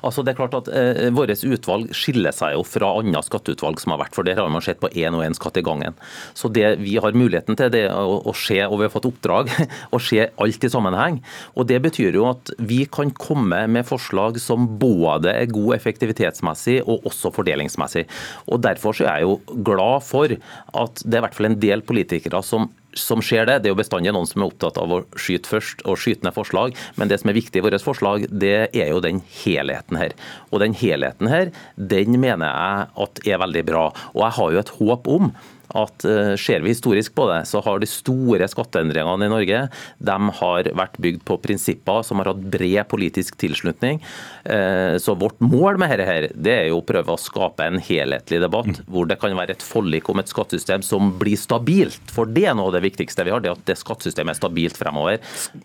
altså 0.06 0.22
det 0.22 0.32
er 0.32 0.38
klart 0.38 0.54
at 0.60 0.70
eh, 0.70 1.08
Vårt 1.16 1.32
utvalg 1.34 1.90
skiller 1.96 2.34
seg 2.34 2.54
jo 2.54 2.62
fra 2.66 2.92
andre 3.00 3.22
skatteutvalg 3.26 3.80
som 3.82 3.94
har 3.94 4.04
vært, 4.04 4.14
for 4.14 4.26
der 4.26 4.38
har 4.38 4.52
man 4.52 4.62
sett 4.64 4.78
på 4.82 4.90
én 4.94 5.16
og 5.16 5.24
én 5.26 5.34
skatt 5.36 5.58
i 5.58 5.64
gangen. 5.66 5.96
Så 6.38 6.50
det 6.52 6.76
vi 6.82 6.94
har 7.02 7.16
muligheten 7.16 7.58
til, 7.58 7.72
det 7.74 7.86
å, 7.90 8.20
å 8.30 8.34
se, 8.36 8.60
og 8.66 8.78
vi 8.78 8.86
har 8.86 8.94
fått 8.94 9.08
oppdrag, 9.10 9.50
å 9.96 10.02
se 10.02 10.28
alt 10.30 10.68
i 10.68 10.72
sammenheng. 10.72 11.18
Og 11.58 11.66
Det 11.66 11.80
betyr 11.82 12.20
jo 12.20 12.28
at 12.30 12.54
vi 12.62 12.84
kan 12.86 13.10
komme 13.18 13.64
med 13.70 13.88
forslag 13.88 14.38
som 14.42 14.68
både 14.78 15.34
er 15.34 15.50
god 15.50 15.74
effektivitetsmessig 15.80 16.78
og 16.84 17.10
også 17.10 17.34
fordelingsmessig. 17.34 18.06
Og 18.46 18.62
Derfor 18.62 18.94
så 18.94 19.08
er 19.10 19.24
jeg 19.24 19.26
jo 19.26 19.60
glad 19.66 20.06
for 20.06 20.30
at 20.30 21.02
det 21.02 21.18
er 21.18 21.20
i 21.20 21.26
hvert 21.26 21.36
fall 21.36 21.50
en 21.50 21.60
del 21.60 21.82
politikere 21.82 21.95
politikere 21.96 22.44
som 22.44 22.68
som 22.96 23.22
ser 23.22 23.46
det. 23.46 23.60
Det 23.60 23.68
er 23.70 23.74
jo 23.74 23.78
bestandig 23.78 24.12
noen 24.14 24.28
som 24.28 24.42
er 24.42 24.50
opptatt 24.50 24.78
av 24.80 24.92
å 24.92 25.02
skyte 25.20 25.50
først 25.50 25.84
og 25.88 25.98
skyte 26.00 26.26
ned 26.26 26.34
forslag, 26.36 26.76
men 26.96 27.10
det 27.10 27.20
som 27.20 27.30
er 27.30 27.38
viktig 27.38 27.60
i 27.60 27.64
vårt 27.66 27.84
forslag, 27.84 28.26
det 28.30 28.70
er 28.72 28.92
jo 28.92 29.02
den 29.04 29.22
helheten 29.42 30.00
her. 30.00 30.16
Og 30.50 30.62
den 30.64 30.76
helheten 30.76 31.30
her, 31.30 31.52
den 31.76 32.16
mener 32.22 32.48
jeg 32.48 32.88
at 33.06 33.22
er 33.26 33.42
veldig 33.42 33.64
bra. 33.68 33.84
Og 34.14 34.24
jeg 34.24 34.36
har 34.38 34.54
jo 34.54 34.62
et 34.62 34.74
håp 34.78 35.12
om 35.12 35.30
at 35.74 36.06
eh, 36.06 36.34
ser 36.40 36.62
vi 36.64 36.72
historisk 36.74 37.14
på 37.16 37.26
det, 37.30 37.42
så 37.50 37.62
har 37.64 37.80
de 37.82 37.88
store 37.90 38.46
skatteendringene 38.50 39.26
i 39.26 39.32
Norge 39.32 39.62
de 39.98 40.16
har 40.40 40.70
vært 40.78 40.98
bygd 41.02 41.24
på 41.26 41.38
prinsipper 41.42 42.04
som 42.06 42.20
har 42.20 42.30
hatt 42.32 42.44
bred 42.52 42.82
politisk 42.90 43.36
tilslutning. 43.40 44.00
Eh, 44.44 44.96
så 45.02 45.16
vårt 45.18 45.40
mål 45.42 45.80
med 45.80 45.96
dette 45.96 46.32
det 46.34 46.54
er 46.54 46.68
jo 46.70 46.80
å 46.80 46.86
prøve 46.86 47.14
å 47.14 47.20
skape 47.20 47.66
en 47.66 47.80
helhetlig 47.82 48.40
debatt, 48.42 48.70
mm. 48.70 48.86
hvor 48.92 49.08
det 49.08 49.18
kan 49.20 49.34
være 49.36 49.56
et 49.56 49.64
forlik 49.64 50.10
om 50.12 50.22
et 50.22 50.30
skattesystem 50.30 50.84
som 50.86 51.14
blir 51.20 51.38
stabilt. 51.40 52.02
For 52.12 52.28
det 52.28 52.46
er 52.50 52.56
noe 52.58 52.70
av 52.70 52.76
det 52.76 52.84
viktigste 52.86 53.26
vi 53.26 53.34
har, 53.34 53.42
det 53.44 53.54
at 53.54 53.64
det 53.68 53.78
skattesystemet 53.80 54.36
er 54.36 54.40
stabilt 54.40 54.78
fremover. 54.78 55.20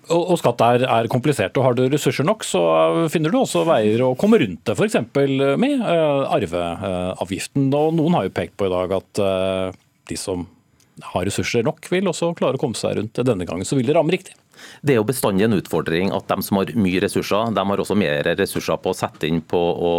Og, 0.10 0.34
og 0.34 0.42
skatt 0.42 0.64
er, 0.66 0.88
er, 0.88 1.12
komplisert, 1.12 1.58
og 1.58 1.70
har 1.70 1.78
du 1.78 1.86
ressurser 1.92 2.28
nok, 2.28 2.46
så 2.48 2.64
finner 3.14 3.34
du 3.34 3.42
også 3.42 3.66
veier 3.68 4.06
å 4.06 4.14
komme 4.20 4.42
rundt 4.42 4.66
det. 4.68 4.78
F.eks. 4.78 5.00
med 5.62 5.86
uh, 5.86 6.32
arveavgiften. 6.32 7.70
Og 7.78 7.96
noen 7.98 8.18
har 8.18 8.28
jo 8.28 8.36
pekt 8.36 8.58
på 8.60 8.68
i 8.68 8.74
dag 8.74 8.98
at 8.98 9.24
de 10.12 10.20
som 10.20 10.46
har 11.14 11.26
ressurser 11.26 11.66
nok, 11.66 11.88
vil 11.92 12.10
også 12.10 12.34
klare 12.38 12.60
å 12.60 12.62
komme 12.62 12.78
seg 12.78 12.98
rundt. 13.00 13.22
Denne 13.26 13.48
gangen 13.48 13.68
så 13.68 13.78
vil 13.78 13.88
det 13.88 13.96
ramme 13.98 14.14
riktig. 14.14 14.36
Det 14.86 14.94
er 14.94 15.00
jo 15.00 15.08
bestandig 15.08 15.48
en 15.48 15.58
utfordring 15.58 16.12
at 16.14 16.28
de 16.30 16.46
som 16.46 16.60
har 16.60 16.74
mye 16.78 17.02
ressurser, 17.02 17.54
de 17.56 17.64
har 17.72 17.82
også 17.84 17.98
mer 17.98 18.28
ressurser 18.38 18.78
på 18.82 18.92
å 18.92 18.98
sette 18.98 19.30
inn 19.30 19.42
på 19.42 19.58
å 19.60 19.94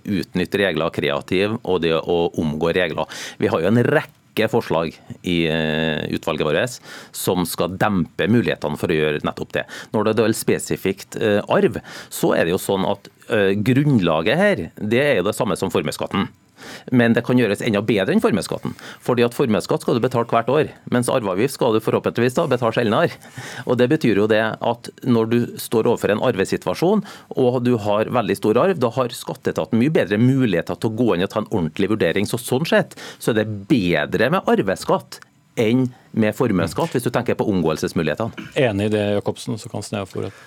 utnytte 0.00 0.62
regler 0.64 0.94
kreativ 0.94 1.58
og 1.62 1.84
det 1.84 1.94
å 2.00 2.24
omgå 2.40 2.74
regler. 2.74 3.22
Vi 3.38 3.50
har 3.52 3.62
jo 3.62 3.70
en 3.70 3.82
rekke 3.86 4.48
forslag 4.50 4.96
i 5.28 5.38
eh, 5.52 6.08
utvalget 6.16 6.48
vårt 6.48 6.78
som 7.14 7.46
skal 7.46 7.76
dempe 7.78 8.26
mulighetene 8.32 8.80
for 8.80 8.90
å 8.90 8.96
gjøre 8.96 9.24
nettopp 9.28 9.54
det. 9.58 9.66
Når 9.92 10.08
det 10.08 10.16
gjelder 10.16 10.40
spesifikt 10.40 11.18
eh, 11.20 11.40
arv, 11.52 11.78
så 12.10 12.32
er 12.34 12.48
det 12.48 12.56
jo 12.56 12.62
sånn 12.62 12.88
at 12.88 13.12
eh, 13.28 13.52
grunnlaget 13.60 14.40
her 14.40 14.68
det 14.80 15.04
er 15.04 15.18
jo 15.20 15.28
det 15.28 15.36
samme 15.36 15.58
som 15.60 15.70
formuesskatten. 15.74 16.30
Men 16.92 17.16
det 17.16 17.24
kan 17.26 17.40
gjøres 17.40 17.62
enda 17.64 17.82
bedre 17.84 18.14
enn 18.14 18.22
formuesskatten. 18.22 18.76
Fordi 19.04 19.24
at 19.26 19.36
Formuesskatt 19.36 19.84
skal 19.84 19.98
du 19.98 20.02
betale 20.04 20.28
hvert 20.30 20.50
år, 20.52 20.70
mens 20.92 21.10
arveavgift 21.12 21.56
skal 21.56 21.76
du 21.76 21.82
forhåpentligvis 21.84 22.36
da 22.38 22.46
betale 22.50 22.76
sjeldnere. 22.76 23.18
Og 23.66 23.78
Det 23.80 23.88
betyr 23.90 24.22
jo 24.22 24.28
det 24.30 24.42
at 24.60 24.92
når 25.02 25.30
du 25.32 25.38
står 25.60 25.88
overfor 25.90 26.14
en 26.14 26.22
arvesituasjon 26.22 27.04
og 27.40 27.58
du 27.66 27.74
har 27.82 28.10
veldig 28.12 28.36
stor 28.38 28.60
arv, 28.62 28.78
da 28.78 28.92
har 28.94 29.14
skatteetaten 29.16 29.80
mye 29.80 29.92
bedre 29.92 30.20
muligheter 30.20 30.78
til 30.78 30.92
å 30.92 30.96
gå 31.00 31.10
inn 31.14 31.26
og 31.26 31.32
ta 31.32 31.42
en 31.42 31.50
ordentlig 31.50 31.90
vurdering. 31.94 32.28
Så 32.28 32.40
Sånn 32.42 32.66
sett 32.68 32.96
så 33.22 33.32
er 33.32 33.42
det 33.42 33.68
bedre 33.70 34.28
med 34.34 34.48
arveskatt 34.50 35.20
enn 35.60 35.86
med 36.12 36.36
formuesskatt, 36.36 36.92
hvis 36.92 37.06
du 37.06 37.12
tenker 37.12 37.36
på 37.38 37.46
omgåelsesmulighetene. 37.48 38.48
Enig 38.60 38.90
i 38.90 38.92
det, 38.92 39.04
Jacobsen, 39.18 39.58
så 39.60 39.70
kan 39.72 39.84
Snea 39.84 40.08
få 40.08 40.26
rett. 40.26 40.42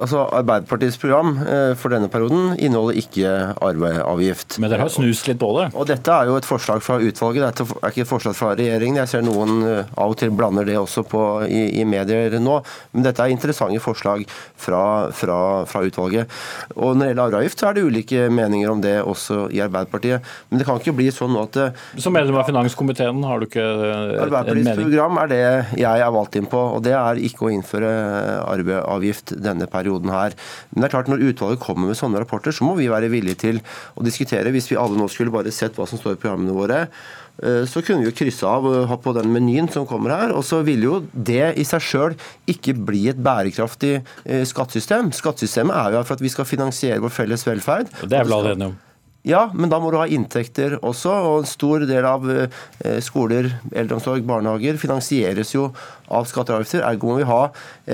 Altså, 0.00 0.22
Arbeiderpartiets 0.32 0.96
program 0.98 1.34
eh, 1.44 1.72
for 1.78 1.92
denne 1.92 2.08
perioden 2.10 2.54
inneholder 2.56 2.96
ikke 2.98 3.32
arveavgift. 3.62 4.56
Men 4.62 4.72
dere 4.72 4.86
har 4.86 4.92
snust 4.92 5.28
litt 5.28 5.38
på 5.38 5.50
det? 5.58 5.68
Og 5.76 5.86
Dette 5.90 6.14
er 6.14 6.30
jo 6.30 6.38
et 6.40 6.48
forslag 6.48 6.80
fra 6.82 6.96
utvalget, 7.02 7.44
dette 7.44 7.66
er 7.76 7.92
ikke 7.92 8.06
et 8.06 8.10
forslag 8.10 8.36
fra 8.38 8.52
regjeringen. 8.56 9.00
Jeg 9.02 9.10
ser 9.12 9.26
noen 9.26 9.60
eh, 9.68 9.90
av 9.92 10.14
og 10.14 10.18
til 10.18 10.32
blander 10.34 10.66
det 10.66 10.78
også 10.80 11.04
på, 11.06 11.22
i, 11.44 11.64
i, 11.82 11.84
medier 11.88 12.38
nå. 12.40 12.56
Men 12.94 13.06
dette 13.06 13.22
er 13.24 13.34
interessante 13.34 13.82
forslag 13.84 14.24
fra, 14.30 14.82
fra, 15.12 15.38
fra, 15.68 15.84
utvalget. 15.84 16.40
Og 16.74 16.96
Når 16.96 17.02
det 17.02 17.10
gjelder 17.10 17.24
arveavgift, 17.26 17.60
så 17.60 17.68
er 17.68 17.76
det 17.76 17.84
ulike 17.84 18.24
meninger 18.32 18.72
om 18.72 18.80
det 18.82 18.96
også 19.02 19.44
i 19.52 19.60
Arbeiderpartiet. 19.64 20.32
Men 20.48 20.62
det 20.62 20.68
kan 20.68 20.80
ikke 20.80 20.96
bli 20.96 21.10
sånn 21.12 21.36
at 21.42 21.58
det, 21.58 21.68
Som 22.00 22.16
medlem 22.16 22.40
av 22.40 22.48
finanskomiteen, 22.48 23.22
har 23.28 23.42
du 23.42 23.48
ikke 23.50 23.62
en 23.66 23.84
mening? 23.84 24.24
Arbeiderpartiets 24.24 24.82
program 24.82 25.22
er 25.26 25.32
det 25.34 25.42
jeg 25.82 26.06
er 26.08 26.16
valgt 26.16 26.40
inn 26.40 26.48
på, 26.48 26.64
og 26.78 26.82
det 26.86 26.96
er 26.96 27.22
ikke 27.28 27.50
å 27.50 27.52
innføre 27.52 27.92
arveavgift 28.48 29.36
denne 29.42 29.68
perioden 29.72 30.12
her. 30.12 30.36
Men 30.70 30.82
det 30.82 30.88
er 30.88 30.94
klart 30.96 31.10
når 31.10 31.24
utvalget 31.30 31.62
kommer 31.64 31.90
med 31.90 31.98
sånne 31.98 32.22
rapporter, 32.22 32.54
så 32.54 32.66
må 32.68 32.76
vi 32.78 32.90
være 32.92 33.10
villige 33.12 33.40
til 33.46 33.60
å 33.96 34.06
diskutere. 34.06 34.52
Hvis 34.54 34.70
vi 34.70 34.78
alle 34.80 34.98
nå 34.98 35.08
skulle 35.10 35.34
bare 35.34 35.54
sett 35.54 35.76
hva 35.78 35.88
som 35.88 36.00
står 36.00 36.16
i 36.16 36.22
programmene 36.22 36.54
våre, 36.56 36.84
eh, 37.42 37.64
så 37.68 37.82
kunne 37.82 38.04
vi 38.04 38.10
jo 38.10 38.16
krysse 38.22 38.46
av 38.48 38.68
og 38.68 38.86
ha 38.92 39.00
på 39.00 39.16
den 39.16 39.32
menyen 39.34 39.70
som 39.72 39.88
kommer 39.88 40.14
her. 40.14 40.36
Og 40.36 40.46
så 40.48 40.62
ville 40.66 40.88
jo 40.88 41.00
det 41.12 41.54
i 41.58 41.66
seg 41.68 41.84
sjøl 41.88 42.16
ikke 42.50 42.76
bli 42.78 43.06
et 43.12 43.20
bærekraftig 43.22 43.98
eh, 43.98 44.46
skattesystem. 44.48 45.12
Skattesystemet 45.16 45.76
er 45.76 45.92
jo 45.92 46.02
her 46.02 46.08
for 46.08 46.20
at 46.20 46.24
vi 46.24 46.32
skal 46.32 46.48
finansiere 46.48 47.02
vår 47.02 47.14
felles 47.22 47.46
velferd. 47.48 47.92
Og 48.02 48.08
Det 48.12 48.20
er 48.20 48.28
vel 48.28 48.38
alle 48.38 48.56
enige 48.56 48.72
om? 48.74 48.80
Ja, 49.22 49.44
men 49.54 49.70
da 49.70 49.78
må 49.78 49.92
du 49.92 50.00
ha 50.00 50.08
inntekter 50.10 50.74
også. 50.82 51.12
Og 51.28 51.36
en 51.42 51.48
stor 51.48 51.84
del 51.86 52.06
av 52.08 52.24
eh, 52.26 52.98
skoler, 53.04 53.52
eldreomsorg, 53.70 54.24
barnehager 54.26 54.80
finansieres 54.82 55.54
jo 55.54 55.68
av 56.12 56.26
skatter 56.28 56.56
og 56.56 56.62
avgifter. 56.62 56.82
Ergo 56.88 57.12
må 57.12 57.20
vi 57.20 57.28
ha 57.30 57.40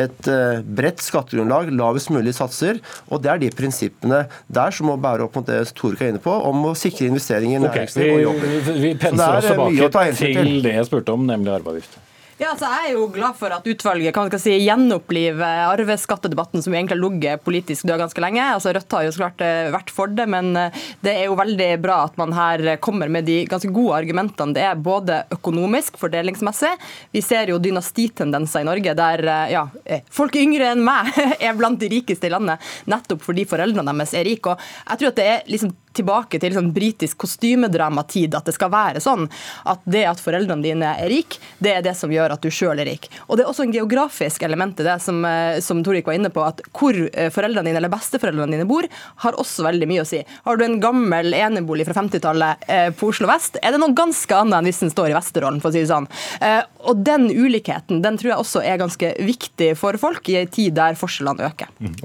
et 0.06 0.30
eh, 0.32 0.64
bredt 0.64 1.04
skattegrunnlag, 1.04 1.68
lavest 1.76 2.12
mulig 2.14 2.32
satser. 2.38 2.80
Og 3.12 3.20
det 3.24 3.34
er 3.34 3.44
de 3.44 3.52
prinsippene 3.52 4.24
der 4.48 4.74
som 4.74 4.88
må 4.88 4.96
bære 5.04 5.28
opp 5.28 5.36
mot 5.36 5.48
det 5.48 5.60
Torek 5.76 6.00
er 6.06 6.14
inne 6.14 6.24
på, 6.24 6.32
om 6.32 6.70
å 6.70 6.76
sikre 6.78 7.10
investeringer 7.12 7.60
i 7.60 7.64
næringsliv 7.66 8.14
og 8.16 8.24
jobb. 8.24 8.44
Vi, 8.48 8.78
vi 8.88 8.96
penser 8.98 9.40
oss 9.42 9.52
tilbake 9.52 10.12
til 10.16 10.54
det 10.64 10.78
jeg 10.80 10.88
spurte 10.88 11.12
om, 11.12 11.28
nemlig 11.28 11.58
arveavgift. 11.60 12.00
Ja, 12.38 12.52
altså 12.52 12.68
Jeg 12.70 12.92
er 12.92 12.92
jo 12.94 13.06
glad 13.10 13.34
for 13.34 13.50
at 13.50 13.64
utvalget 13.66 14.14
kan 14.14 14.30
si, 14.38 14.52
gjenoppliver 14.62 15.72
arveskattedebatten 15.72 16.62
som 16.62 16.74
egentlig 16.76 16.94
har 16.94 17.00
ligget 17.02 17.42
politisk 17.42 17.88
død 17.88 17.98
ganske 18.04 18.22
lenge. 18.22 18.44
Altså 18.54 18.70
Rødt 18.76 18.94
har 18.94 19.06
jo 19.08 19.14
så 19.16 19.24
klart 19.24 19.42
eh, 19.42 19.70
vært 19.74 19.90
for 19.90 20.12
det, 20.14 20.28
men 20.30 20.52
eh, 20.54 20.76
det 21.02 21.16
er 21.16 21.26
jo 21.26 21.34
veldig 21.40 21.68
bra 21.82 21.96
at 22.06 22.14
man 22.20 22.36
her 22.36 22.62
kommer 22.84 23.10
med 23.10 23.26
de 23.26 23.40
ganske 23.50 23.72
gode 23.74 23.96
argumentene. 23.98 24.54
Det 24.54 24.62
er 24.68 24.78
både 24.78 25.24
økonomisk, 25.34 25.98
fordelingsmessig. 25.98 26.70
Vi 27.10 27.24
ser 27.26 27.50
jo 27.50 27.58
dynastitendenser 27.58 28.62
i 28.62 28.70
Norge 28.70 28.94
der 29.02 29.24
eh, 29.34 29.56
ja, 29.56 29.66
folk 30.14 30.38
yngre 30.38 30.70
enn 30.76 30.86
meg 30.86 31.10
er 31.42 31.58
blant 31.58 31.82
de 31.82 31.90
rikeste 31.90 32.30
i 32.30 32.34
landet, 32.36 32.62
nettopp 32.86 33.26
fordi 33.26 33.48
foreldrene 33.50 33.98
deres 33.98 34.14
er 34.14 34.30
rike. 34.30 34.54
Og 34.54 34.62
jeg 34.92 35.02
tror 35.02 35.10
at 35.10 35.18
det 35.18 35.28
er 35.34 35.46
liksom 35.50 35.74
tilbake 35.98 36.40
til 36.40 36.54
sånn 36.56 36.72
britisk 36.74 37.18
kostymedramatid, 37.24 38.36
at 38.38 38.48
det 38.48 38.54
skal 38.56 38.72
være 38.72 39.02
sånn 39.02 39.26
at 39.68 39.82
det 39.88 40.04
at 40.08 40.22
foreldrene 40.22 40.64
dine 40.64 40.94
er 40.98 41.10
rike, 41.10 41.40
det 41.62 41.74
er 41.74 41.84
det 41.84 41.94
som 41.98 42.12
gjør 42.12 42.34
at 42.34 42.44
du 42.44 42.50
sjøl 42.52 42.78
er 42.78 42.88
rik. 42.88 43.08
Og 43.26 43.38
Det 43.38 43.44
er 43.44 43.50
også 43.50 43.66
en 43.66 43.74
geografisk 43.74 44.42
element 44.46 44.80
i 44.80 44.86
det 44.86 44.96
som, 45.02 45.24
eh, 45.24 45.60
som 45.64 45.82
Torik 45.84 46.06
var 46.06 46.18
inne 46.18 46.30
på, 46.30 46.42
at 46.44 46.62
hvor 46.72 46.94
eh, 46.94 47.30
foreldrene 47.34 47.68
dine 47.68 47.80
eller 47.80 47.92
besteforeldrene 47.92 48.56
dine 48.56 48.68
bor, 48.68 48.86
har 49.24 49.38
også 49.38 49.66
veldig 49.66 49.88
mye 49.90 50.02
å 50.04 50.08
si. 50.08 50.22
Har 50.46 50.58
du 50.58 50.64
en 50.66 50.80
gammel 50.82 51.34
enebolig 51.34 51.86
fra 51.88 51.96
50-tallet 52.00 52.68
eh, 52.68 52.90
på 52.96 53.12
Oslo 53.12 53.30
vest, 53.30 53.58
er 53.62 53.74
det 53.74 53.82
noe 53.82 53.96
ganske 53.96 54.34
annet 54.34 54.58
enn 54.58 54.70
hvis 54.70 54.82
den 54.84 54.94
står 54.94 55.12
i 55.12 55.16
Vesterålen, 55.18 55.62
for 55.62 55.70
å 55.70 55.76
si 55.76 55.84
det 55.84 55.90
sånn. 55.90 56.08
Og 56.88 57.00
den 57.04 57.28
ulikheten 57.30 58.02
den 58.04 58.18
tror 58.18 58.32
jeg 58.32 58.42
også 58.42 58.62
er 58.64 58.80
ganske 58.80 59.14
viktig 59.24 59.72
for 59.78 59.98
folk 60.00 60.28
i 60.30 60.38
en 60.42 60.52
tid 60.52 60.76
der 60.78 60.98
forskjellene 60.98 61.48
øker. 61.50 61.72
Mm, 61.82 61.96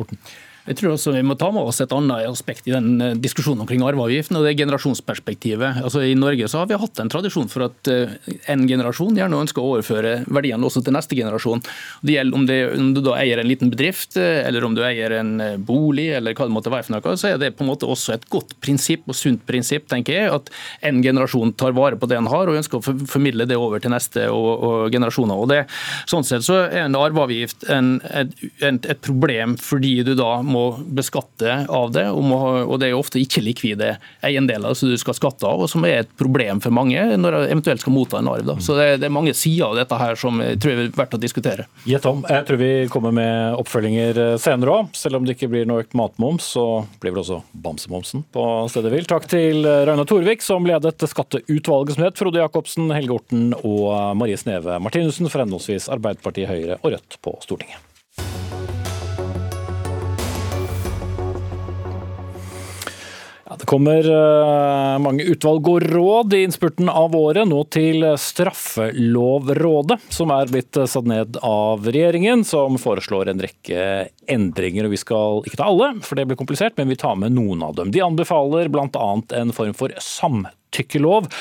jeg 0.64 0.78
tror 0.80 0.94
også 0.94 1.12
vi 1.12 1.24
må 1.28 1.36
ta 1.40 1.50
med 1.52 1.68
oss 1.68 1.82
et 1.84 1.92
annet 1.92 2.24
aspekt 2.30 2.70
i 2.70 2.74
den 2.74 3.02
eh, 3.04 3.16
diskusjonen 3.20 3.66
omkring 3.66 3.84
arveavgiften, 3.84 4.38
og 4.40 4.46
det 4.46 4.54
er 4.54 4.62
generasjonsperspektivet. 4.62 5.82
Altså 5.84 6.06
I 6.08 6.14
Norge 6.16 6.48
så 6.48 6.62
har 6.62 6.70
vi 6.70 6.78
hatt 6.80 7.02
en 7.04 7.12
tradisjon 7.12 7.50
for 7.52 7.68
at 7.68 7.90
eh, 7.92 8.14
en 8.52 8.64
generasjon 8.70 9.18
gjerne 9.20 9.42
ønsker 9.44 9.60
å 9.60 9.74
overføre 9.74 10.14
verdiene 10.32 10.64
også 10.64 10.84
til 10.86 10.96
neste 10.96 11.18
generasjon. 11.20 11.64
Det 12.02 12.16
gjelder 12.16 12.40
om, 12.40 12.46
det, 12.48 12.60
om, 12.78 12.94
du 12.96 13.02
da 13.04 13.18
eier 13.20 13.42
en 13.42 13.50
liten 13.50 13.74
bedrift, 13.74 14.16
eh, 14.16 14.40
eller 14.48 14.64
om 14.64 14.78
du 14.78 14.84
eier 14.88 15.18
en 15.20 15.34
bolig, 15.68 16.10
eller 16.16 16.38
hva 16.38 16.48
det 16.48 16.56
måtte 16.56 16.72
være 16.72 16.88
for 16.88 16.96
noe, 16.96 17.18
så 17.20 17.34
er 17.34 17.42
det 17.42 17.52
på 17.58 17.66
en 17.66 17.72
måte 17.74 17.90
også 17.90 18.16
et 18.16 18.28
godt 18.32 18.56
prinsipp 18.64 19.12
og 19.12 19.20
sunt 19.20 19.44
prinsipp, 19.50 19.90
tenker 19.92 20.16
jeg, 20.16 20.32
at 20.32 20.52
en 20.88 21.04
generasjon 21.04 21.52
tar 21.60 21.76
vare 21.76 22.00
på 22.00 22.08
det 22.08 22.22
en 22.22 22.32
har, 22.32 22.48
og 22.48 22.62
ønsker 22.62 22.80
å 22.80 22.96
formidle 23.12 23.50
det 23.50 23.60
over 23.60 23.84
til 23.84 23.92
neste 23.92 24.30
og, 24.32 24.52
og 24.64 24.96
generasjoner. 24.96 25.44
Og 25.44 25.52
det, 25.52 25.60
sånn 26.08 26.24
sett 26.28 26.48
så 26.48 26.62
er 26.70 26.86
en 26.86 26.96
arveavgift 27.00 27.68
en, 27.74 27.98
et, 28.16 28.32
et, 28.64 29.00
problem 29.04 29.58
fordi 29.60 29.98
du 30.08 30.14
da 30.16 30.38
må 30.53 30.53
må 30.54 30.66
beskatte 30.96 31.64
av 31.68 31.92
det, 31.96 32.06
og 32.14 32.76
det 32.80 32.90
er 32.90 32.94
jo 32.94 33.02
ofte 33.02 33.22
ikke-likvide 33.22 33.96
eiendeler 34.26 34.78
som 34.78 34.92
du 34.92 34.98
skal 35.02 35.18
skatte 35.18 35.48
av, 35.50 35.66
og 35.66 35.72
som 35.72 35.86
er 35.88 36.04
et 36.04 36.16
problem 36.20 36.62
for 36.64 36.76
mange 36.76 37.02
når 37.18 37.36
de 37.36 37.54
eventuelt 37.54 37.84
skal 37.84 37.96
motta 37.96 38.22
en 38.22 38.32
arv. 38.32 38.48
Da. 38.48 38.58
Så 38.64 38.78
det 38.78 38.94
det 39.00 39.08
er, 39.08 39.14
mange 39.14 39.34
sider 39.38 39.70
av 39.70 39.78
dette 39.78 40.00
her 40.00 40.18
som 40.20 40.42
jeg 40.44 40.60
tror 40.62 40.74
er 40.74 40.92
verdt 40.96 41.16
å 41.18 41.22
diskutere. 41.22 41.68
Ja, 41.90 42.00
Tom, 42.04 42.24
jeg 42.30 42.48
tror 42.48 42.60
vi 42.62 42.72
kommer 42.94 43.14
med 43.16 43.60
oppfølginger 43.60 44.20
senere 44.42 44.78
òg. 44.78 44.92
Selv 44.98 45.20
om 45.20 45.28
det 45.28 45.38
ikke 45.38 45.52
blir 45.54 45.70
noe 45.70 45.84
økt 45.84 45.96
matmoms, 45.98 46.48
så 46.56 46.66
blir 47.04 47.16
vel 47.16 47.24
også 47.24 47.42
bamsemomsen 47.66 48.26
på 48.34 48.48
stedet 48.72 48.94
vil. 48.94 49.08
Takk 49.10 49.30
til 49.32 49.64
Ragnar 49.64 50.10
Torvik, 50.10 50.44
som 50.46 50.68
ledet 50.70 51.08
skatteutvalget 51.14 51.98
som 51.98 52.08
het, 52.08 52.20
Frode 52.20 52.44
Jacobsen, 52.44 52.92
Helge 52.96 53.18
Orten 53.18 53.50
og 53.62 53.90
Marie 54.20 54.40
Sneve 54.40 54.80
Martinussen 54.84 55.30
for 55.30 55.46
henholdsvis 55.46 55.90
Arbeiderpartiet, 55.94 56.52
Høyre 56.52 56.80
og 56.82 56.94
Rødt 56.96 57.20
på 57.24 57.38
Stortinget. 57.46 57.93
Det 63.64 63.68
kommer 63.72 64.04
uh, 64.12 65.00
mange 65.00 65.24
utvalg 65.24 65.68
og 65.72 65.86
råd 65.88 66.34
i 66.36 66.42
innspurten 66.44 66.90
av 66.92 67.14
året, 67.16 67.48
nå 67.48 67.62
til 67.72 68.04
Straffelovrådet, 68.20 70.02
som 70.12 70.34
er 70.36 70.52
blitt 70.52 70.76
satt 70.76 71.08
ned 71.08 71.40
av 71.48 71.88
regjeringen, 71.88 72.44
som 72.44 72.76
foreslår 72.76 73.32
en 73.32 73.44
rekke 73.46 73.86
endringer. 74.28 74.84
og 74.84 74.92
Vi 74.92 75.00
skal 75.00 75.48
ikke 75.48 75.62
ta 75.62 75.70
alle, 75.72 75.94
for 76.04 76.20
det 76.20 76.28
blir 76.28 76.42
komplisert, 76.42 76.76
men 76.76 76.92
vi 76.92 77.00
tar 77.00 77.16
med 77.16 77.38
noen 77.38 77.64
av 77.64 77.78
dem. 77.80 77.94
De 77.96 78.04
anbefaler 78.04 78.68
bl.a. 78.68 79.08
en 79.40 79.56
form 79.56 79.78
for 79.80 79.96
samtykkelov 79.96 81.32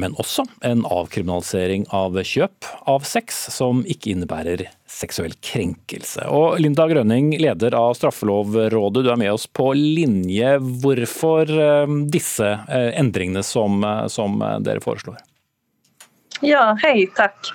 men 0.00 0.16
også 0.20 0.46
en 0.66 0.84
avkriminalisering 0.88 1.86
av 1.94 2.16
kjøp 2.24 2.68
av 2.88 3.04
sex 3.08 3.46
som 3.52 3.82
ikke 3.84 4.14
innebærer 4.14 4.66
seksuell 4.90 5.34
krenkelse. 5.44 6.26
Og 6.32 6.58
Linda 6.62 6.86
Grønning, 6.90 7.32
leder 7.40 7.76
av 7.78 7.94
Straffelovrådet, 7.98 9.04
du 9.04 9.10
er 9.12 9.20
med 9.20 9.32
oss 9.32 9.46
på 9.46 9.70
linje. 9.76 10.56
Hvorfor 10.82 11.50
eh, 11.50 11.96
disse 12.12 12.48
eh, 12.66 12.90
endringene 13.00 13.44
som, 13.46 13.82
eh, 13.84 14.06
som 14.12 14.40
dere 14.64 14.82
foreslår? 14.84 15.20
Ja, 16.40 16.70
hei, 16.80 17.04
takk. 17.16 17.52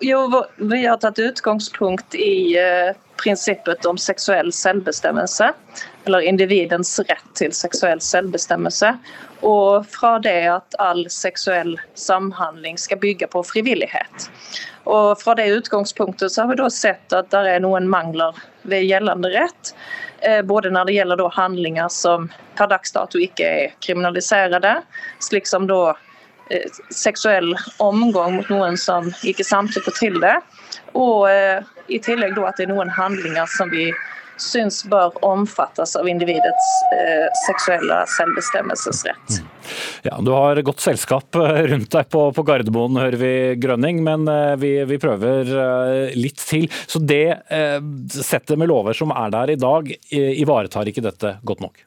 Jo, 0.00 0.24
vi 0.56 0.84
har 0.86 0.96
tatt 1.02 1.18
utgangspunkt 1.20 2.14
i 2.16 2.54
prinsippet 3.16 3.86
om 3.86 3.98
seksuell 3.98 4.52
selvbestemmelse, 4.52 5.52
eller 6.04 6.20
individens 6.20 6.98
rett 7.08 7.30
til 7.38 7.52
seksuell 7.56 8.00
selvbestemmelse. 8.00 8.94
Og 9.44 9.86
fra 9.90 10.16
det 10.24 10.40
at 10.48 10.76
all 10.82 11.04
seksuell 11.12 11.76
samhandling 11.94 12.78
skal 12.80 13.00
bygge 13.02 13.28
på 13.32 13.42
frivillighet. 13.44 14.28
Og 14.84 15.20
Fra 15.20 15.34
det 15.34 15.48
utgangspunktet 15.52 16.32
så 16.32 16.42
har 16.42 16.48
vi 16.52 16.60
da 16.60 16.70
sett 16.70 17.12
at 17.16 17.30
det 17.32 17.44
er 17.48 17.62
noen 17.64 17.88
mangler 17.88 18.36
ved 18.68 18.84
gjeldende 18.84 19.30
rett. 19.32 19.74
Eh, 20.20 20.42
både 20.42 20.70
når 20.70 20.88
det 20.88 20.96
gjelder 20.98 21.28
handlinger 21.36 21.88
som 21.92 22.30
per 22.58 22.68
dags 22.72 22.92
dato 22.92 23.20
ikke 23.20 23.44
er 23.44 23.72
kriminaliserte, 23.84 24.76
slik 25.24 25.48
som 25.48 25.68
da 25.68 25.94
eh, 26.52 26.68
seksuell 26.92 27.54
omgang 27.84 28.38
mot 28.38 28.52
noen 28.52 28.78
som 28.80 29.10
ikke 29.24 29.44
samtykker 29.44 29.96
til 30.00 30.20
det. 30.24 30.36
Og 30.94 31.30
eh, 31.30 31.64
i 31.88 32.00
tillegg 32.02 32.38
at 32.38 32.58
det 32.58 32.68
er 32.68 32.74
noen 32.74 32.92
handlinger 32.92 33.50
som 33.50 33.72
vi 33.72 33.90
syns 34.40 34.82
bør 34.90 35.14
omfattes 35.24 35.94
av 35.96 36.08
individets 36.08 36.70
eh, 36.94 37.26
seksuelle 37.46 38.00
selvbestemmelsesrett. 38.16 39.38
Ja, 40.02 40.18
Du 40.20 40.32
har 40.34 40.60
godt 40.66 40.82
selskap 40.84 41.36
eh, 41.38 41.62
rundt 41.70 41.90
deg 41.94 42.10
på, 42.10 42.26
på 42.34 42.44
Gardermoen, 42.46 42.98
hører 43.00 43.18
vi 43.20 43.32
Grønning, 43.62 44.02
men 44.06 44.26
eh, 44.30 44.54
vi, 44.60 44.72
vi, 44.90 44.98
prøver 45.02 45.54
eh, 45.64 46.18
litt 46.18 46.42
til. 46.42 46.68
Så 46.86 47.00
det 47.02 47.24
settet 48.14 48.58
med 48.60 48.70
lover 48.70 48.96
som 48.96 49.12
er 49.14 49.32
der 49.32 49.54
i 49.54 49.58
dag, 49.60 49.90
ivaretar 50.10 50.88
ikke 50.88 51.04
dette 51.04 51.36
godt 51.46 51.62
nok? 51.64 51.82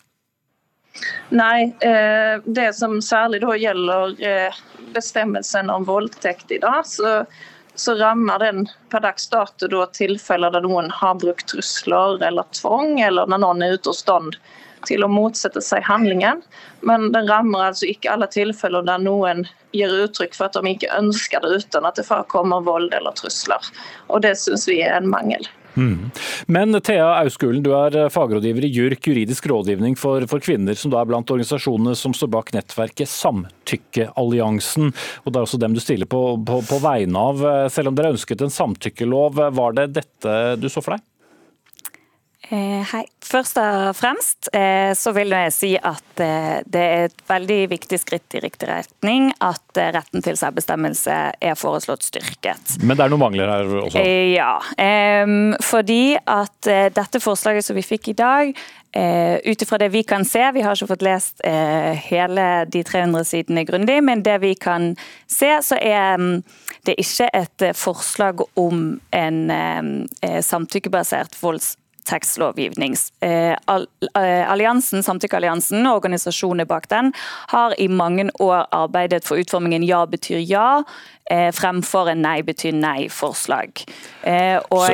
Nei, 1.29 1.69
det 1.77 2.69
som 2.73 2.97
særlig 3.05 3.43
da 3.43 3.53
gjelder 3.59 4.15
bestemmelsen 4.95 5.69
om 5.69 5.85
voldtekt 5.85 6.55
i 6.55 6.59
dag, 6.63 6.87
så 6.89 7.19
så 7.77 7.95
rammer 7.95 8.39
den 8.41 8.63
per 8.89 9.03
dags 9.05 9.29
dato 9.29 9.67
da 9.71 9.85
tilfeller 9.93 10.53
der 10.53 10.65
noen 10.65 10.89
har 10.93 11.17
brukt 11.21 11.49
trusler 11.51 12.21
eller 12.25 12.47
tvang, 12.57 12.97
eller 13.01 13.29
når 13.29 13.43
noen 13.43 13.61
er 13.65 13.77
ute 13.77 13.93
av 13.93 13.97
stand 13.99 14.39
til 14.87 15.03
å 15.03 15.09
motsette 15.11 15.61
seg 15.61 15.85
handlingen. 15.85 16.41
Men 16.81 17.11
den 17.13 17.29
rammer 17.29 17.69
altså 17.69 17.89
ikke 17.89 18.13
alle 18.13 18.29
tilfeller 18.33 18.85
der 18.87 19.01
noen 19.03 19.45
gir 19.75 19.93
uttrykk 19.93 20.35
for 20.37 20.49
at 20.49 20.57
de 20.57 20.73
ikke 20.73 20.93
ønsker 20.97 21.43
det 21.43 21.61
uten 21.61 21.87
at 21.87 21.99
det 21.99 22.07
forekommer 22.07 22.65
vold 22.65 22.93
eller 22.97 23.15
trusler. 23.19 23.71
Og 24.07 24.23
det 24.25 24.35
syns 24.41 24.67
vi 24.69 24.81
er 24.85 24.97
en 24.97 25.09
mangel. 25.11 25.45
Mm. 25.77 26.09
Men 26.47 26.81
Thea 26.81 27.05
Auskulen, 27.21 27.61
du 27.63 27.71
er 27.77 27.95
eh, 27.95 28.09
fagrådgiver 28.09 28.65
i 28.65 28.71
JURK, 28.73 29.11
juridisk 29.11 29.45
rådgivning 29.51 29.97
for, 29.99 30.25
for, 30.29 30.41
kvinner, 30.43 30.77
som 30.77 30.91
da 30.93 31.01
er 31.01 31.09
blant 31.09 31.29
organisasjonene 31.33 31.93
som 31.97 32.15
står 32.17 32.31
bak 32.33 32.49
nettverket 32.55 33.11
Samtykkealliansen. 33.13 34.89
Og 35.23 35.29
Det 35.31 35.37
er 35.37 35.45
også 35.45 35.61
dem 35.61 35.77
du 35.77 35.83
stiller 35.83 36.09
på, 36.09 36.23
på, 36.47 36.61
på 36.65 36.81
vegne 36.83 37.27
av. 37.29 37.45
Eh, 37.45 37.67
selv 37.73 37.91
om 37.91 37.99
dere 37.99 38.15
ønsket 38.15 38.41
en 38.41 38.53
samtykkelov, 38.53 39.37
eh, 39.45 39.53
var 39.61 39.77
det 39.77 39.91
dette 39.99 40.33
du 40.57 40.67
så 40.71 40.81
for 40.81 40.97
deg? 40.97 41.05
Eh, 42.49 42.83
hei. 42.93 43.03
Først 43.27 43.57
og 43.59 43.89
fremst 43.97 44.47
eh, 44.55 44.93
så 44.95 45.11
vil 45.11 45.33
jeg 45.35 45.51
si 45.51 45.71
at 45.75 46.21
eh, 46.23 46.61
det 46.63 46.83
er 46.83 47.07
et 47.09 47.23
veldig 47.27 47.57
viktig 47.73 47.99
skritt 47.99 48.37
i 48.39 48.41
riktig 48.45 48.69
retning 48.69 49.33
at 49.43 49.79
retten 49.97 50.23
til 50.23 50.37
selvbestemmelse 50.39 51.17
er 51.43 51.57
foreslått 51.59 52.05
styrket. 52.07 52.77
Men 52.79 52.95
det 52.95 53.03
er 53.03 53.11
noen 53.11 53.25
mangler 53.25 53.51
her 53.51 53.73
også? 53.81 54.03
Ja. 54.31 54.53
Fordi 55.67 56.15
at 56.17 56.69
dette 56.95 57.19
forslaget 57.21 57.67
som 57.67 57.77
vi 57.77 57.83
fikk 57.85 58.09
i 58.13 58.15
dag, 58.17 58.53
ut 59.45 59.63
ifra 59.63 59.79
det 59.81 59.91
vi 59.93 60.01
kan 60.07 60.25
se, 60.25 60.41
vi 60.55 60.63
har 60.65 60.73
ikke 60.73 60.89
fått 60.89 61.05
lest 61.05 61.43
hele 62.07 62.47
de 62.73 62.81
300 62.87 63.27
sidene 63.27 63.65
grundig, 63.67 63.99
men 64.03 64.23
det 64.25 64.39
vi 64.41 64.55
kan 64.57 64.93
se, 65.29 65.51
så 65.67 65.77
er 65.77 66.17
det 66.87 66.97
ikke 66.97 67.29
et 67.37 67.67
forslag 67.77 68.41
om 68.57 68.87
en 69.13 70.07
samtykkebasert 70.23 71.37
volds 71.43 71.75
voldtektslovgivning. 72.07 72.95
Eh, 73.21 73.51
eh, 73.51 74.51
alliansen, 74.51 75.03
Samtykkealliansen 75.03 75.85
og 75.87 76.01
organisasjonene 76.01 76.65
bak 76.65 76.87
den 76.89 77.11
har 77.49 77.75
i 77.79 77.87
mange 77.87 78.29
år 78.39 78.67
arbeidet 78.71 79.25
for 79.25 79.37
utformingen 79.37 79.83
ja 79.83 80.05
betyr 80.05 80.39
ja, 80.39 80.83
eh, 81.29 81.51
fremfor 81.51 82.09
en 82.11 82.21
nei 82.21 82.41
betyr 82.41 82.73
nei-forslag. 82.73 83.83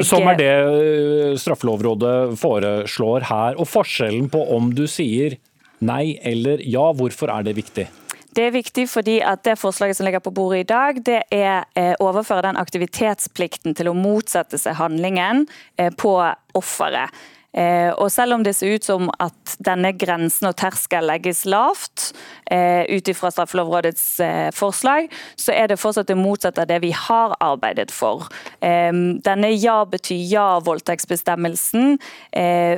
Som 0.04 0.28
er 0.28 0.38
det 0.38 1.40
Straffelovrådet 1.40 2.38
foreslår 2.40 3.30
her. 3.30 3.58
Og 3.58 3.68
forskjellen 3.68 4.30
på 4.30 4.44
om 4.56 4.74
du 4.74 4.88
sier 4.88 5.38
nei 5.80 6.18
eller 6.24 6.62
ja, 6.64 6.92
hvorfor 6.94 7.30
er 7.30 7.44
det 7.44 7.58
viktig? 7.58 7.88
Det 8.34 8.48
er 8.48 8.56
viktig 8.56 8.88
fordi 8.90 9.20
at 9.22 9.44
det 9.46 9.60
forslaget 9.62 9.98
som 9.98 10.06
ligger 10.08 10.22
på 10.24 10.32
bordet 10.34 10.64
i 10.64 10.70
dag, 10.72 10.98
det 11.06 11.22
er 11.34 11.68
å 12.00 12.10
overføre 12.10 12.46
den 12.48 12.58
aktivitetsplikten 12.58 13.76
til 13.78 13.88
å 13.92 13.98
motsette 13.98 14.58
seg 14.62 14.78
handlingen 14.80 15.46
eh, 15.78 15.92
på 15.94 16.16
offeret. 16.58 17.10
Eh, 17.54 17.94
og 18.02 18.10
selv 18.10 18.34
om 18.34 18.42
det 18.42 18.56
ser 18.58 18.74
ut 18.74 18.88
som 18.88 19.12
at 19.22 19.54
denne 19.62 19.92
grensen 19.94 20.50
og 20.50 20.58
terskelen 20.58 21.06
legges 21.12 21.46
lavt, 21.46 22.14
ut 22.54 23.08
ifra 23.10 23.32
Straffelovrådets 23.32 24.22
forslag, 24.54 25.08
så 25.40 25.52
er 25.56 25.68
det 25.72 25.80
fortsatt 25.82 26.08
det 26.10 26.18
motsatte 26.20 26.62
av 26.62 26.68
det 26.70 26.80
vi 26.84 26.92
har 26.94 27.34
arbeidet 27.42 27.92
for. 27.94 28.28
Denne 28.62 29.50
ja 29.56 29.86
betyr 29.90 30.22
ja-voldtektsbestemmelsen 30.30 31.98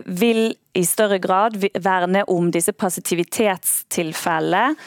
vil 0.05 0.55
i 0.79 0.83
større 0.87 1.19
grad 1.19 1.57
verne 1.59 2.23
om 2.31 2.51
disse 2.55 2.71
passivitetstilfellene 2.71 4.77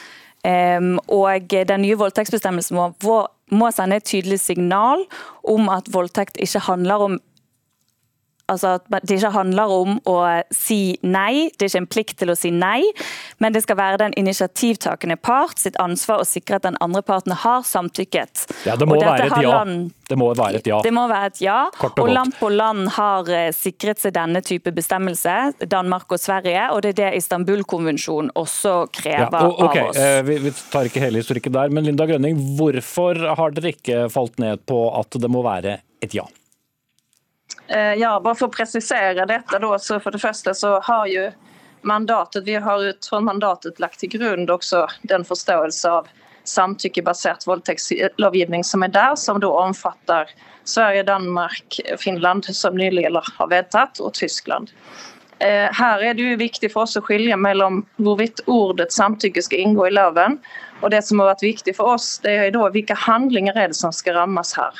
og 0.45 1.51
Den 1.51 1.81
nye 1.83 1.97
voldtektsbestemmelsen 1.99 2.77
må, 2.77 3.17
må 3.51 3.71
sende 3.75 3.97
et 3.99 4.07
tydelig 4.07 4.39
signal 4.39 5.03
om 5.43 5.69
at 5.69 5.89
voldtekt 5.91 6.39
ikke 6.39 6.63
handler 6.69 7.03
om 7.09 7.19
Altså 8.49 8.75
at 8.79 8.87
det 9.05 9.19
ikke 9.19 9.33
handler 9.35 9.73
om 9.73 9.99
å 10.09 10.17
si 10.55 10.97
nei, 11.05 11.49
det 11.55 11.67
er 11.67 11.71
ikke 11.71 11.83
en 11.83 11.89
plikt 11.95 12.17
til 12.21 12.33
å 12.33 12.37
si 12.37 12.51
nei, 12.53 12.81
men 13.39 13.55
det 13.55 13.63
skal 13.65 13.79
være 13.79 14.01
den 14.01 14.15
initiativtakende 14.19 15.19
part 15.21 15.61
sitt 15.61 15.77
ansvar 15.81 16.23
å 16.23 16.27
sikre 16.27 16.59
at 16.59 16.67
den 16.67 16.79
andre 16.83 17.03
parten 17.05 17.35
har 17.43 17.63
samtykket. 17.67 18.47
Ja, 18.67 18.75
Det 18.79 18.87
må 18.89 18.99
være 18.99 19.29
et 19.29 19.43
ja. 19.43 19.53
Land, 19.59 19.91
det 20.09 20.17
må 20.19 20.29
være 20.33 20.61
et 20.61 20.69
ja. 20.69 20.79
Det 20.85 20.93
må 20.93 21.05
være 21.09 21.31
et 21.31 21.41
ja. 21.43 21.59
og, 21.69 22.01
og 22.01 22.11
land 22.11 22.35
på 22.39 22.49
land 22.53 22.89
har 22.97 23.29
eh, 23.33 23.49
sikret 23.55 24.01
seg 24.01 24.15
denne 24.17 24.41
type 24.45 24.73
bestemmelse, 24.75 25.35
Danmark 25.69 26.09
og 26.11 26.21
Sverige, 26.21 26.69
og 26.73 26.83
det 26.85 26.95
er 26.95 26.99
det 26.99 27.11
Istanbul-konvensjonen 27.21 28.33
også 28.39 28.75
krever 28.95 29.37
ja, 29.37 29.45
og, 29.45 29.61
okay, 29.69 29.85
av 29.85 29.93
oss. 29.93 30.01
Eh, 30.01 30.19
vi, 30.27 30.39
vi 30.47 30.55
tar 30.73 30.89
ikke 30.89 31.03
hele 31.03 31.21
historikken 31.23 31.55
der, 31.55 31.73
men 31.73 31.87
Linda 31.87 32.09
Grønning, 32.09 32.41
hvorfor 32.57 33.21
har 33.39 33.55
dere 33.55 33.73
ikke 33.75 34.07
falt 34.13 34.39
ned 34.41 34.65
på 34.69 34.83
at 34.99 35.19
det 35.21 35.31
må 35.31 35.45
være 35.45 35.79
et 36.03 36.15
ja? 36.15 36.25
Eh, 37.69 37.93
ja, 37.93 38.19
bara 38.19 38.35
för 38.35 38.45
att 38.45 38.51
precisera 38.51 39.25
detta 39.25 39.59
då, 39.59 39.79
så 39.79 39.99
för 39.99 40.11
det 40.11 40.19
första 40.19 40.53
så 40.53 40.79
har 40.79 41.05
ju 41.05 41.31
mandatet, 41.81 42.43
vi 42.43 42.55
har 42.55 42.83
utifrån 42.83 43.23
mandatet 43.23 43.79
lagt 43.79 43.99
till 43.99 44.09
grund 44.09 44.49
också 44.49 44.87
den 45.01 45.25
förståelse 45.25 45.91
av 45.91 46.07
samtyckebaserat 46.43 47.47
våldtäktslovgivning 47.47 48.63
som 48.63 48.83
är 48.83 48.87
där, 48.87 49.15
som 49.15 49.39
då 49.39 49.59
omfattar 49.59 50.29
Sverige, 50.63 51.03
Danmark, 51.03 51.79
Finland 51.99 52.45
som 52.45 52.77
nyligen 52.77 53.21
har 53.37 53.47
vedtatt, 53.47 53.99
och 53.99 54.13
Tyskland. 54.13 54.71
Eh, 55.39 55.73
her 55.73 56.03
er 56.03 56.13
det 56.13 56.23
jo 56.23 56.37
viktig 56.37 56.71
for 56.73 56.83
oss 56.83 56.97
å 56.99 57.01
skilje 57.01 57.37
mellom 57.39 57.85
hvorvidt 57.95 58.41
ordet 58.45 58.91
samtykke 58.91 59.41
skal 59.41 59.61
inngå 59.63 59.87
i 59.87 59.93
loven, 59.95 60.35
og 60.81 60.91
det 60.91 60.99
som 61.07 61.21
har 61.21 61.31
vært 61.31 61.45
viktig 61.45 61.75
for 61.77 61.95
oss, 61.95 62.17
det 62.25 62.33
er 62.35 62.51
da 62.51 62.65
hvilke 62.73 62.97
handlinger 62.97 63.55
er 63.55 63.71
det 63.71 63.77
som 63.79 63.93
skal 63.95 64.17
rammes 64.19 64.51
her. 64.57 64.73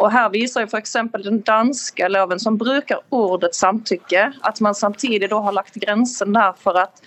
Visar 0.00 0.10
Her 0.10 0.30
viser 0.30 0.62
f.eks. 0.62 0.96
den 1.24 1.42
danske 1.42 2.08
loven 2.08 2.40
som 2.40 2.56
bruker 2.56 3.00
ordet 3.10 3.54
samtykke, 3.54 4.32
at 4.42 4.60
man 4.60 4.74
samtidig 4.74 5.28
har 5.30 5.52
lagt 5.52 5.74
grensen 5.74 6.32
der 6.32 6.52
for 6.56 6.78
at 6.78 7.02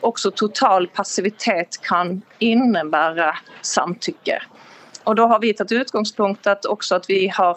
også 0.00 0.30
total 0.30 0.86
passivitet 0.88 1.78
kan 1.82 2.22
innebære 2.40 3.32
samtykke. 3.62 4.40
Og 5.04 5.16
Da 5.16 5.26
har 5.26 5.40
vi 5.40 5.52
tatt 5.52 5.72
utgangspunkt 5.72 6.46
at 6.46 6.64
også 6.66 6.96
at 6.96 7.08
vi 7.08 7.28
har 7.28 7.56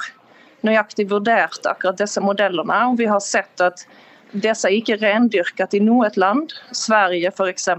nøyaktig 0.61 1.09
vurdert 1.09 1.65
akkurat 1.65 1.97
disse 1.97 2.21
modellene. 2.21 2.91
Og 2.91 2.97
vi 2.97 3.05
har 3.05 3.19
sett 3.19 3.61
at 3.61 3.85
disse 4.31 4.67
er 4.67 4.75
ikke 4.75 4.99
rendyrket 5.01 5.73
i 5.73 5.79
noe 5.79 6.09
land. 6.15 6.51
Sverige 6.71 7.31
f.eks. 7.31 7.69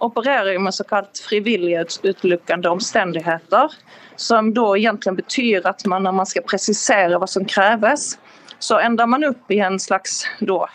opererer 0.00 0.58
med 0.58 0.74
såkalt 0.74 1.18
frivillighetsutelukkende 1.28 2.70
omstendigheter 2.70 3.70
som 4.20 4.54
da 4.54 4.76
egentlig 4.76 5.16
betyr 5.16 5.66
at 5.66 5.86
man, 5.88 6.04
når 6.04 6.12
man 6.12 6.28
skal 6.28 6.44
presisere 6.44 7.16
hva 7.16 7.28
som 7.30 7.46
kreves, 7.48 8.18
så 8.60 8.76
ender 8.84 9.08
man 9.08 9.24
opp 9.24 9.52
i 9.52 9.62
en 9.64 9.78
slags 9.80 10.26
da, 10.44 10.66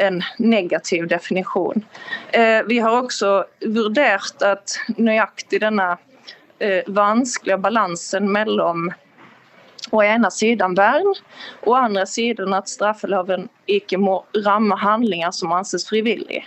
en 0.00 0.22
negativ 0.38 1.04
definisjon. 1.12 1.84
Eh, 2.32 2.62
vi 2.64 2.80
har 2.80 2.96
også 2.96 3.44
vurdert 3.68 4.40
at 4.44 4.78
nøyaktig 4.96 5.60
denne 5.60 5.90
eh, 6.58 6.88
vanskelige 6.88 7.60
balansen 7.60 8.32
mellom 8.32 8.88
å 9.92 10.00
ene 10.02 10.32
siden 10.32 10.72
vern, 10.80 11.12
og 11.68 11.76
andre 11.76 12.08
siden 12.08 12.56
at 12.56 12.72
straffeloven 12.72 13.50
ikke 13.68 14.00
må 14.00 14.22
ramme 14.48 14.80
handlinger 14.80 15.36
som 15.36 15.52
anses 15.52 15.84
frivillig. 15.84 16.46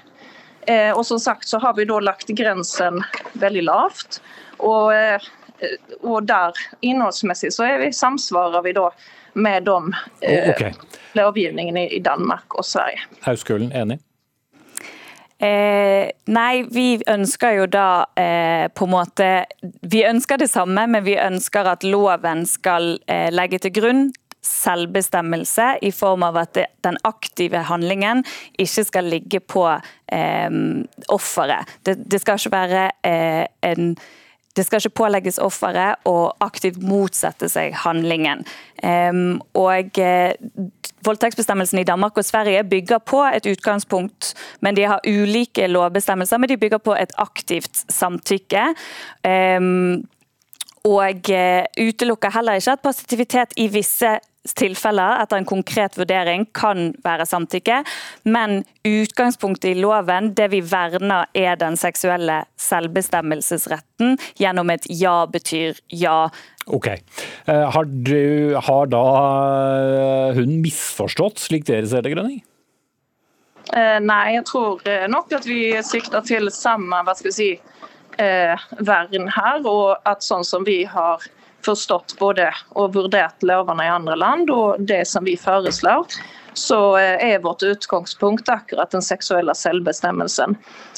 Eh, 0.66 0.90
og 0.98 1.06
som 1.06 1.22
sagt 1.22 1.46
så 1.48 1.62
har 1.62 1.78
vi 1.78 1.86
da 1.86 2.02
lagt 2.02 2.34
grensen 2.34 3.04
veldig 3.38 3.70
lavt. 3.70 4.24
Og 4.60 4.90
og 6.02 6.28
der 6.28 6.58
innholdsmessig 6.82 7.54
så 7.56 7.68
er 7.68 7.82
vi, 7.84 7.94
samsvarer 7.96 8.64
vi 8.66 8.76
da 8.78 8.90
med 9.40 9.66
de 9.70 9.80
eh, 10.22 10.50
okay. 10.50 10.74
lovgivningene 11.18 11.88
i 11.90 12.00
Danmark 12.04 12.58
og 12.58 12.66
Sverige. 12.66 13.02
Hauskulen, 13.26 13.72
enig? 13.76 14.00
Eh, 15.40 16.10
nei, 16.28 16.54
vi 16.68 16.88
ønsker 17.08 17.62
jo 17.62 17.68
da 17.72 17.90
eh, 18.20 18.66
på 18.76 18.84
en 18.84 18.92
måte 18.92 19.28
Vi 19.88 20.02
ønsker 20.04 20.36
det 20.42 20.50
samme, 20.52 20.84
men 20.92 21.06
vi 21.06 21.14
ønsker 21.16 21.70
at 21.78 21.86
loven 21.88 22.44
skal 22.50 22.98
eh, 23.08 23.30
legge 23.32 23.62
til 23.64 23.72
grunn 23.78 24.10
selvbestemmelse 24.44 25.78
i 25.84 25.92
form 25.96 26.24
av 26.28 26.42
at 26.42 26.54
det, 26.58 26.66
den 26.84 26.98
aktive 27.08 27.64
handlingen 27.68 28.26
ikke 28.60 28.86
skal 28.88 29.08
ligge 29.12 29.40
på 29.40 29.64
eh, 29.70 30.60
offeret. 31.08 31.72
Det, 31.88 31.96
det, 32.04 32.20
skal 32.24 32.40
ikke 32.40 32.56
være 32.56 32.86
eh, 33.08 33.46
en 33.72 33.94
det 34.60 34.68
skal 34.68 34.84
ikke 34.84 35.00
pålegges 35.04 35.40
offeret 35.42 36.04
å 36.10 36.18
aktivt 36.44 36.82
motsette 36.84 37.48
seg 37.52 37.78
handlingen. 37.86 38.44
Og 39.56 40.00
Voldtektsbestemmelsen 41.06 41.80
i 41.80 41.88
Danmark 41.88 42.18
og 42.20 42.28
Sverige 42.28 42.66
bygger 42.68 43.00
på 43.08 43.22
et 43.24 43.48
utgangspunkt, 43.48 44.34
men 44.60 44.76
de 44.76 44.88
har 44.92 45.06
ulike 45.08 45.68
lovbestemmelser, 45.72 46.42
men 46.42 46.52
de 46.52 46.60
bygger 46.60 46.82
på 46.84 46.96
et 47.00 47.14
aktivt 47.24 47.86
samtykke. 47.88 48.66
Og 50.88 51.30
eh, 51.34 51.66
utelukker 51.76 52.32
heller 52.34 52.60
ikke 52.60 52.78
at 52.78 52.84
positivitet 52.84 53.56
i 53.60 53.68
visse 53.72 54.18
tilfeller 54.56 55.20
etter 55.20 55.38
en 55.38 55.48
konkret 55.48 55.98
vurdering 56.00 56.46
kan 56.56 56.94
være 57.04 57.26
samtykke, 57.28 57.82
men 58.32 58.62
utgangspunktet 58.88 59.74
i 59.74 59.82
loven, 59.82 60.32
det 60.38 60.48
vi 60.54 60.62
verner, 60.64 61.28
er 61.36 61.60
den 61.60 61.76
seksuelle 61.78 62.42
selvbestemmelsesretten 62.58 64.16
gjennom 64.40 64.72
et 64.72 64.88
ja 64.90 65.26
betyr 65.30 65.82
ja. 65.92 66.30
Ok. 66.68 66.88
Eh, 66.88 67.66
har, 67.76 67.90
du, 67.90 68.56
har 68.56 68.90
da 68.90 69.06
eh, 69.84 70.40
hun 70.40 70.62
misforstått, 70.64 71.44
slik 71.44 71.68
dere 71.68 71.90
ser 71.90 72.08
det, 72.08 72.16
Grønning? 72.16 72.46
Nei, 73.70 74.24
jeg 74.34 74.48
tror 74.50 74.80
nok 75.14 75.34
at 75.38 75.44
vi 75.46 75.76
sikter 75.86 76.24
til 76.26 76.50
samme 76.50 77.04
hva 77.06 77.14
skal 77.14 77.30
vi 77.30 77.36
si, 77.36 77.50
vern 78.20 79.30
her. 79.34 79.62
Og 79.68 79.96
at 80.10 80.26
sånn 80.26 80.44
som 80.48 80.66
vi 80.68 80.84
har 80.90 81.24
forstått 81.66 82.16
både 82.20 82.50
og 82.80 82.94
vurdert 82.96 83.44
lovene 83.44 83.86
i 83.86 83.92
andre 83.92 84.16
land 84.20 84.52
og 84.54 84.80
det 84.80 85.04
som 85.08 85.26
vi 85.28 85.36
foreslår, 85.40 86.08
så 86.54 86.98
eh, 86.98 87.34
er 87.34 87.44
vårt 87.44 87.64
utgangspunkt 87.64 88.50
akkurat 88.50 88.92
den 88.92 89.02
seksuelle 89.02 89.56
selvbestemmelsen. 89.56 90.58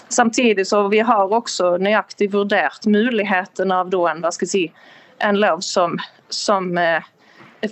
Samtidig 0.10 0.68
så 0.68 0.88
vi 0.88 1.00
har 1.00 1.34
også 1.34 1.78
nøyaktig 1.78 2.32
vurdert 2.34 2.86
muligheten 2.86 3.72
av 3.72 3.94
en, 3.94 4.26
si, 4.32 4.72
en 5.20 5.40
lov 5.40 5.60
som, 5.66 6.00
som 6.30 6.78
eh, 6.78 7.04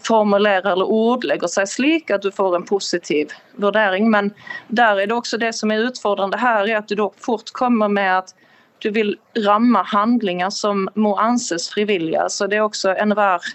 formulerer 0.06 0.72
eller 0.72 0.92
ordlegger 0.92 1.50
seg 1.50 1.70
slik 1.70 2.12
at 2.14 2.24
du 2.24 2.32
får 2.32 2.56
en 2.56 2.68
positiv 2.68 3.34
vurdering. 3.58 4.10
Men 4.12 4.34
der 4.68 5.00
er 5.00 5.08
det 5.10 5.16
også 5.16 5.38
det 5.42 5.54
som 5.58 5.72
er 5.72 5.90
utfordrende 5.90 6.40
her, 6.40 6.68
er 6.68 6.82
at 6.84 6.94
du 6.94 7.10
fort 7.18 7.54
kommer 7.58 7.90
med 7.90 8.12
at 8.22 8.36
du 8.84 8.90
vil 8.96 9.16
ramme 9.46 9.82
handlinger 9.92 10.50
som 10.54 10.88
må 10.96 11.16
anses 11.20 11.70
frivillige. 11.74 12.30
Så 12.30 12.48
det 12.48 12.60
er 12.60 12.68
også 12.68 12.96
enhver 13.02 13.46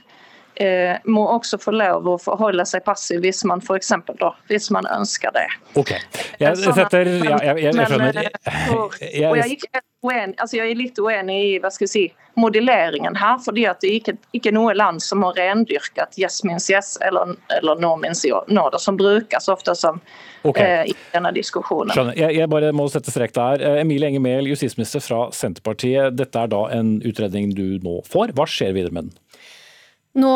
eh, 0.56 0.96
må 1.04 1.24
også 1.34 1.58
få 1.58 1.74
lov 1.74 2.08
å 2.08 2.16
forholde 2.20 2.64
seg 2.68 2.84
passiv 2.86 3.22
hvis 3.24 3.44
man 3.48 3.62
eksempel, 3.74 4.16
da, 4.20 4.32
hvis 4.50 4.70
man 4.74 4.86
ønsker 4.92 5.34
det. 5.34 5.46
Ok, 5.74 5.94
jeg, 6.38 6.58
sånn 6.60 6.76
setter, 6.76 7.10
ja, 7.24 7.38
jeg, 7.42 7.64
jeg, 7.64 7.72
jeg 7.74 7.88
skjønner. 7.90 8.20
Eh, 8.24 8.74
og, 8.74 8.98
og 8.98 9.40
jeg, 9.40 9.58
er 9.72 9.86
uenig, 10.04 10.36
altså 10.38 10.60
jeg 10.60 10.70
er 10.70 10.78
litt 10.78 11.00
uenig 11.00 11.40
i 11.48 11.56
hva 11.62 11.72
skal 11.74 11.88
jeg 11.88 11.94
si, 11.94 12.04
modelleringen 12.34 13.16
her. 13.16 13.38
fordi 13.38 13.66
at 13.70 13.80
det 13.82 13.90
er 13.90 13.98
ikke, 14.00 14.14
ikke 14.34 14.52
noe 14.54 14.74
land 14.74 15.02
som 15.02 15.22
har 15.22 15.36
rendyrket 15.38 16.18
'yes 16.18 16.42
means 16.44 16.70
yes' 16.70 16.98
eller, 17.06 17.36
eller 17.58 17.78
'no 17.78 17.96
means 17.96 18.24
no', 18.48 18.70
som 18.78 18.96
brukes 18.96 19.48
ofte 19.48 19.74
som 19.74 20.00
okay. 20.42 20.64
eh, 20.64 20.90
i 20.90 20.94
denne 21.12 21.32
diskusjonen. 21.32 21.94
Skjønner. 21.94 22.18
Jeg, 22.18 22.36
jeg, 22.36 22.50
bare 22.50 22.72
må 22.72 22.88
sette 22.90 23.10
strek 23.14 23.34
der. 23.34 23.62
Eh, 23.62 23.80
Emilie 23.82 24.08
Enger 24.08 24.20
Mehl, 24.20 24.50
justisminister 24.50 25.00
fra 25.00 25.28
Senterpartiet. 25.32 26.16
Dette 26.18 26.38
er 26.38 26.50
da 26.50 26.64
en 26.74 26.96
utredning 27.06 27.54
du 27.54 27.78
nå 27.84 28.00
får. 28.10 28.34
Hva 28.34 28.48
skjer 28.50 28.74
videre 28.76 28.94
med 28.94 29.10
den? 29.10 29.23
Nå 30.14 30.31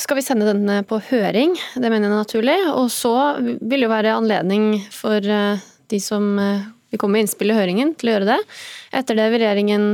skal 0.00 0.16
vi 0.16 0.24
sende 0.24 0.48
den 0.48 0.70
på 0.88 1.02
høring, 1.10 1.52
det 1.76 1.90
mener 1.92 2.08
jeg 2.08 2.14
er 2.14 2.22
naturlig. 2.22 2.56
Og 2.72 2.88
så 2.92 3.12
vil 3.42 3.84
det 3.84 3.90
være 3.92 4.16
anledning 4.16 4.70
for 4.94 5.20
eh, 5.20 5.60
de 5.92 6.00
som 6.00 6.30
eh, 6.40 6.64
vil 6.88 7.00
komme 7.02 7.18
med 7.18 7.26
innspill 7.26 7.52
i 7.52 7.58
høringen, 7.58 7.92
til 7.98 8.08
å 8.08 8.14
gjøre 8.14 8.30
det. 8.30 8.38
Etter 8.96 9.18
det 9.18 9.26
vil 9.28 9.42
regjeringen 9.42 9.88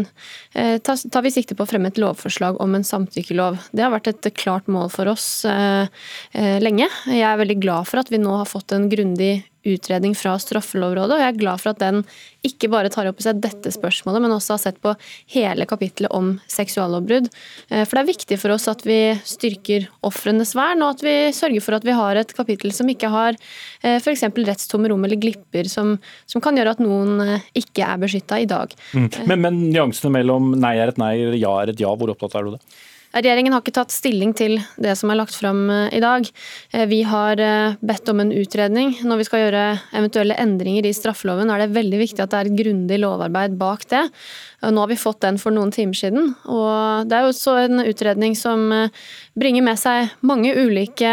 tar 0.54 1.24
vi 1.24 1.32
sikte 1.34 1.56
på 1.58 1.64
å 1.66 1.68
fremme 1.68 1.90
et 1.90 1.98
lovforslag 1.98 2.60
om 2.62 2.76
en 2.76 2.86
samtykkelov. 2.86 3.58
Det 3.74 3.82
har 3.82 3.90
vært 3.94 4.12
et 4.12 4.28
klart 4.38 4.68
mål 4.70 4.92
for 4.94 5.10
oss 5.10 5.26
lenge. 5.44 6.86
Jeg 7.10 7.26
er 7.26 7.40
veldig 7.40 7.58
glad 7.62 7.90
for 7.90 8.02
at 8.02 8.12
vi 8.12 8.22
nå 8.22 8.36
har 8.38 8.46
fått 8.46 8.74
en 8.76 8.86
grundig 8.92 9.42
utredning 9.64 10.14
fra 10.16 10.36
Straffelovrådet, 10.40 11.16
og 11.16 11.22
jeg 11.22 11.32
er 11.32 11.40
glad 11.40 11.62
for 11.62 11.72
at 11.72 11.80
den 11.80 12.02
ikke 12.44 12.68
bare 12.68 12.90
tar 12.92 13.08
opp 13.08 13.20
i 13.20 13.24
seg 13.24 13.40
dette 13.40 13.72
spørsmålet, 13.72 14.20
men 14.20 14.34
også 14.34 14.54
har 14.54 14.60
sett 14.60 14.80
på 14.84 14.92
hele 15.32 15.64
kapittelet 15.68 16.12
om 16.12 16.34
seksuallovbrudd. 16.52 17.30
Eh, 17.70 17.84
for 17.88 17.96
det 17.96 18.02
er 18.02 18.10
viktig 18.10 18.38
for 18.42 18.52
oss 18.52 18.68
at 18.68 18.84
vi 18.84 18.98
styrker 19.24 19.88
ofrenes 20.04 20.52
vern, 20.56 20.84
og 20.84 20.98
at 20.98 21.04
vi 21.06 21.14
sørger 21.36 21.64
for 21.64 21.78
at 21.78 21.86
vi 21.88 21.96
har 21.96 22.20
et 22.20 22.34
kapittel 22.36 22.74
som 22.76 22.90
ikke 22.92 23.08
har 23.12 23.38
eh, 23.80 23.96
f.eks. 23.96 24.26
rettstomme 24.36 24.92
rom 24.92 25.08
eller 25.08 25.20
glipper 25.20 25.70
som, 25.72 25.96
som, 26.28 26.44
kan 26.44 26.60
gjøre 26.60 26.76
at 26.76 26.84
noen 26.84 27.24
eh, 27.24 27.48
ikke 27.64 27.88
er 27.88 28.04
beskytta 28.04 28.42
i 28.44 28.48
dag. 28.50 28.76
Mm. 28.92 29.08
Men, 29.30 29.44
men 29.46 29.62
nyansene 29.72 30.12
mellom 30.18 30.43
nei 30.52 30.76
er 30.78 30.92
et 30.92 31.00
nei, 31.00 31.14
ja 31.40 31.54
er 31.62 31.72
et 31.72 31.80
ja, 31.80 31.94
hvor 31.96 32.12
opptatt 32.12 32.36
er 32.38 32.46
du 32.46 32.56
det? 32.56 32.62
Regjeringen 33.14 33.54
har 33.54 33.62
ikke 33.62 33.76
tatt 33.76 33.94
stilling 33.94 34.32
til 34.34 34.56
det 34.82 34.96
som 34.98 35.12
er 35.12 35.20
lagt 35.20 35.36
fram 35.38 35.68
eh, 35.70 35.92
i 35.94 36.00
dag. 36.02 36.26
Eh, 36.74 36.86
vi 36.90 37.04
har 37.06 37.38
eh, 37.38 37.76
bedt 37.78 38.10
om 38.10 38.22
en 38.24 38.32
utredning. 38.34 38.96
Når 39.06 39.20
vi 39.20 39.26
skal 39.28 39.44
gjøre 39.44 39.66
eventuelle 39.94 40.38
endringer 40.42 40.88
i 40.88 40.94
straffeloven, 40.96 41.52
er 41.52 41.62
det 41.62 41.76
veldig 41.76 42.00
viktig 42.00 42.24
at 42.24 42.32
det 42.32 42.40
er 42.40 42.50
et 42.50 42.58
grundig 42.58 42.98
lovarbeid 43.04 43.54
bak 43.60 43.86
det. 43.92 44.02
Nå 44.70 44.80
har 44.80 44.90
vi 44.90 44.96
fått 44.98 45.20
den 45.24 45.38
for 45.40 45.54
noen 45.54 45.72
timer 45.74 45.96
siden. 45.98 46.32
og 46.50 47.08
Det 47.08 47.16
er 47.16 47.24
jo 47.24 47.32
også 47.32 47.56
en 47.64 47.82
utredning 47.84 48.36
som 48.38 48.66
eh, 48.72 49.04
bringer 49.38 49.64
med 49.66 49.80
seg 49.80 50.12
mange 50.26 50.52
ulike 50.54 51.10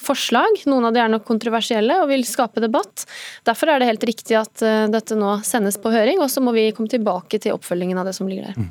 forslag. 0.00 0.60
Noen 0.70 0.88
av 0.88 0.94
de 0.94 1.02
er 1.02 1.12
nok 1.12 1.26
kontroversielle 1.28 1.96
og 2.02 2.10
vil 2.12 2.24
skape 2.28 2.62
debatt. 2.64 3.06
Derfor 3.46 3.72
er 3.72 3.80
det 3.80 3.90
helt 3.90 4.06
riktig 4.08 4.38
at 4.40 4.64
eh, 4.64 4.86
dette 4.92 5.18
nå 5.18 5.38
sendes 5.46 5.78
på 5.80 5.92
høring, 5.94 6.22
og 6.24 6.30
så 6.32 6.42
må 6.44 6.54
vi 6.56 6.70
komme 6.76 6.92
tilbake 6.92 7.40
til 7.42 7.56
oppfølgingen 7.56 8.00
av 8.00 8.10
det 8.10 8.16
som 8.16 8.30
ligger 8.30 8.50
der. 8.50 8.58
Mm. 8.60 8.70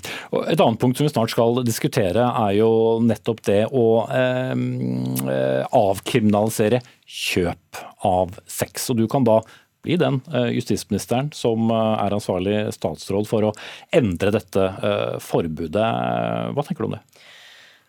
Et 0.53 0.65
annet 0.67 0.81
punkt 0.81 0.99
som 0.99 1.07
vi 1.07 1.13
snart 1.13 1.33
skal 1.33 1.63
diskutere, 1.65 2.29
er 2.47 2.57
jo 2.59 2.71
nettopp 3.03 3.43
det 3.49 3.61
å 3.71 3.87
eh, 4.09 4.53
eh 4.53 5.51
avkriminalisere 5.73 6.79
kjøp 7.13 7.79
av 8.07 8.37
sex. 8.49 8.89
Og 8.91 8.99
du 8.99 9.07
kan 9.09 9.25
da 9.27 9.41
bli 9.83 9.97
den 9.99 10.21
eh, 10.33 10.49
justisministeren 10.55 11.29
som 11.35 11.69
eh, 11.71 12.05
er 12.05 12.15
ansvarlig 12.15 12.57
statsråd 12.75 13.27
for 13.29 13.49
å 13.49 13.53
endre 13.93 14.33
dette 14.33 14.63
eh, 14.63 15.15
forbudet. 15.23 15.87
Hva 16.55 16.65
tenker 16.65 16.85
du 16.85 16.89
om 16.89 16.97
det? 16.97 17.03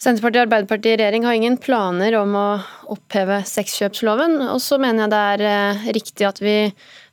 Senterpartiet 0.02 0.42
og 0.42 0.48
Arbeiderpartiet 0.48 0.96
i 0.96 1.00
regjering 1.00 1.24
har 1.24 1.38
ingen 1.38 1.58
planer 1.62 2.16
om 2.18 2.34
å 2.36 2.48
oppheve 2.92 3.40
sexkjøpsloven. 3.48 4.40
Og 4.50 4.58
så 4.60 4.76
mener 4.82 5.06
jeg 5.06 5.12
det 5.14 5.50
er 5.52 5.92
riktig 5.96 6.26
at 6.28 6.42
vi 6.42 6.56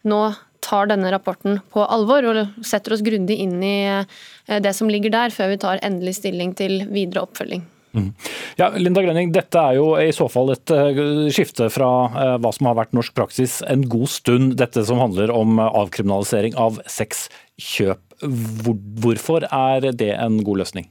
nå 0.09 0.23
tar 0.61 0.89
denne 0.89 1.13
rapporten 1.13 1.61
på 1.73 1.85
alvor 1.85 2.25
og 2.29 2.65
setter 2.65 2.97
oss 2.97 3.05
grundig 3.05 3.37
inn 3.41 3.61
i 3.65 3.77
det 4.61 4.73
som 4.77 4.89
ligger 4.91 5.13
der, 5.13 5.33
før 5.33 5.53
vi 5.53 5.61
tar 5.61 5.81
endelig 5.85 6.19
stilling 6.19 6.53
til 6.57 6.83
videre 6.89 7.23
oppfølging. 7.25 7.63
Mm. 7.93 8.13
Ja, 8.55 8.69
Linda 8.69 9.01
Grønning, 9.03 9.33
Dette 9.35 9.59
er 9.59 9.75
jo 9.75 9.89
i 9.99 10.11
så 10.15 10.27
fall 10.31 10.53
et 10.53 10.71
uh, 10.71 11.27
skifte 11.33 11.67
fra 11.73 11.89
uh, 12.13 12.35
hva 12.39 12.51
som 12.55 12.69
har 12.69 12.77
vært 12.79 12.95
norsk 12.95 13.15
praksis 13.17 13.59
en 13.67 13.83
god 13.91 14.07
stund. 14.11 14.55
Dette 14.61 14.85
som 14.87 15.01
handler 15.01 15.33
om 15.35 15.59
uh, 15.59 15.67
avkriminalisering 15.83 16.55
av 16.59 16.79
sexkjøp. 16.87 18.03
Hvorfor 19.03 19.47
er 19.47 19.91
det 19.97 20.13
en 20.15 20.39
god 20.45 20.63
løsning? 20.63 20.87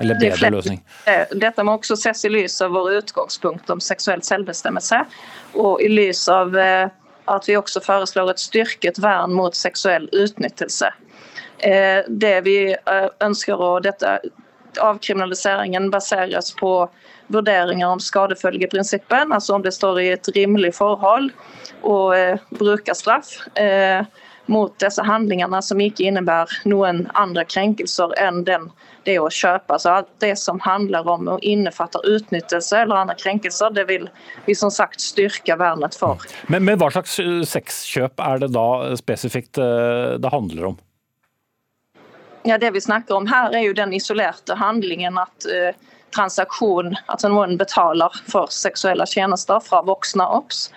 Eller 0.00 0.16
bedre 0.16 0.48
løsning? 0.54 0.80
Dette 1.36 1.64
må 1.66 1.76
også 1.76 1.94
ses 2.00 2.24
i 2.24 2.30
lys 2.32 2.56
av 2.64 2.72
våre 2.72 3.02
utgangspunkt 3.02 3.68
om 3.70 3.82
seksuell 3.84 4.22
selvbestemmelse, 4.24 5.02
og 5.60 5.82
i 5.84 5.90
lys 5.92 6.24
av 6.32 6.56
at 6.56 7.48
vi 7.48 7.58
også 7.58 7.82
foreslår 7.84 8.32
et 8.32 8.40
styrket 8.40 9.02
vern 9.04 9.36
mot 9.36 9.52
seksuell 9.56 10.08
utnyttelse. 10.16 10.88
Det 12.08 12.32
vi 12.48 12.56
ønsker 13.20 13.60
å 13.60 13.74
dette 13.84 14.16
avkriminaliseringen 14.78 15.90
baseres 15.90 16.52
på 16.60 16.88
vurderinger 17.30 17.86
om 17.86 18.00
skadefølgeprinsippen, 18.02 19.32
altså 19.32 19.54
om 19.54 19.62
det 19.62 19.74
står 19.74 20.00
i 20.00 20.08
et 20.14 20.32
rimelig 20.34 20.74
forhold 20.78 21.30
å 21.86 21.98
eh, 22.14 22.42
bruke 22.58 22.94
straff 22.94 23.36
eh, 23.58 24.02
mot 24.50 24.74
disse 24.82 25.02
handlingene 25.06 25.60
som 25.62 25.80
ikke 25.80 26.08
innebærer 26.10 26.64
noen 26.68 27.04
andre 27.18 27.44
krenkelser 27.46 28.12
enn 28.18 28.42
den, 28.48 28.66
det 29.06 29.16
å 29.22 29.30
kjøpe. 29.30 29.76
Altså 29.76 30.00
det 30.22 30.34
som 30.40 30.58
handler 30.64 31.06
om 31.08 31.28
å 31.30 31.38
innefatte 31.46 32.02
utnyttelse 32.02 32.82
eller 32.82 33.04
andre 33.04 33.16
krenkelser, 33.20 33.70
det 33.76 33.86
vil 33.88 34.08
vi 34.48 34.56
som 34.58 34.72
sagt 34.74 35.00
styrke 35.04 35.56
vernet 35.60 35.96
for. 35.96 36.20
Men, 36.50 36.66
men 36.66 36.80
hva 36.82 36.90
slags 36.92 37.18
eh, 37.22 37.40
sexkjøp 37.46 38.20
er 38.26 38.42
det 38.42 38.52
da 38.56 38.68
spesifikt 38.98 39.62
eh, 39.62 40.16
det 40.20 40.34
handler 40.34 40.72
om? 40.72 40.80
Ja, 42.42 42.58
Det 42.58 42.70
vi 42.70 42.80
snakker 42.80 43.14
om 43.14 43.26
her, 43.26 43.52
er 43.54 43.60
jo 43.60 43.72
den 43.72 43.92
isolerte 43.92 44.54
handlingen 44.56 45.18
at 45.20 45.46
uh, 45.46 45.74
transaksjon, 46.14 46.94
at 47.12 47.24
noen 47.28 47.58
betaler 47.60 48.14
for 48.30 48.48
seksuelle 48.54 49.06
tjenester 49.06 49.60
fra 49.60 49.82
voksne 49.84 50.24
OBS. 50.24 50.70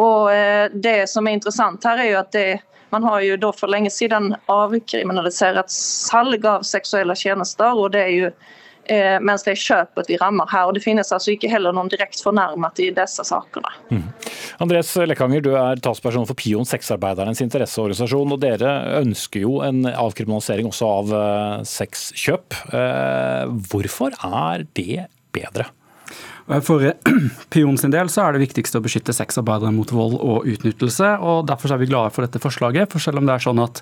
Og 0.00 0.30
uh, 0.32 0.72
Det 0.72 1.08
som 1.10 1.28
er 1.28 1.36
interessant 1.36 1.84
her, 1.84 2.00
er 2.00 2.10
jo 2.14 2.20
at 2.22 2.32
det, 2.32 2.62
man 2.90 3.04
har 3.04 3.20
jo 3.26 3.36
da 3.36 3.52
for 3.52 3.72
lenge 3.72 3.92
siden 3.92 4.34
avkriminalisert 4.52 5.70
salg 5.72 6.48
av 6.48 6.64
seksuelle 6.64 7.16
tjenester. 7.16 7.76
og 7.76 7.92
det 7.92 8.02
er 8.06 8.16
jo 8.16 8.32
mens 9.22 9.44
det 9.46 9.52
er 9.54 9.60
kjøpet 9.62 10.08
vi 10.10 10.16
rammer 10.20 10.48
her. 10.50 10.68
og 10.68 10.74
Det 10.76 10.82
finnes 10.84 11.12
altså 11.14 11.34
ikke 11.34 11.50
heller 11.50 11.74
noen 11.74 11.90
direkte 11.92 12.24
fornærmet 12.24 12.80
i 12.82 12.88
disse 12.94 13.24
sakene. 13.28 13.70
Mm. 13.92 14.08
Andres 14.64 14.90
Lekhanger, 14.96 15.44
du 15.44 15.52
er 15.58 15.80
talsperson 15.82 16.26
for 16.28 16.38
Pion, 16.38 16.66
sexarbeidernes 16.68 17.42
interesseorganisasjon. 17.44 18.34
og 18.34 18.42
Dere 18.42 18.72
ønsker 19.00 19.44
jo 19.44 19.60
en 19.64 19.84
avkriminalisering 19.90 20.68
også 20.70 20.90
av 20.98 21.14
uh, 21.14 21.62
sexkjøp. 21.66 22.58
Uh, 22.72 23.52
hvorfor 23.70 24.16
er 24.28 24.66
det 24.76 25.06
bedre? 25.34 25.70
For 26.60 26.92
Pion 27.52 27.78
sin 27.78 27.92
del 27.92 28.10
så 28.12 28.26
er 28.26 28.34
det 28.34 28.42
viktigste 28.42 28.80
å 28.80 28.84
beskytte 28.84 29.14
sexarbeidere 29.16 29.72
mot 29.72 29.88
vold 29.94 30.18
og 30.20 30.48
utnyttelse. 30.50 31.14
og 31.24 31.46
Derfor 31.48 31.72
er 31.72 31.80
vi 31.80 31.88
glade 31.88 32.12
for 32.12 32.26
dette 32.26 32.40
forslaget. 32.42 32.92
for 32.92 33.00
Selv 33.00 33.22
om 33.22 33.28
det 33.28 33.36
er 33.36 33.44
sånn 33.44 33.62
at 33.62 33.80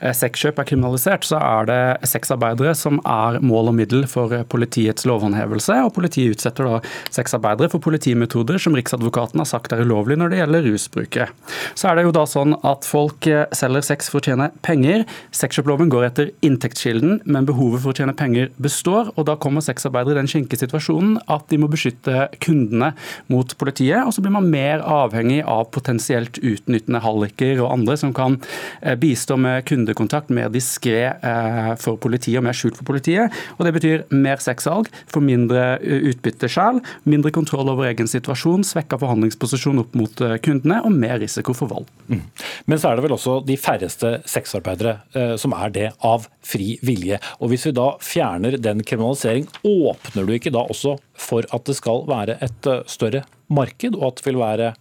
eh, 0.00 0.14
sexkjøp 0.16 0.58
er 0.58 0.68
kriminalisert, 0.70 1.26
så 1.28 1.38
er 1.38 1.68
det 1.68 2.08
sexarbeidere 2.10 2.74
som 2.74 2.98
er 3.06 3.38
mål 3.44 3.70
og 3.72 3.76
middel 3.78 4.06
for 4.10 4.34
eh, 4.34 4.42
politiets 4.42 5.06
lovhåndhevelse. 5.06 5.76
og 5.84 5.94
Politiet 5.94 6.34
utsetter 6.34 6.66
da 6.66 6.80
sexarbeidere 7.14 7.70
for 7.70 7.84
politimetoder 7.84 8.58
som 8.62 8.74
Riksadvokaten 8.78 9.38
har 9.42 9.50
sagt 9.50 9.76
er 9.76 9.84
ulovlig 9.84 10.18
når 10.18 10.34
det 10.34 10.42
gjelder 10.42 10.66
rusbruket. 10.66 11.54
Så 11.78 11.90
er 11.90 11.98
det 11.98 12.08
jo 12.08 12.16
da 12.16 12.26
sånn 12.26 12.56
at 12.66 12.88
folk 12.88 13.30
eh, 13.30 13.46
selger 13.54 13.86
sex 13.86 14.10
for 14.10 14.18
å 14.22 14.26
tjene 14.26 14.50
penger. 14.66 15.06
Sexkjøploven 15.36 15.92
går 15.92 16.08
etter 16.10 16.32
inntektskilden, 16.42 17.20
men 17.26 17.46
behovet 17.48 17.84
for 17.84 17.94
å 17.94 18.00
tjene 18.00 18.16
penger 18.16 18.50
består. 18.58 19.12
og 19.14 19.28
Da 19.30 19.38
kommer 19.38 19.62
sexarbeidere 19.64 20.16
i 20.16 20.22
den 20.22 20.30
skinkige 20.30 20.64
situasjonen 20.64 21.18
at 21.28 21.46
de 21.52 21.60
må 21.60 21.70
beskytte 21.70 22.07
beskytte 22.08 22.38
kundene 22.42 22.92
mot 23.28 23.52
politiet. 23.58 24.04
Og 24.06 24.14
så 24.14 24.22
blir 24.22 24.32
man 24.34 24.48
mer 24.50 24.82
avhengig 24.82 25.42
av 25.46 25.68
potensielt 25.74 26.38
utnyttende 26.38 27.00
halliker 27.04 27.60
og 27.62 27.72
andre 27.72 27.96
som 28.00 28.14
kan 28.16 28.38
eh, 28.82 28.96
bistå 28.98 29.36
med 29.38 29.66
kundekontakt 29.68 30.30
mer 30.30 30.50
diskré 30.52 31.14
eh, 31.14 31.72
for 31.80 31.98
politiet 32.00 32.40
og 32.40 32.46
mer 32.48 32.56
skjult 32.56 32.78
for 32.78 32.88
politiet. 32.88 33.32
Og 33.58 33.66
Det 33.66 33.74
betyr 33.76 34.06
mer 34.10 34.40
sexsalg, 34.42 34.88
for 35.10 35.24
mindre 35.24 35.78
eh, 35.78 36.08
utbytte 36.12 36.48
sjøl, 36.50 36.80
mindre 37.04 37.32
kontroll 37.34 37.68
over 37.68 37.88
egen 37.90 38.08
situasjon, 38.08 38.64
svekka 38.66 38.98
forhandlingsposisjon 39.00 39.82
opp 39.82 39.96
mot 39.98 40.24
kundene 40.44 40.80
og 40.84 40.94
mer 40.94 41.18
risiko 41.20 41.54
for 41.56 41.70
vold. 41.70 41.88
Mm. 42.08 42.24
Men 42.66 42.80
så 42.80 42.90
er 42.90 42.98
det 42.98 43.06
vel 43.06 43.16
også 43.16 43.38
de 43.46 43.58
færreste 43.60 44.18
sexarbeidere 44.28 45.36
som 45.40 45.52
er 45.56 45.72
det 45.74 45.86
av 46.04 46.26
fri 46.44 46.76
vilje. 46.84 47.18
Og 47.42 47.52
Hvis 47.52 47.66
vi 47.68 47.74
da 47.76 47.90
fjerner 48.04 48.56
den 48.60 48.82
kriminalisering, 48.86 49.46
åpner 49.66 50.26
du 50.26 50.34
ikke 50.36 50.52
da 50.54 50.64
også 50.68 50.96
for 51.18 51.48
at 51.54 51.66
det 51.68 51.76
skal 51.78 52.06
være 52.08 52.38
et 52.44 52.70
eh, 52.70 52.84
større 52.90 53.24
marked, 53.52 53.96
og 53.98 54.12
at 54.12 54.20
det 54.20 54.28
vil 54.28 54.40
være 54.42 54.72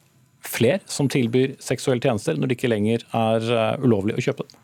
flere 0.47 0.79
som 0.85 1.09
tilbyr 1.11 1.57
seksuelle 1.63 2.03
tjenester 2.03 2.37
når 2.37 2.51
det 2.51 2.59
ikke 2.59 2.71
lenger 2.71 3.03
er 3.17 3.51
eh, 3.51 3.83
ulovlig 3.83 4.17
å 4.17 4.25
kjøpe 4.29 4.47
den? 4.47 4.63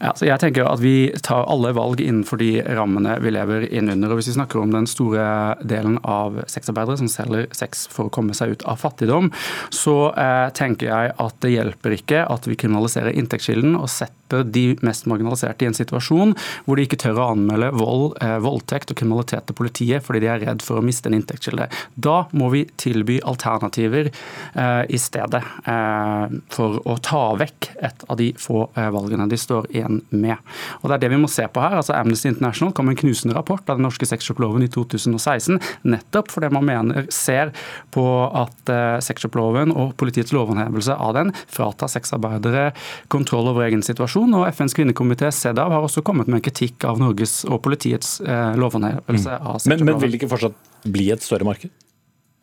Ja, 0.00 0.12
jeg 0.20 0.36
tenker 0.42 0.66
at 0.68 0.82
Vi 0.82 1.08
tar 1.24 1.46
alle 1.48 1.72
valg 1.76 2.00
innenfor 2.04 2.40
de 2.40 2.60
rammene 2.76 3.16
vi 3.24 3.32
lever 3.32 3.66
innunder. 3.72 4.12
og 4.12 4.20
Hvis 4.20 4.30
vi 4.30 4.36
snakker 4.36 4.60
om 4.60 4.74
den 4.74 4.88
store 4.90 5.56
delen 5.64 5.96
av 6.04 6.42
sexarbeidere 6.50 7.00
som 7.00 7.10
selger 7.10 7.48
sex 7.56 7.86
for 7.90 8.06
å 8.06 8.12
komme 8.12 8.36
seg 8.36 8.56
ut 8.56 8.66
av 8.68 8.80
fattigdom, 8.82 9.32
så 9.74 10.12
eh, 10.12 10.48
tenker 10.56 10.90
jeg 10.92 11.14
at 11.24 11.40
det 11.42 11.54
hjelper 11.54 11.96
ikke 11.96 12.26
at 12.28 12.46
vi 12.46 12.58
kriminaliserer 12.60 13.16
inntektskilden 13.16 13.78
og 13.80 13.88
setter 13.90 14.14
de 14.30 14.64
mest 14.86 15.06
marginaliserte 15.10 15.64
i 15.64 15.70
en 15.70 15.76
situasjon 15.76 16.34
hvor 16.66 16.78
de 16.78 16.86
ikke 16.86 16.98
tør 17.00 17.20
å 17.20 17.28
anmelde 17.34 17.70
vold, 17.76 18.16
eh, 18.22 18.36
voldtekt 18.42 18.92
og 18.92 19.00
kriminalitet 19.00 19.46
til 19.48 19.58
politiet 19.58 20.04
fordi 20.06 20.22
de 20.24 20.30
er 20.32 20.42
redd 20.44 20.64
for 20.64 20.80
å 20.80 20.84
miste 20.84 21.10
en 21.10 21.16
inntektskilde. 21.18 21.68
Da 21.94 22.16
må 22.36 22.50
vi 22.54 22.64
tilby 22.80 23.18
alternativer 23.26 24.10
eh, 24.10 24.82
i 24.88 25.00
stedet 25.00 25.42
eh, 25.42 26.36
for 26.52 26.80
å 26.86 26.98
ta 27.02 27.24
vekk 27.38 27.70
et 27.86 28.06
av 28.08 28.18
de 28.20 28.32
få 28.40 28.66
eh, 28.74 28.90
valgene 28.94 29.28
de 29.30 29.38
står 29.40 29.70
igjen 29.74 30.02
med. 30.10 30.36
Og 30.82 30.88
Det 30.88 30.98
er 30.98 31.04
det 31.06 31.12
vi 31.14 31.22
må 31.22 31.30
se 31.30 31.46
på 31.48 31.62
her. 31.62 31.78
Altså 31.80 31.96
Amnesty 31.96 32.30
International 32.32 32.74
kom 32.76 32.88
med 32.88 32.96
en 32.96 33.02
knusende 33.04 33.36
rapport 33.36 33.64
av 33.70 33.78
den 33.78 33.86
norske 33.86 34.08
sexshoploven 34.08 34.64
i 34.66 34.70
2016, 34.72 35.60
nettopp 35.88 36.32
fordi 36.34 36.50
man 36.54 36.66
mener, 36.66 37.08
ser 37.14 37.52
på 37.94 38.06
at 38.36 38.72
eh, 38.72 38.98
sexshoploven 39.04 39.74
og 39.76 39.94
politiets 40.00 40.34
lovhåndhevelse 40.36 40.96
av 40.96 41.16
den 41.16 41.32
fratar 41.46 41.90
sexarbeidere 41.92 42.70
kontroll 43.12 43.50
over 43.52 43.66
egen 43.66 43.84
situasjon 43.84 44.15
situasjon. 44.16 44.34
og 44.40 44.54
FNs 44.54 44.74
kvinnekomité 44.76 45.30
CEDAW 45.30 45.70
har 45.70 45.82
også 45.86 46.02
kommet 46.02 46.26
med 46.26 46.40
en 46.40 46.46
kritikk 46.48 46.84
av 46.84 46.98
Norges 46.98 47.44
og 47.44 47.62
politiets 47.62 48.20
eh, 48.20 48.56
lovhåndhevelse 48.56 49.30
mm. 49.30 49.46
av 49.46 49.60
men, 49.66 49.84
men 49.84 50.00
vil 50.00 50.10
det 50.10 50.20
ikke 50.20 50.32
fortsatt 50.32 50.86
bli 50.86 51.10
et 51.12 51.22
større 51.22 51.44
marked? 51.44 51.70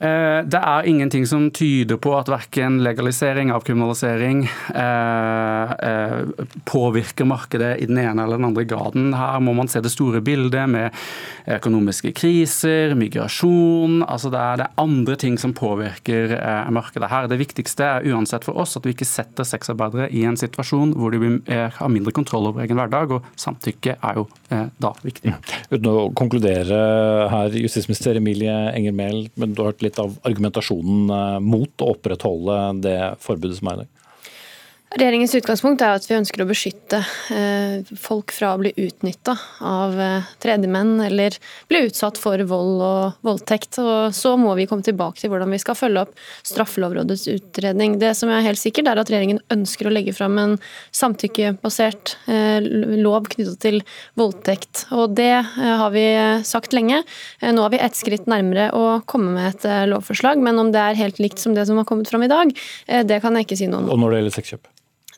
Eh, 0.01 0.41
det 0.49 0.59
er 0.59 0.87
ingenting 0.89 1.23
som 1.29 1.45
tyder 1.53 1.99
på 2.01 2.11
at 2.17 2.27
verken 2.31 2.81
legalisering, 2.83 3.53
avkriminalisering 3.55 4.41
eh, 4.75 5.73
eh, 5.87 6.47
påvirker 6.67 7.27
markedet 7.29 7.77
i 7.79 7.87
den 7.87 8.01
ene 8.01 8.25
eller 8.25 8.41
den 8.41 8.49
andre 8.49 8.65
graden. 8.67 9.13
Her 9.15 9.39
må 9.43 9.53
man 9.55 9.69
se 9.71 9.83
det 9.83 9.93
store 9.93 10.19
bildet 10.25 10.67
med 10.69 10.97
økonomiske 11.47 12.11
kriser, 12.17 12.95
migrasjon. 12.99 14.01
altså 14.03 14.31
Det 14.33 14.41
er, 14.41 14.57
det 14.63 14.69
andre 14.81 15.15
ting 15.19 15.37
som 15.39 15.53
påvirker 15.53 16.35
markedet 16.73 17.09
her. 17.11 17.27
Det 17.27 17.39
viktigste 17.39 17.85
er 17.85 18.07
uansett 18.11 18.47
for 18.47 18.59
oss 18.59 18.77
at 18.79 18.85
vi 18.87 18.93
ikke 18.95 19.07
setter 19.07 19.47
sexarbeidere 19.47 20.09
i 20.11 20.23
en 20.27 20.39
situasjon 20.39 20.95
hvor 20.97 21.13
de 21.13 21.39
har 21.47 21.91
mindre 21.91 22.13
kontroll 22.15 22.47
over 22.49 22.63
egen 22.63 22.79
hverdag, 22.79 23.11
og 23.11 23.27
samtykke 23.39 23.97
er 23.99 24.19
jo 24.19 24.25
da 24.49 24.93
viktig. 25.03 25.33
Uten 25.71 25.89
å 25.91 26.07
konkludere 26.15 26.79
her, 27.31 27.59
justisminister 27.59 28.19
Emilie 28.19 28.55
Enger 28.71 28.95
Mehl, 28.95 29.27
men 29.39 29.53
du 29.53 29.63
har 29.63 29.73
hørt 29.73 29.82
litt 29.83 29.99
av 30.01 30.15
argumentasjonen 30.27 31.11
eh, 31.13 31.39
mot 31.43 31.83
å 31.83 31.91
opprettholde 31.95 32.59
det 32.83 32.97
forbudet 33.23 33.59
som 33.59 33.71
er 33.71 33.77
i 33.77 33.83
dag? 33.83 34.02
Regjeringens 34.93 35.33
utgangspunkt 35.33 35.81
er 35.81 35.95
at 35.97 36.03
vi 36.05 36.13
ønsker 36.19 36.43
å 36.43 36.45
beskytte 36.45 36.99
eh, 37.33 37.93
folk 37.97 38.29
fra 38.35 38.51
å 38.53 38.59
bli 38.61 38.69
utnytta 38.77 39.33
av 39.65 39.95
eh, 39.97 40.27
tredjemenn 40.43 40.99
eller 41.07 41.33
bli 41.71 41.79
utsatt 41.87 42.19
for 42.21 42.37
vold 42.45 42.83
og 42.85 43.25
voldtekt. 43.25 43.79
Og 43.81 44.13
så 44.13 44.35
må 44.37 44.51
vi 44.59 44.67
komme 44.69 44.85
tilbake 44.85 45.17
til 45.17 45.31
hvordan 45.33 45.49
vi 45.49 45.61
skal 45.63 45.77
følge 45.79 46.03
opp 46.05 46.13
Straffelovrådets 46.45 47.25
utredning. 47.33 47.95
Det 48.03 48.11
som 48.19 48.29
er 48.29 48.45
helt 48.45 48.61
sikkert, 48.61 48.91
er 48.91 49.01
at 49.01 49.09
regjeringen 49.09 49.41
ønsker 49.55 49.89
å 49.89 49.93
legge 49.95 50.13
fram 50.13 50.37
en 50.37 50.53
samtykkebasert 50.93 52.13
eh, 52.29 52.61
lov 53.01 53.31
knyttet 53.33 53.57
til 53.65 53.79
voldtekt. 54.21 54.85
Og 54.93 55.17
det 55.17 55.31
har 55.57 55.89
vi 55.95 56.05
sagt 56.45 56.77
lenge. 56.77 57.01
Nå 57.41 57.65
har 57.65 57.73
vi 57.73 57.81
ett 57.81 57.97
skritt 57.97 58.29
nærmere 58.29 58.69
å 58.77 58.85
komme 59.09 59.33
med 59.39 59.55
et 59.55 59.89
lovforslag, 59.89 60.37
men 60.37 60.61
om 60.61 60.69
det 60.75 60.85
er 60.85 61.01
helt 61.01 61.17
likt 61.23 61.41
som 61.41 61.57
det 61.57 61.65
som 61.65 61.81
har 61.81 61.89
kommet 61.89 62.13
fram 62.13 62.27
i 62.27 62.31
dag, 62.31 62.53
det 63.09 63.21
kan 63.25 63.33
jeg 63.33 63.49
ikke 63.49 63.61
si 63.63 63.71
noe 63.71 63.87
om. 63.87 63.91
Og 63.95 64.01
når 64.03 64.13
det 64.13 64.21
gjelder 64.21 64.37
sexkjøp? 64.37 64.73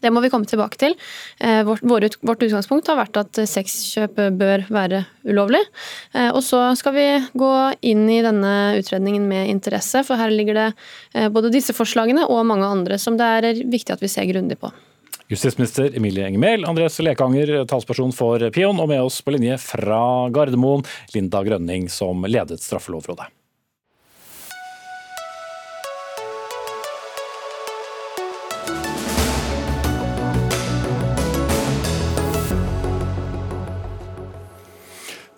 Det 0.05 0.13
må 0.13 0.21
vi 0.21 0.29
komme 0.29 0.45
tilbake 0.49 0.77
til. 0.81 0.93
Eh, 1.41 1.63
vårt, 1.65 1.81
vårt, 1.81 2.43
utgangspunkt 2.45 2.89
har 2.91 2.99
vært 2.99 3.17
at 3.23 3.41
sexkjøp 3.49 4.19
bør 4.37 4.65
være 4.69 5.03
ulovlig. 5.25 5.63
Eh, 6.13 6.29
og 6.29 6.43
så 6.45 6.67
skal 6.77 6.93
vi 6.93 7.07
gå 7.33 7.53
inn 7.89 8.05
i 8.13 8.21
denne 8.25 8.55
utredningen 8.77 9.25
med 9.29 9.49
interesse, 9.49 10.03
for 10.05 10.21
her 10.21 10.33
ligger 10.33 10.59
det 10.59 10.67
eh, 11.15 11.31
både 11.33 11.53
disse 11.53 11.73
forslagene 11.73 12.27
og 12.29 12.45
mange 12.45 12.67
andre 12.69 12.99
som 13.01 13.17
det 13.17 13.31
er 13.39 13.63
viktig 13.65 13.95
at 13.95 14.03
vi 14.03 14.11
ser 14.11 14.29
grundig 14.29 14.59
på. 14.61 14.69
Justisminister 15.31 15.89
Emilie 15.97 16.27
Enger 16.27 16.41
Mehl, 16.41 16.67
Andres 16.69 16.99
Lekanger, 17.01 17.63
talsperson 17.65 18.13
for 18.13 18.43
Pion, 18.53 18.77
og 18.77 18.91
med 18.91 19.01
oss 19.01 19.23
på 19.25 19.33
linje 19.33 19.57
fra 19.63 20.03
Gardermoen, 20.29 20.85
Linda 21.15 21.41
Grønning, 21.47 21.89
som 21.89 22.21
ledet 22.29 22.61
Straffelovrådet. 22.61 23.31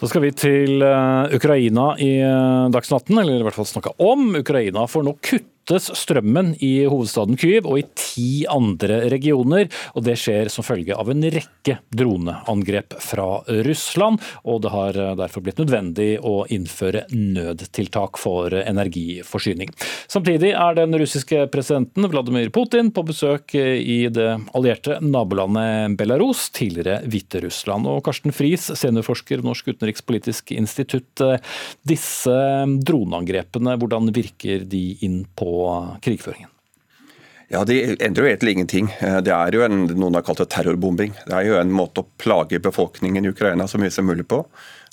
Skal 0.07 0.23
vi 0.23 0.31
til 0.35 0.83
eh, 0.85 1.35
Ukraina 1.35 1.91
i 1.99 2.13
dagsnatten, 2.21 2.73
Dagsnytt 2.73 3.09
18, 3.09 3.19
eller 3.23 3.41
i 3.41 3.45
hvert 3.47 3.57
fall 3.57 3.67
snakke 3.67 3.93
om 4.03 4.29
Ukraina. 4.39 4.85
For 4.89 5.05
nå 5.05 5.17
kutter 5.19 5.56
kuttes 5.67 5.89
strømmen 5.99 6.53
i 6.63 6.85
hovedstaden 6.87 7.35
Kyiv 7.35 7.65
og 7.67 7.81
i 7.81 7.85
ti 7.99 8.45
andre 8.47 9.01
regioner. 9.11 9.67
og 9.95 10.03
Det 10.05 10.15
skjer 10.15 10.47
som 10.49 10.63
følge 10.63 10.95
av 10.95 11.09
en 11.11 11.21
rekke 11.21 11.79
droneangrep 11.91 12.95
fra 13.03 13.43
Russland. 13.67 14.21
og 14.45 14.61
Det 14.61 14.71
har 14.71 14.93
derfor 15.19 15.43
blitt 15.43 15.59
nødvendig 15.59 16.19
å 16.23 16.47
innføre 16.47 17.03
nødtiltak 17.11 18.17
for 18.17 18.53
energiforsyning. 18.53 19.67
Samtidig 20.07 20.53
er 20.55 20.75
den 20.75 20.95
russiske 20.95 21.49
presidenten 21.51 22.07
Vladimir 22.07 22.49
Putin 22.49 22.91
på 22.91 23.03
besøk 23.03 23.53
i 23.55 24.07
det 24.07 24.39
allierte 24.55 25.01
nabolandet 25.01 25.97
Belarus, 25.97 26.49
tidligere 26.49 27.01
Hviterussland. 27.03 27.87
Og 27.91 28.05
Karsten 28.07 28.31
Friis, 28.31 28.71
seniorforsker 28.71 29.41
ved 29.41 29.49
Norsk 29.49 29.73
utenrikspolitisk 29.73 30.55
institutt. 30.55 31.25
Disse 31.83 32.39
droneangrepene, 32.87 33.75
hvordan 33.75 34.13
virker 34.15 34.63
de 34.63 34.85
inn 35.03 35.25
på 35.35 35.56
krigføringen? 36.03 36.53
Ja, 37.47 37.61
De 37.63 37.77
endrer 38.03 38.25
jo 38.25 38.29
egentlig 38.29 38.57
ingenting. 38.57 38.89
Det 39.23 39.31
er 39.31 39.55
jo 39.55 39.61
en, 39.63 39.85
noen 39.95 40.17
har 40.17 40.25
kalt 40.27 40.41
det 40.41 40.49
terrorbombing. 40.51 41.13
Det 41.29 41.35
er 41.35 41.45
jo 41.47 41.59
en 41.61 41.71
måte 41.71 42.03
å 42.03 42.09
plage 42.19 42.59
befolkningen 42.59 43.23
i 43.23 43.31
Ukraina 43.31 43.69
så 43.71 43.79
mye 43.79 43.93
som 43.93 44.09
mulig 44.09 44.27
på. 44.27 44.41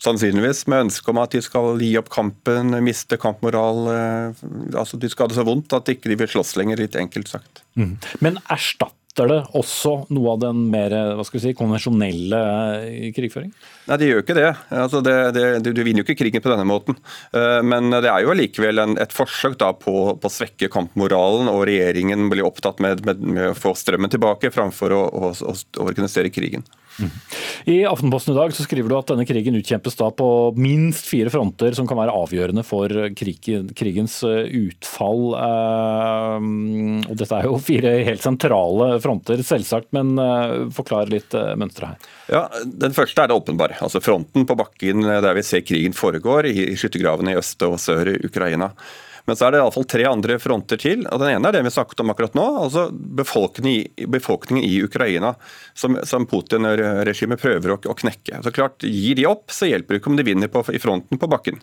Sannsynligvis 0.04 0.64
med 0.70 0.86
ønske 0.86 1.10
om 1.10 1.18
at 1.22 1.34
de 1.34 1.40
skal 1.42 1.80
gi 1.82 1.94
opp 1.98 2.12
kampen, 2.14 2.76
miste 2.86 3.18
kampmoral. 3.20 3.88
Eh, 3.90 4.44
altså 4.78 5.00
De 5.00 5.10
skal 5.10 5.26
ha 5.26 5.32
det 5.32 5.38
så 5.40 5.46
vondt 5.48 5.74
at 5.74 5.88
de 5.88 5.96
ikke 5.96 6.14
vil 6.14 6.30
slåss 6.30 6.54
lenger, 6.60 6.82
litt 6.82 6.98
enkelt 7.00 7.32
sagt. 7.32 7.64
Mm. 7.74 7.96
Men 8.22 8.38
erstatter 8.46 9.03
erstatter 9.14 9.30
det 9.30 9.58
også 9.58 10.06
noe 10.10 10.32
av 10.32 10.40
den 10.42 10.70
mer 10.70 10.90
hva 11.14 11.24
skal 11.24 11.38
vi 11.38 11.42
si, 11.44 11.54
konvensjonelle 11.54 13.12
krigføringen? 13.14 13.54
Nei, 13.86 13.98
det 13.98 14.08
gjør 14.08 14.22
ikke 14.22 14.36
det. 14.38 14.50
Altså 14.70 15.00
det, 15.04 15.14
det 15.34 15.44
du, 15.62 15.72
du, 15.72 15.82
vinner 15.84 16.02
jo 16.02 16.04
ikke 16.06 16.18
krigen 16.24 16.42
på 16.42 16.50
denne 16.50 16.66
måten. 16.66 16.96
Uh, 17.34 17.62
men 17.62 17.90
det 17.92 18.10
er 18.10 18.24
jo 18.24 18.32
allikevel 18.32 18.96
et 18.98 19.14
forsøk 19.14 19.58
da 19.60 19.72
på, 19.72 20.16
på, 20.18 20.26
å 20.26 20.32
svekke 20.32 20.70
kampmoralen, 20.72 21.48
og 21.48 21.66
regjeringen 21.68 22.28
blir 22.30 22.46
opptatt 22.46 22.80
med, 22.82 23.04
med, 23.06 23.20
med 23.22 23.52
å 23.52 23.58
få 23.58 23.74
strømmen 23.74 24.10
tilbake 24.10 24.50
framfor 24.54 24.94
å, 24.94 25.04
å, 25.04 25.34
å 25.34 25.54
organisere 25.84 26.32
krigen. 26.34 26.64
I 27.64 27.78
Aftenposten 27.88 28.34
i 28.34 28.36
dag 28.36 28.52
så 28.54 28.64
skriver 28.66 28.90
du 28.90 28.96
at 28.98 29.08
denne 29.10 29.24
krigen 29.26 29.56
utkjempes 29.58 29.96
da 29.98 30.10
på 30.14 30.28
minst 30.60 31.08
fire 31.08 31.32
fronter 31.32 31.74
som 31.76 31.88
kan 31.88 31.98
være 31.98 32.14
avgjørende 32.14 32.64
for 32.66 32.92
krigen, 33.16 33.70
krigens 33.76 34.18
eh, 34.28 34.50
utfall. 34.66 35.24
Eh, 35.38 36.48
og 37.08 37.14
dette 37.20 37.38
er 37.38 37.48
jo 37.48 37.60
fire 37.70 37.94
helt 38.08 38.24
sentrale 38.24 38.90
fronter, 39.04 39.42
selvsagt, 39.46 39.90
men 39.96 40.14
eh, 40.20 40.58
forklar 40.76 41.10
litt 41.12 41.34
mønsteret 41.34 41.94
her. 41.94 42.12
Ja, 42.28 42.44
Den 42.64 42.94
første 42.96 43.24
er 43.24 43.30
det 43.30 43.38
åpenbare. 43.38 43.80
Altså 43.84 44.02
Fronten 44.04 44.46
på 44.48 44.58
bakken 44.58 45.04
der 45.04 45.34
vi 45.36 45.46
ser 45.46 45.64
krigen 45.64 45.96
foregår, 45.96 46.50
i 46.50 46.76
skyttergravene 46.78 47.34
i 47.34 47.40
øst 47.40 47.62
og 47.66 47.78
sør 47.82 48.14
i 48.14 48.20
Ukraina. 48.28 48.72
Men 49.24 49.36
så 49.36 49.46
er 49.46 49.54
det 49.54 49.60
iallfall 49.62 49.86
tre 49.88 50.04
andre 50.08 50.36
fronter 50.42 50.80
til. 50.80 51.06
og 51.08 51.22
Den 51.22 51.38
ene 51.38 51.48
er 51.48 51.56
det 51.56 51.64
vi 51.64 51.72
snakket 51.72 52.02
om 52.04 52.12
akkurat 52.12 52.36
nå. 52.36 52.44
altså 52.66 52.86
Befolkningen 52.92 54.10
befolkningen 54.12 54.64
i 54.66 54.82
Ukraina, 54.84 55.34
som, 55.72 55.96
som 56.04 56.26
Putin-regimet 56.28 57.40
prøver 57.40 57.74
å, 57.74 57.80
å, 57.88 57.96
knekke. 57.96 58.42
Så 58.44 58.52
klart, 58.54 58.84
Gir 58.84 59.16
de 59.16 59.28
opp, 59.30 59.48
så 59.52 59.70
hjelper 59.70 59.96
det 59.96 60.02
ikke 60.02 60.12
om 60.12 60.18
de 60.20 60.26
vinner 60.26 60.52
på, 60.52 60.64
i 60.72 60.82
fronten 60.82 61.20
på 61.20 61.30
bakken. 61.30 61.62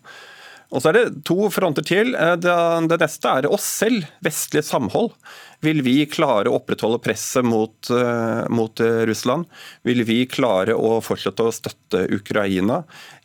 Og 0.72 0.80
så 0.80 0.92
er 0.92 0.98
det 0.98 1.24
to 1.28 1.50
fronter 1.52 1.84
til. 1.86 2.14
Eh, 2.16 2.36
det, 2.40 2.58
det 2.92 3.00
neste 3.02 3.32
er 3.32 3.48
oss 3.52 3.66
selv, 3.82 4.08
vestlig 4.24 4.64
samhold. 4.64 5.12
Vil 5.62 5.84
vi 5.86 5.98
klare 6.10 6.50
å 6.50 6.56
opprettholde 6.58 6.98
presset 7.04 7.46
mot, 7.46 7.76
uh, 7.94 8.48
mot 8.50 8.82
uh, 8.82 9.04
Russland? 9.06 9.46
Vil 9.86 10.02
vi 10.08 10.24
klare 10.26 10.74
å 10.74 10.96
fortsette 11.06 11.46
å 11.46 11.54
støtte 11.54 12.08
Ukraina, 12.16 12.80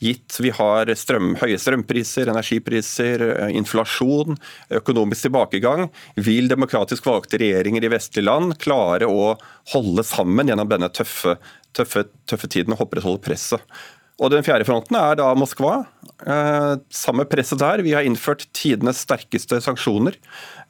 gitt 0.04 0.36
vi 0.44 0.52
har 0.52 0.92
strøm, 1.00 1.32
høye 1.40 1.56
strømpriser, 1.56 2.28
energipriser, 2.28 3.24
inflasjon, 3.56 4.36
økonomisk 4.82 5.30
tilbakegang? 5.30 5.86
Vil 6.28 6.52
demokratisk 6.52 7.08
valgte 7.08 7.40
regjeringer 7.40 7.88
i 7.88 7.94
vestlige 7.94 8.28
land 8.28 8.58
klare 8.60 9.08
å 9.08 9.32
holde 9.72 10.04
sammen 10.04 10.52
gjennom 10.52 10.68
denne 10.68 10.92
tøffe, 10.92 11.38
tøffe, 11.72 12.04
tøffe 12.28 12.52
tiden 12.52 12.76
og 12.76 12.84
opprettholde 12.84 13.24
presset? 13.24 13.64
Og 14.16 14.32
Den 14.32 14.44
fjerde 14.46 14.64
fronten 14.64 14.96
er 14.96 15.18
da 15.18 15.28
Moskva. 15.36 15.82
Eh, 16.24 16.74
samme 16.88 17.26
presset 17.28 17.60
der. 17.60 17.82
Vi 17.84 17.92
har 17.92 18.06
innført 18.06 18.46
tidenes 18.56 19.02
sterkeste 19.04 19.58
sanksjoner. 19.60 20.16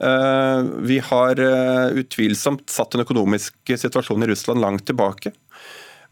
Eh, 0.02 0.62
vi 0.88 0.98
har 0.98 1.38
eh, 1.38 1.94
utvilsomt 2.02 2.66
satt 2.72 2.96
den 2.96 3.04
økonomiske 3.06 3.78
situasjonen 3.78 4.26
i 4.26 4.32
Russland 4.32 4.64
langt 4.64 4.86
tilbake. 4.90 5.30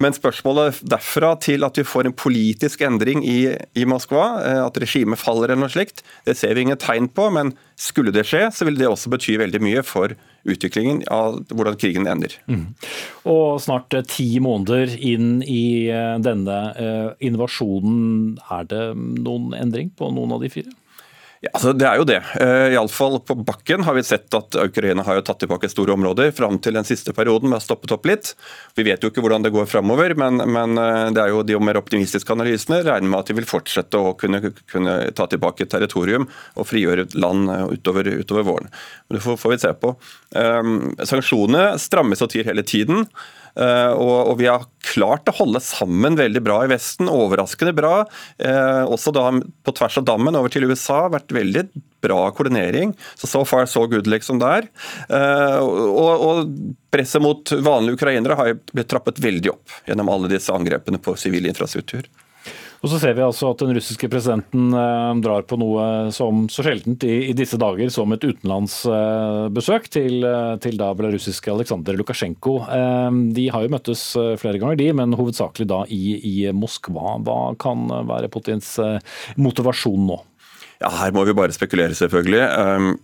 Men 0.03 0.17
spørsmålet 0.17 0.81
derfra 0.91 1.35
til 1.43 1.67
at 1.67 1.79
vi 1.79 1.87
får 1.87 2.09
en 2.09 2.17
politisk 2.17 2.83
endring 2.87 3.23
i, 3.27 3.55
i 3.79 3.87
Moskva, 3.89 4.27
eh, 4.43 4.61
at 4.65 4.79
regimet 4.83 5.21
faller 5.21 5.53
eller 5.53 5.65
noe 5.67 5.75
slikt, 5.75 6.05
det 6.27 6.37
ser 6.39 6.55
vi 6.57 6.67
ingen 6.67 6.81
tegn 6.81 7.09
på. 7.13 7.29
Men 7.35 7.55
skulle 7.81 8.15
det 8.15 8.27
skje, 8.29 8.47
så 8.55 8.69
vil 8.69 8.79
det 8.81 8.91
også 8.91 9.13
bety 9.15 9.39
veldig 9.41 9.63
mye 9.65 9.85
for 9.87 10.17
utviklingen 10.45 11.01
av 11.13 11.41
hvordan 11.49 11.79
krigen 11.81 12.09
ender. 12.11 12.35
Mm. 12.51 12.67
Og 13.31 13.61
snart 13.65 13.95
eh, 13.97 14.07
ti 14.09 14.29
måneder 14.45 14.97
inn 14.99 15.39
i 15.43 15.91
eh, 15.93 16.17
denne 16.25 16.61
invasjonen, 17.25 18.39
er 18.53 18.67
det 18.71 18.87
noen 18.97 19.55
endring 19.57 19.93
på 19.97 20.11
noen 20.15 20.35
av 20.37 20.45
de 20.45 20.53
fire? 20.53 20.75
Altså 21.53 21.73
Det 21.77 21.87
er 21.89 21.99
jo 22.01 22.07
det. 22.09 22.21
Uh, 22.41 22.73
Iallfall 22.73 23.19
på 23.27 23.37
bakken 23.47 23.85
har 23.87 23.97
vi 23.97 24.05
sett 24.07 24.33
at 24.37 24.57
Ukraina 24.61 25.05
har 25.07 25.19
jo 25.19 25.25
tatt 25.27 25.43
tilbake 25.43 25.69
store 25.71 25.95
områder 25.97 26.31
fram 26.37 26.61
til 26.63 26.77
den 26.79 26.87
siste 26.87 27.13
perioden. 27.17 27.51
Vi 27.51 27.59
har 27.59 27.65
stoppet 27.65 27.93
opp 27.97 28.09
litt. 28.09 28.33
Vi 28.79 28.87
vet 28.87 29.03
jo 29.03 29.11
ikke 29.11 29.25
hvordan 29.25 29.45
det 29.45 29.53
går 29.55 29.69
framover, 29.71 30.15
men, 30.21 30.41
men, 30.41 30.79
eh, 30.81 31.11
det 31.15 31.23
er 31.23 31.35
jo 31.35 31.43
de 31.47 31.59
mer 31.61 31.81
optimistiske 31.81 32.33
analysene 32.33 32.81
regner 32.87 33.11
med 33.11 33.21
at 33.21 33.31
de 33.31 33.39
vil 33.39 33.49
fortsette 33.49 34.01
å 34.01 34.15
kunne, 34.19 34.41
kunne 34.71 34.97
ta 35.17 35.29
tilbake 35.31 35.69
territorium 35.71 36.29
og 36.55 36.69
frigjøre 36.71 37.09
land 37.19 37.53
eh, 37.53 37.67
utover, 37.77 38.11
utover 38.25 38.49
våren. 38.49 38.73
Det 39.13 39.23
får, 39.25 39.41
får 39.43 39.55
vi 39.55 39.63
se 39.67 39.73
på. 39.85 39.95
Um, 40.35 40.77
sanksjonene 41.03 41.75
strammes 41.83 42.23
og 42.25 42.33
tyr 42.33 42.49
hele 42.49 42.65
tiden. 42.67 43.09
Eh, 43.55 43.93
og, 43.95 44.33
og 44.33 44.39
vi 44.41 44.49
har 44.51 44.67
klart 44.85 45.29
å 45.31 45.37
holde 45.39 45.63
sammen 45.63 46.19
veldig 46.19 46.43
bra 46.45 46.61
i 46.65 46.71
Vesten, 46.73 47.11
overraskende 47.11 47.75
bra. 47.77 48.05
Eh, 48.39 48.83
også 48.85 49.15
da 49.15 49.29
på 49.35 49.75
tvers 49.77 50.01
av 50.01 50.09
dammen 50.09 50.39
over 50.39 50.53
til 50.53 50.67
USA, 50.69 51.05
vært 51.13 51.35
veldig 51.35 51.67
bra 52.05 52.27
koordinering. 52.37 52.93
Så 53.21 53.31
so 53.31 53.45
far 53.49 53.69
so 53.71 53.87
good, 53.91 54.09
liksom 54.11 54.43
der. 54.43 54.69
Eh, 55.09 55.59
og, 55.61 56.27
og 56.29 56.53
presset 56.95 57.25
mot 57.25 57.55
vanlige 57.65 58.01
ukrainere 58.01 58.39
har 58.39 58.55
blitt 58.73 58.91
trappet 58.93 59.23
veldig 59.23 59.55
opp 59.55 59.81
gjennom 59.89 60.13
alle 60.13 60.31
disse 60.35 60.53
angrepene 60.55 61.01
på 61.03 61.17
sivil 61.21 61.49
infrastruktur. 61.51 62.07
Og 62.85 62.91
så 62.93 62.99
ser 63.01 63.15
vi 63.17 63.23
altså 63.25 63.49
at 63.49 63.63
den 63.63 63.73
russiske 63.73 64.09
presidenten 64.13 64.75
eh, 64.77 65.21
drar 65.25 65.47
på 65.49 65.57
noe 65.57 66.13
som 66.13 66.43
så 66.53 66.67
sjeldent 66.67 67.07
i, 67.09 67.31
i 67.31 67.37
disse 67.37 67.57
dager 67.61 67.89
som 67.93 68.13
et 68.13 68.27
utenlandsbesøk 68.29 69.89
til, 69.95 70.19
eh, 70.29 70.51
til 70.61 70.77
da 70.77 70.91
belarusiske 70.93 71.49
Aleksandr 71.49 71.97
Lukasjenko. 71.97 72.59
Eh, 72.69 73.17
de 73.39 73.47
har 73.55 73.65
jo 73.65 73.73
møttes 73.73 74.05
flere 74.41 74.61
ganger, 74.61 74.77
de, 74.83 74.91
men 75.01 75.17
hovedsakelig 75.17 75.69
da 75.71 75.81
i, 75.89 76.03
i 76.29 76.37
Moskva. 76.53 77.17
Hva 77.25 77.39
kan 77.57 77.89
være 78.11 78.29
Putins 78.35 78.75
motivasjon 79.41 80.05
nå? 80.13 80.21
Ja, 80.83 80.91
Her 80.91 81.15
må 81.15 81.25
vi 81.27 81.35
bare 81.37 81.55
spekulere, 81.55 81.95
selvfølgelig. 81.97 82.43
Ehm, 82.45 82.95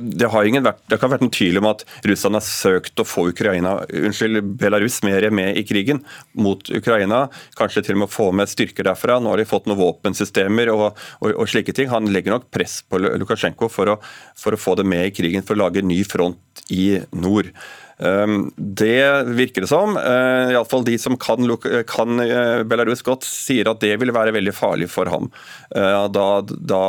det 0.00 0.30
har, 0.32 0.46
vært, 0.64 0.80
det 0.88 0.98
har 1.00 1.12
vært 1.12 1.22
noen 1.24 1.34
tvil 1.34 1.60
om 1.60 1.68
at 1.70 1.84
Russland 2.08 2.38
har 2.38 2.44
søkt 2.46 3.02
å 3.02 3.06
få 3.06 3.26
Ukraina, 3.30 3.76
unnskyld, 3.86 4.40
Belarus 4.60 5.00
mer 5.06 5.26
med 5.34 5.58
i 5.60 5.64
krigen 5.66 6.02
mot 6.40 6.70
Ukraina. 6.72 7.26
Kanskje 7.58 7.84
til 7.86 7.98
og 7.98 8.02
med 8.02 8.08
å 8.08 8.14
få 8.14 8.30
med 8.36 8.50
styrker 8.50 8.88
derfra. 8.88 9.18
Nå 9.20 9.34
har 9.34 9.42
de 9.42 9.48
fått 9.50 9.68
noen 9.68 9.80
våpensystemer 9.82 10.72
og, 10.72 10.86
og, 11.20 11.34
og 11.34 11.50
slike 11.50 11.76
ting. 11.76 11.90
Han 11.92 12.10
legger 12.14 12.36
nok 12.36 12.48
press 12.54 12.80
på 12.88 13.02
Lukasjenko 13.02 13.70
for 13.72 13.94
å, 13.94 14.00
for 14.38 14.56
å 14.56 14.60
få 14.60 14.78
det 14.80 14.88
med 14.88 15.10
i 15.10 15.14
krigen, 15.14 15.46
for 15.46 15.58
å 15.58 15.66
lage 15.66 15.84
en 15.84 15.90
ny 15.92 16.00
front 16.08 16.64
i 16.72 16.96
nord. 17.12 17.52
Ehm, 18.00 18.52
det 18.56 19.22
virker 19.36 19.60
det 19.60 19.68
som. 19.68 19.96
Eh, 19.96 20.52
Iallfall 20.54 20.84
de 20.84 20.98
som 20.98 21.16
kan, 21.20 21.44
kan, 21.86 22.20
eh, 22.20 22.62
Belarus 22.62 23.02
godt, 23.02 23.26
sier 23.28 23.68
at 23.68 23.80
det 23.80 23.96
vil 24.00 24.12
være 24.12 24.32
veldig 24.32 24.54
farlig 24.56 24.88
for 24.88 25.10
ham. 25.12 25.30
Eh, 25.74 26.06
da, 26.08 26.28
da 26.40 26.84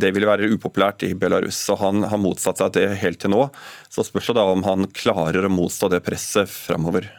det 0.00 0.14
vil 0.16 0.28
være 0.28 0.48
upopulært 0.56 1.04
i 1.04 1.12
Belarus. 1.14 1.58
Så 1.68 1.76
han 1.80 2.06
har 2.08 2.22
motsatt 2.22 2.62
seg 2.62 2.72
det 2.78 2.88
helt 3.02 3.20
til 3.20 3.34
nå. 3.34 3.48
Så 3.92 4.06
spørs 4.06 4.32
det 4.32 4.38
da 4.40 4.46
om 4.52 4.64
han 4.64 4.88
klarer 4.96 5.44
å 5.44 5.52
motstå 5.52 5.92
det 5.92 6.04
presset 6.06 6.48
framover. 6.48 7.10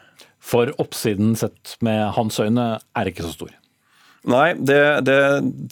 For 0.42 0.70
oppsiden 0.82 1.36
sett 1.38 1.78
med 1.86 2.12
hans 2.18 2.40
øyne 2.42 2.76
er 2.98 3.10
ikke 3.10 3.26
så 3.26 3.34
stor? 3.34 3.54
Nei, 4.26 4.56
det, 4.58 4.80
det, 5.06 5.18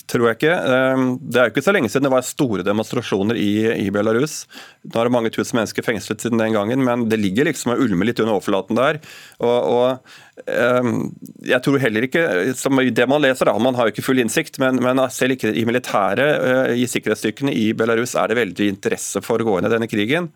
tror 0.09 0.27
jeg 0.27 0.37
ikke. 0.37 0.53
Ehm, 0.53 1.05
det 1.21 1.39
er 1.39 1.47
jo 1.47 1.53
ikke 1.55 1.63
så 1.65 1.73
lenge 1.73 1.89
siden 1.89 2.05
det 2.05 2.11
var 2.13 2.25
store 2.27 2.65
demonstrasjoner 2.65 3.37
i, 3.39 3.51
i 3.81 3.87
Belarus. 3.93 4.43
Nå 4.85 4.99
er 4.99 5.09
det 5.09 5.13
mange 5.15 5.31
tusen 5.33 5.57
mennesker 5.57 5.85
fengslet 5.85 6.21
siden 6.21 6.41
den 6.41 6.53
gangen, 6.53 6.83
men 6.85 7.07
det 7.09 7.17
ligger 7.21 7.49
liksom 7.49 7.73
og 7.73 7.81
ulmer 7.81 8.09
litt 8.09 8.21
under 8.21 8.35
overflaten 8.35 8.77
der. 8.77 8.99
Og, 9.41 9.71
og 9.73 10.43
ehm, 10.45 11.07
jeg 11.49 11.65
tror 11.65 11.81
heller 11.81 12.05
ikke, 12.05 12.27
som 12.59 12.77
det 12.77 13.07
man 13.09 13.23
leser, 13.25 13.49
da, 13.49 13.55
man 13.57 13.79
har 13.79 13.89
jo 13.89 13.95
ikke 13.95 14.05
full 14.05 14.21
innsikt, 14.21 14.61
men, 14.61 14.77
men 14.85 15.01
selv 15.13 15.33
ikke 15.33 15.55
i 15.57 15.65
militæret, 15.69 16.45
eh, 16.51 16.75
i 16.83 16.85
sikkerhetsstyrkene 16.89 17.55
i 17.57 17.71
Belarus, 17.77 18.13
er 18.19 18.29
det 18.29 18.37
veldig 18.37 18.69
interesse 18.75 19.23
for 19.25 19.41
å 19.41 19.49
gå 19.49 19.57
inn 19.57 19.69
i 19.69 19.73
denne 19.73 19.89
krigen. 19.89 20.29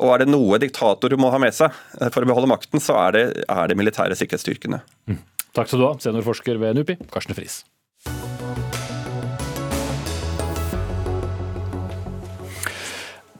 Og 0.00 0.14
er 0.14 0.22
det 0.22 0.30
noe 0.32 0.56
diktatorer 0.62 1.20
må 1.20 1.28
ha 1.34 1.42
med 1.42 1.52
seg 1.52 1.76
eh, 2.00 2.08
for 2.08 2.24
å 2.24 2.32
beholde 2.32 2.48
makten, 2.48 2.80
så 2.80 2.96
er 3.04 3.18
det, 3.18 3.26
er 3.44 3.68
det 3.68 3.76
militære 3.76 4.16
sikkerhetsstyrkene. 4.16 4.80
Mm. 5.12 5.20
Takk 5.56 5.70
skal 5.70 5.82
du 5.82 5.86
ha, 5.88 5.94
seniorforsker 5.98 6.60
ved 6.62 6.78
NUPI, 6.78 6.96
Karsten 7.10 7.34
Friis. 7.34 7.64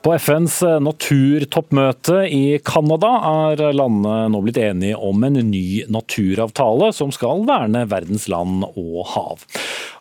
På 0.01 0.15
FNs 0.17 0.63
naturtoppmøte 0.81 2.23
i 2.33 2.57
Canada 2.65 3.11
er 3.51 3.61
landene 3.77 4.31
nå 4.33 4.39
blitt 4.47 4.57
enige 4.63 4.97
om 4.97 5.27
en 5.27 5.37
ny 5.51 5.83
naturavtale 5.93 6.89
som 6.97 7.11
skal 7.13 7.45
verne 7.49 7.83
verdens 7.91 8.25
land 8.33 8.65
og 8.71 9.03
hav. 9.13 9.45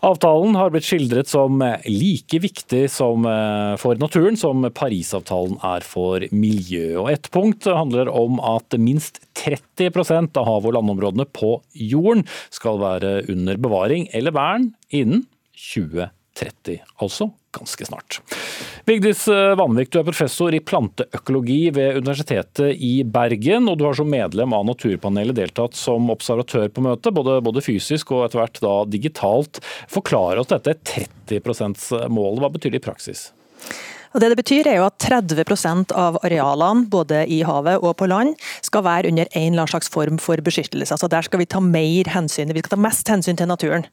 Avtalen 0.08 0.56
har 0.56 0.72
blitt 0.72 0.88
skildret 0.88 1.28
som 1.28 1.60
like 1.84 2.40
viktig 2.40 2.86
som 2.94 3.28
eh, 3.28 3.74
for 3.82 4.00
naturen 4.00 4.40
som 4.40 4.64
Parisavtalen 4.72 5.60
er 5.68 5.84
for 5.84 6.24
miljø. 6.32 7.02
Og 7.04 7.12
Ett 7.12 7.28
punkt 7.36 7.68
handler 7.68 8.08
om 8.08 8.40
at 8.40 8.80
minst 8.80 9.20
30 9.42 9.92
av 10.40 10.48
hav- 10.48 10.70
og 10.70 10.78
landområdene 10.78 11.28
på 11.36 11.58
jorden 11.76 12.24
skal 12.56 12.80
være 12.80 13.14
under 13.28 13.60
bevaring 13.60 14.08
eller 14.16 14.32
vern 14.32 14.72
innen 14.96 15.28
2030, 15.60 16.80
altså 17.04 17.34
ganske 17.56 17.86
snart. 17.86 18.20
Vigdis 18.86 19.26
eh, 19.32 19.56
Vanvik, 19.60 19.92
du 19.92 20.00
er 20.02 20.08
professor 20.08 20.56
i 20.56 20.62
planteøkologi 20.62 21.60
ved 21.76 22.00
Universitetet 22.02 22.76
i 22.76 23.04
Bergen, 23.04 23.70
og 23.70 23.80
du 23.80 23.86
har 23.88 23.98
som 23.98 24.10
medlem 24.10 24.56
av 24.56 24.68
Naturpanelet 24.70 25.38
deltatt 25.38 25.78
som 25.78 26.10
observatør 26.14 26.70
på 26.74 26.86
møtet, 26.86 27.14
både, 27.16 27.40
både 27.46 27.64
fysisk 27.66 28.14
og 28.16 28.28
etter 28.28 28.44
hvert 28.44 28.64
da 28.64 28.76
digitalt. 28.90 29.62
Forklar 29.92 30.42
oss 30.42 30.52
dette 30.54 30.78
30 30.94 31.40
%-målet, 31.42 32.44
hva 32.44 32.54
betyr 32.54 32.76
det 32.76 32.84
i 32.84 32.88
praksis? 32.90 33.30
Og 34.14 34.22
det 34.22 34.32
det 34.32 34.40
betyr 34.40 34.68
er 34.70 34.80
jo 34.80 34.88
at 34.88 34.98
30% 35.04 35.94
av 35.98 36.18
arealene 36.26 36.88
både 36.90 37.24
i 37.30 37.42
havet 37.46 37.84
og 37.84 37.96
på 38.00 38.08
land 38.10 38.36
skal 38.66 38.86
være 38.86 39.12
under 39.12 39.30
en 39.32 39.52
eller 39.52 39.64
annen 39.64 39.72
slags 39.72 39.90
form 39.92 40.20
for 40.22 40.42
beskyttelse. 40.46 40.94
Altså 40.96 41.10
Der 41.12 41.26
skal 41.26 41.42
vi 41.42 41.50
ta 41.50 41.62
mer 41.64 42.10
hensyn, 42.14 42.54
vi 42.54 42.64
skal 42.64 42.76
ta 42.76 42.82
mest 42.82 43.10
hensyn 43.10 43.38
til 43.38 43.50
naturen. 43.50 43.86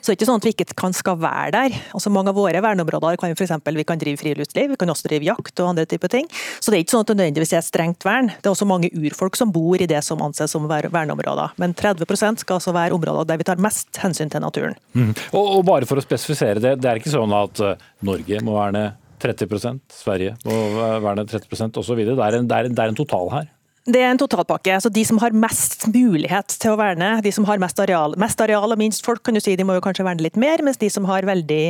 Så 0.00 0.10
det 0.10 0.14
er 0.14 0.18
ikke 0.18 0.30
sånn 0.30 0.42
at 0.42 0.48
vi 0.48 0.54
ikke 0.54 0.76
kan 0.78 0.96
skal 0.96 1.18
være 1.20 1.52
der. 1.56 1.78
Altså 1.92 2.12
Mange 2.12 2.32
av 2.32 2.38
våre 2.38 2.62
verneområder 2.64 3.18
kan 3.20 3.32
vi 3.32 3.38
eksempel, 3.38 3.76
vi 3.76 3.86
kan 3.86 4.00
drive 4.00 4.20
friluftsliv, 4.20 4.72
vi 4.72 4.78
kan 4.80 4.90
også 4.90 5.08
drive 5.08 5.28
jakt 5.28 5.60
og 5.60 5.72
andre 5.72 5.86
typer 5.88 6.12
ting. 6.12 6.28
Så 6.60 6.70
det 6.70 6.78
er 6.78 6.84
ikke 6.84 6.96
sånn 6.96 7.04
at 7.04 7.12
det 7.12 7.18
nødvendigvis 7.20 7.54
er 7.56 7.64
strengt 7.64 8.06
vern. 8.06 8.32
Det 8.32 8.48
er 8.48 8.54
også 8.54 8.68
mange 8.68 8.90
urfolk 8.96 9.36
som 9.38 9.52
bor 9.54 9.80
i 9.80 9.88
det 9.88 10.00
som 10.04 10.22
anses 10.24 10.52
som 10.54 10.68
verneområder. 10.68 11.56
Men 11.60 11.74
30% 11.78 12.44
skal 12.44 12.58
altså 12.58 12.74
være 12.76 12.96
områder 12.96 13.28
der 13.28 13.40
vi 13.40 13.48
tar 13.48 13.60
mest 13.62 14.00
hensyn 14.02 14.32
til 14.32 14.42
naturen. 14.44 14.78
Mm. 14.94 15.12
Og, 15.32 15.44
og, 15.44 15.60
bare 15.68 15.88
for 15.88 16.00
å 16.00 16.04
spesifisere 16.04 16.62
det, 16.62 16.78
det 16.82 16.90
er 16.90 17.00
ikke 17.00 17.12
sånn 17.12 17.34
at 17.36 17.62
uh, 17.64 17.76
Norge 18.06 18.40
må 18.44 18.56
verne 18.56 18.86
30% 19.22 20.00
Sverige 20.00 20.34
må 20.46 20.58
verne 21.04 21.26
30 21.28 21.80
osv. 21.80 22.02
Det, 22.02 22.16
er 22.16 22.38
en, 22.38 22.48
det, 22.48 22.58
er 22.58 22.68
en, 22.68 22.74
det 22.74 22.84
er 22.84 22.92
en 22.92 22.98
total 22.98 23.32
her. 23.34 23.48
Det 23.88 24.02
er 24.02 24.12
en 24.12 24.20
totalpakke. 24.20 24.76
så 24.80 24.92
De 24.92 25.04
som 25.04 25.18
har 25.22 25.36
mest 25.36 25.88
mulighet 25.94 26.58
til 26.60 26.74
å 26.74 26.80
verne, 26.80 27.16
de 27.24 27.32
som 27.32 27.46
har 27.48 27.60
mest 27.62 27.80
areal, 27.80 28.18
mest 28.20 28.40
areal 28.44 28.74
og 28.74 28.80
minst 28.80 29.04
folk, 29.06 29.24
kan 29.24 29.36
du 29.36 29.40
si, 29.40 29.56
de 29.56 29.64
må 29.64 29.78
jo 29.78 29.84
kanskje 29.84 30.06
verne 30.06 30.24
litt 30.24 30.36
mer, 30.36 30.62
mens 30.64 30.80
de 30.80 30.90
som 30.92 31.08
har 31.08 31.28
veldig 31.28 31.62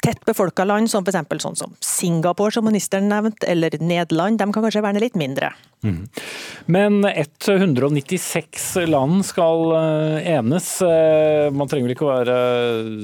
tett 0.00 0.22
befolka 0.24 0.64
land, 0.64 0.88
som 0.88 1.04
f.eks. 1.04 1.42
sånn 1.44 1.58
som 1.58 1.74
Singapore, 1.84 2.52
som 2.54 2.64
ministeren 2.64 3.08
nevnte, 3.10 3.44
eller 3.50 3.74
Nederland, 3.80 4.40
de 4.40 4.48
kan 4.48 4.64
kanskje 4.64 4.84
verne 4.84 5.02
litt 5.02 5.16
mindre. 5.20 5.52
Mm. 5.84 6.06
Men 6.72 7.04
196 7.04 8.68
land 8.88 9.24
skal 9.28 9.74
eh, 9.76 10.30
enes. 10.36 10.72
Eh, 10.84 11.48
man 11.52 11.68
trenger 11.68 11.88
vel 11.88 11.96
ikke 11.96 12.08
å 12.08 12.14
være 12.14 12.40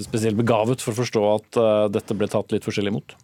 spesielt 0.05 0.41
begavet 0.41 0.85
for 0.85 0.93
å 0.93 1.01
forstå 1.03 1.25
at 1.35 1.61
eh, 1.61 1.87
dette 1.99 2.17
ble 2.17 2.29
tatt 2.33 2.53
litt 2.57 2.69
forskjellig 2.69 2.95
imot? 2.95 3.17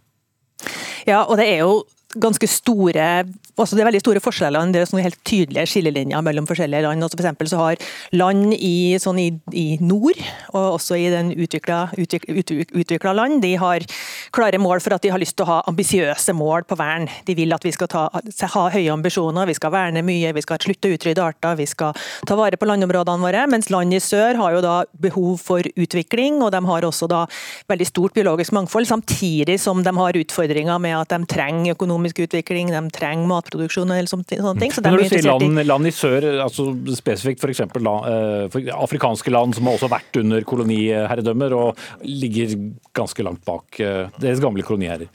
Ja, 1.06 1.22
og 1.22 1.38
det 1.40 1.48
er 1.48 1.64
jo 1.64 1.84
ganske 2.20 2.46
store 2.46 3.24
altså 3.60 3.76
Det 3.76 3.82
er 3.82 3.88
veldig 3.90 4.00
store 4.02 4.22
forskjeller. 4.24 4.72
Det 4.72 4.80
er 4.80 4.88
sånne 4.88 5.04
helt 5.04 5.20
tydelige 5.28 5.68
skillelinjer 5.68 6.24
mellom 6.24 6.46
forskjellige 6.48 6.86
land. 6.86 7.04
Altså 7.04 7.18
for 7.18 7.24
eksempel 7.26 7.50
så 7.50 7.60
har 7.60 7.82
land 8.16 8.54
i, 8.56 8.96
sånn 9.02 9.20
i, 9.20 9.28
i 9.52 9.66
nord, 9.82 10.18
og 10.54 10.78
også 10.78 10.96
i 10.96 11.08
den 11.12 11.32
utvikla 11.36 13.12
land, 13.16 13.42
de 13.42 13.52
har 13.60 13.84
klare 14.32 14.60
mål 14.62 14.80
for 14.84 14.96
at 14.96 15.04
de 15.04 15.12
har 15.12 15.20
lyst 15.20 15.36
til 15.36 15.44
å 15.46 15.50
ha 15.50 15.58
ambisiøse 15.70 16.34
mål 16.36 16.64
på 16.68 16.78
vern. 16.80 17.08
De 17.26 17.36
vil 17.36 17.52
at 17.52 17.64
vi 17.66 17.74
skal 17.74 17.90
ta, 17.92 18.06
ha 18.12 18.64
høye 18.72 18.92
ambisjoner, 18.92 19.48
vi 19.48 19.56
skal 19.58 19.74
verne 19.74 20.04
mye, 20.06 20.32
vi 20.32 20.44
skal 20.44 20.60
slutte 20.62 20.88
å 20.88 20.96
utrydde 20.96 21.24
arter, 21.24 21.58
vi 21.60 21.68
skal 21.68 21.96
ta 22.28 22.38
vare 22.38 22.58
på 22.60 22.68
landområdene 22.68 23.26
våre. 23.26 23.44
Mens 23.52 23.70
land 23.72 23.92
i 23.92 24.00
sør 24.02 24.40
har 24.40 24.56
jo 24.56 24.64
da 24.64 24.76
behov 25.02 25.36
for 25.42 25.66
utvikling, 25.76 26.40
og 26.42 26.54
de 26.54 26.62
har 26.68 26.88
også 26.88 27.08
da 27.10 27.24
veldig 27.70 27.88
stort 27.90 28.16
biologisk 28.16 28.56
mangfold, 28.56 28.88
samtidig 28.88 29.58
som 29.60 29.84
de 29.84 29.92
har 29.96 30.20
utfordringer 30.22 30.80
med 30.82 30.96
at 31.02 31.12
de 31.12 31.28
trenger 31.28 31.76
økonomisk 31.76 32.24
utvikling, 32.24 32.72
de 32.72 32.82
trenger 32.94 33.28
matproduksjon 33.42 33.90
eller 33.90 34.10
sånne 34.10 34.28
ting. 34.28 34.72
Så 34.72 34.84
Når 34.84 35.02
du 35.02 35.08
sier 35.10 35.26
land, 35.26 35.60
land, 35.66 35.88
i 35.88 35.94
sør, 35.94 36.26
altså 36.44 36.70
spesifikt 36.96 37.42
f.eks. 37.42 37.62
Eh, 37.66 38.70
afrikanske 38.76 39.34
land 39.34 39.56
som 39.58 39.68
har 39.68 39.78
også 39.78 39.90
vært 39.92 40.22
under 40.22 40.46
koloniherredømmer 40.48 41.56
og 41.58 41.84
ligger 42.06 42.56
ganske 42.96 43.26
langt 43.26 43.44
bak 43.48 43.80
eh, 43.82 44.08
deres 44.22 44.42
gamle 44.42 44.64
koloniherrer. 44.66 45.10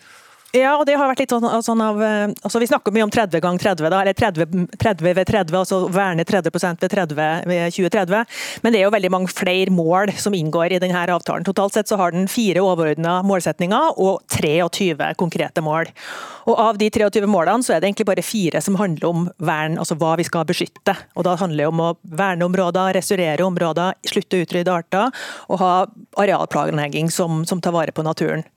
Ja, 0.56 0.78
og 0.80 0.86
det 0.88 0.95
har 0.95 1.10
vært 1.10 1.20
litt 1.20 1.34
sånn, 1.34 1.45
sånn 1.64 1.82
av 1.84 1.98
eh, 2.00 2.30
altså 2.32 2.62
Vi 2.62 2.70
snakker 2.70 2.93
mye 2.95 3.04
om 3.04 3.12
30 3.12 3.41
ganger 3.43 3.64
30, 3.66 3.89
da, 3.91 4.00
eller 4.00 4.16
30, 4.16 4.70
30, 4.80 5.04
ved 5.04 5.28
30, 5.28 5.58
altså 5.60 5.80
verne 5.91 6.24
30% 6.24 6.86
ved 6.86 6.93
30 6.93 7.18
ved 7.52 7.76
2030. 7.76 8.39
Men 8.64 8.74
det 8.74 8.80
er 8.80 8.86
jo 8.86 8.93
veldig 8.95 9.12
mange 9.12 9.34
flere 9.34 9.74
mål 9.76 10.14
som 10.16 10.38
inngår 10.38 10.78
i 10.78 10.80
denne 10.80 11.04
avtalen. 11.12 11.43
Totalt 11.48 11.76
sett 11.76 11.91
så 11.91 12.00
har 12.00 12.16
den 12.16 12.32
fire 12.32 12.64
overordna 12.64 13.20
målsetninger 13.28 14.00
og 14.00 14.24
23 14.32 15.12
konkrete 15.20 15.64
mål. 15.66 15.91
Og 16.48 16.56
Av 16.68 16.80
de 16.80 16.88
23 16.95 17.28
målene 17.28 17.68
så 17.68 17.76
er 17.76 17.84
det 17.84 17.91
egentlig 17.91 18.08
bare 18.08 18.24
fire 18.26 18.64
som 18.64 18.80
handler 18.80 19.10
om 19.12 19.30
vern, 19.43 19.76
altså 19.78 20.00
hva 20.00 20.16
vi 20.20 20.26
skal 20.28 20.48
beskytte. 20.48 20.95
Og 21.20 21.28
Da 21.28 21.36
handler 21.36 21.66
det 21.66 21.72
om 21.74 21.84
å 21.84 21.93
verne 22.08 22.48
områder, 22.48 22.95
restaurere 22.95 23.43
områder, 23.43 24.00
slutte 24.08 24.39
å 24.39 24.48
utrydde 24.48 24.80
arter 24.80 25.26
og 25.52 25.60
ha 25.60 25.74
arealplanlegging 26.24 27.12
som, 27.12 27.43
som 27.43 27.60
tar 27.60 27.76
vare 27.76 27.91
på 27.91 28.06
naturen. 28.08 28.48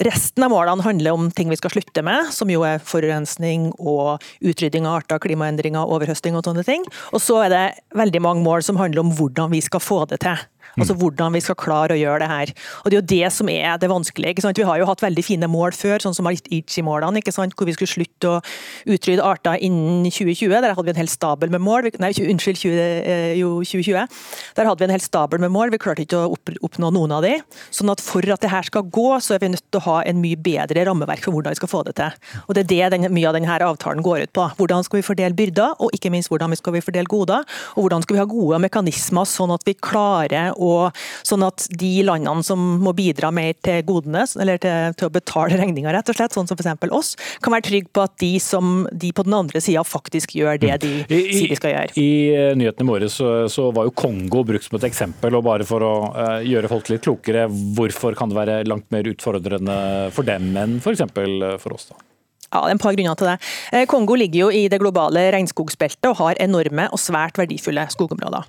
Resten 0.00 0.46
av 0.46 0.48
målene 0.54 0.80
handler 0.80 1.12
om 1.12 1.26
ting 1.36 1.50
vi 1.52 1.58
skal 1.60 1.74
slutte 1.74 2.00
med, 2.06 2.30
som 2.32 2.48
jo 2.48 2.62
er 2.64 2.80
forurensning 2.80 3.66
og 3.76 4.22
utrydding 4.40 4.86
av 4.88 5.02
arter, 5.02 5.20
klimaendringer, 5.20 5.92
overhøsting 5.92 6.38
og 6.38 6.46
sånne 6.46 6.64
ting. 6.64 6.86
Og 7.12 7.20
så 7.20 7.42
er 7.44 7.52
det 7.52 7.64
veldig 8.00 8.22
mange 8.24 8.44
mål 8.46 8.64
som 8.64 8.80
handler 8.80 9.04
om 9.04 9.12
hvordan 9.18 9.52
vi 9.52 9.60
skal 9.64 9.84
få 9.84 10.06
det 10.08 10.22
til. 10.24 10.40
Altså 10.78 10.94
hvordan 10.98 11.34
vi 11.34 11.42
skal 11.44 11.58
klare 11.58 11.96
å 11.96 12.00
gjøre 12.00 12.22
det 12.22 12.30
her. 12.30 12.52
Og 12.84 12.90
Det 12.90 12.96
er 12.96 13.00
jo 13.00 13.10
det 13.14 13.32
som 13.34 13.48
er 13.48 13.78
det 13.80 13.90
vanskelige. 13.90 14.34
ikke 14.34 14.44
sant? 14.44 14.58
Vi 14.58 14.66
har 14.66 14.78
jo 14.78 14.86
hatt 14.86 15.02
veldig 15.02 15.24
fine 15.24 15.48
mål 15.50 15.74
før, 15.74 15.98
sånn 16.02 16.14
som 16.14 16.26
Aichi-målene, 16.30 17.22
ikke 17.22 17.34
sant? 17.34 17.56
hvor 17.56 17.66
vi 17.66 17.74
skulle 17.74 17.90
slutte 17.90 18.28
å 18.28 18.40
utrydde 18.86 19.24
arter 19.24 19.58
innen 19.60 20.06
2020. 20.06 20.60
Der 20.60 20.74
hadde 20.74 20.86
vi 20.86 20.94
en 20.94 21.02
hel 21.02 21.10
stabel 21.10 21.50
med 21.50 21.60
mål. 21.64 21.90
Nei, 21.98 22.12
unnskyld, 22.12 22.60
20, 22.60 22.78
eh, 22.78 23.34
jo, 23.40 23.60
2020. 23.64 24.06
Der 24.56 24.68
hadde 24.68 24.78
vi 24.78 24.88
en 24.88 24.94
hel 24.94 25.04
stabel 25.04 25.40
med 25.40 25.50
mål. 25.50 25.70
Vi 25.70 25.80
klarte 25.82 26.04
ikke 26.04 26.20
å 26.28 26.36
oppnå 26.62 26.92
noen 26.92 27.12
av 27.12 27.22
de. 27.26 27.36
Sånn 27.70 27.90
at 27.90 28.00
for 28.00 28.24
at 28.30 28.40
det 28.40 28.52
her 28.52 28.66
skal 28.66 28.82
gå, 28.82 29.08
så 29.20 29.34
er 29.34 29.42
vi 29.42 29.52
nødt 29.54 29.66
til 29.70 29.80
å 29.80 29.86
ha 29.88 29.98
en 30.06 30.20
mye 30.22 30.36
bedre 30.36 30.84
rammeverk 30.86 31.24
for 31.24 31.34
hvordan 31.34 31.54
vi 31.54 31.60
skal 31.60 31.72
få 31.72 31.82
det 31.88 31.96
til. 32.00 32.14
Og 32.46 32.54
Det 32.54 32.64
er 32.64 32.90
det 32.90 32.98
den, 32.98 33.12
mye 33.14 33.28
av 33.28 33.34
denne 33.34 33.58
avtalen 33.66 34.02
går 34.04 34.26
ut 34.26 34.32
på. 34.36 34.46
Hvordan 34.58 34.84
skal 34.84 35.00
vi 35.00 35.06
fordele 35.06 35.36
byrder, 35.36 35.76
og 35.80 35.94
ikke 35.96 36.12
minst 36.12 36.30
hvordan 36.30 36.54
skal 36.56 36.76
vi 36.76 36.84
fordele 36.84 37.10
goder. 37.10 37.46
Og 37.76 37.84
hvordan 37.84 38.04
skal 38.04 38.16
vi 38.16 38.22
ha 38.22 38.28
gode 38.28 38.60
mekanismer 38.62 39.28
sånn 39.28 39.54
at 39.54 39.64
vi 39.66 39.74
klarer 39.74 40.54
og 40.60 40.96
sånn 41.26 41.44
at 41.46 41.66
de 41.80 41.92
landene 42.06 42.44
som 42.46 42.60
må 42.82 42.94
bidra 42.96 43.32
mer 43.34 43.56
til 43.64 43.82
godene, 43.88 44.26
eller 44.40 44.60
til, 44.62 44.96
til 44.98 45.08
å 45.08 45.14
betale 45.14 45.58
regninga, 45.60 45.92
rett 45.94 46.12
og 46.12 46.18
slett, 46.18 46.36
sånn 46.36 46.48
som 46.50 46.58
f.eks. 46.58 46.90
oss, 46.96 47.14
kan 47.42 47.54
være 47.54 47.68
trygge 47.70 47.92
på 47.96 48.04
at 48.04 48.16
de, 48.22 48.32
som, 48.42 48.84
de 48.92 49.12
på 49.16 49.26
den 49.26 49.36
andre 49.36 49.62
sida 49.64 49.84
faktisk 49.86 50.36
gjør 50.38 50.60
det 50.62 50.76
de 50.84 50.92
I, 51.06 51.22
sier 51.34 51.50
de 51.52 51.58
skal 51.58 51.74
gjøre. 51.74 51.96
I, 51.96 52.04
i 52.04 52.12
eh, 52.34 52.52
nyhetene 52.58 52.86
i 52.86 52.90
morges 52.90 53.18
så, 53.20 53.30
så, 53.52 53.70
var 53.74 53.88
jo 53.88 53.94
Kongo 53.96 54.44
brukt 54.46 54.66
som 54.66 54.78
et 54.80 54.88
eksempel, 54.90 55.36
og 55.38 55.46
bare 55.46 55.66
for 55.68 55.84
å 55.86 55.94
uh, 56.14 56.38
gjøre 56.46 56.70
folk 56.70 56.92
litt 56.92 57.06
klokere, 57.06 57.46
hvorfor 57.48 58.18
kan 58.18 58.32
det 58.32 58.38
være 58.38 58.60
langt 58.68 58.90
mer 58.94 59.08
utfordrende 59.10 59.80
for 60.14 60.26
dem 60.26 60.52
enn 60.58 60.78
f.eks. 60.82 61.06
For, 61.10 61.58
for 61.62 61.76
oss? 61.76 61.90
da? 61.90 62.00
Ja, 62.50 62.64
det 62.64 62.72
er 62.72 62.78
et 62.80 62.82
par 62.82 62.96
grunner 62.98 63.14
til 63.14 63.28
det. 63.28 63.36
Eh, 63.70 63.84
Kongo 63.86 64.16
ligger 64.18 64.40
jo 64.40 64.48
i 64.50 64.64
det 64.70 64.80
globale 64.82 65.22
regnskogsbeltet 65.30 66.08
og 66.10 66.16
har 66.18 66.38
enorme 66.42 66.88
og 66.90 66.98
svært 66.98 67.38
verdifulle 67.38 67.84
skogområder. 67.94 68.48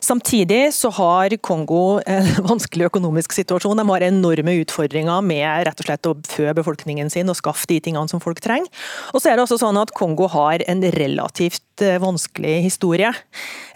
Samtidig 0.00 0.70
så 0.72 0.88
har 0.96 1.36
Kongo 1.44 2.00
en 2.00 2.30
vanskelig 2.50 2.88
økonomisk 2.88 3.36
situasjon. 3.36 3.76
De 3.76 3.84
har 3.90 4.06
enorme 4.08 4.54
utfordringer 4.62 5.20
med 5.26 5.66
rett 5.68 5.82
og 5.84 5.88
slett 5.88 6.08
å 6.08 6.14
fø 6.28 6.46
befolkningen 6.56 7.12
sin 7.12 7.28
og 7.28 7.36
skaffe 7.36 7.68
de 7.68 7.76
tingene 7.84 8.08
som 8.08 8.22
folk 8.24 8.40
trenger. 8.40 8.72
Og 9.12 9.20
så 9.20 9.30
er 9.30 9.36
det 9.36 9.44
også 9.44 9.60
sånn 9.60 9.80
at 9.82 9.92
Kongo 10.00 10.30
har 10.32 10.64
en 10.64 10.80
relativt 10.96 11.84
eh, 11.84 12.00
vanskelig 12.00 12.56
historie. 12.70 13.12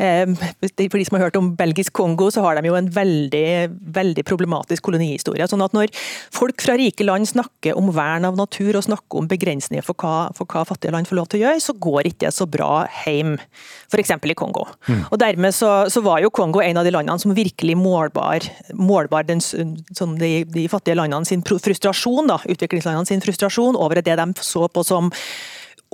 Eh, 0.01 0.25
for 0.33 0.97
de 0.97 1.05
som 1.05 1.19
har 1.19 1.27
hørt 1.27 1.37
om 1.37 1.53
belgisk 1.59 1.93
Kongo, 2.01 2.31
så 2.33 2.47
har 2.47 2.57
de 2.57 2.73
jo 2.73 2.81
en 2.81 2.89
veldig, 2.97 3.45
veldig 3.93 4.25
problematisk 4.25 4.89
kolonihistorie. 4.89 5.45
Sånn 5.53 5.69
at 5.69 5.77
når 5.77 5.93
folk 6.33 6.65
fra 6.65 6.81
rike 6.81 7.05
land 7.05 7.29
snakker 7.29 7.77
om 7.77 7.93
vern 7.93 8.25
av 8.25 8.41
natur 8.41 8.73
og 8.73 8.89
snakker 8.89 9.21
om 9.21 9.29
begrensninger 9.29 9.66
begrensninger 9.67 9.85
for 9.85 9.97
hva, 9.99 10.31
for 10.35 10.47
hva, 10.47 10.65
fattige 10.67 10.93
land 10.93 11.09
får 11.09 11.17
lov 11.17 11.29
til 11.29 11.41
å 11.41 11.43
gjøre, 11.45 11.61
så 11.61 11.75
går 11.75 12.07
ikke 12.07 12.27
det 12.27 12.35
så 12.35 12.47
bra 12.47 12.87
hjem, 13.05 13.37
f.eks. 13.91 14.11
i 14.11 14.35
Kongo. 14.35 14.67
Mm. 14.89 15.03
Og 15.11 15.19
Dermed 15.19 15.55
så, 15.55 15.89
så, 15.91 16.03
var 16.03 16.23
jo 16.23 16.31
Kongo 16.31 16.61
en 16.63 16.77
av 16.79 16.85
de 16.85 16.93
landene 16.93 17.19
som 17.19 17.35
virkelig 17.35 17.77
målbar, 17.77 18.47
målbar 18.75 19.27
den, 19.27 19.41
sånn 19.41 20.17
de, 20.19 20.45
de, 20.45 20.69
fattige 20.69 20.97
landene 20.97 21.27
sin 21.27 21.43
frustrasjon, 21.43 22.29
da, 22.29 22.39
utviklingslandene 22.47 23.07
sin 23.07 23.23
frustrasjon 23.25 23.77
over 23.77 24.01
det 24.01 24.17
de 24.17 24.33
så 24.41 24.69
på 24.69 24.85
som 24.87 25.11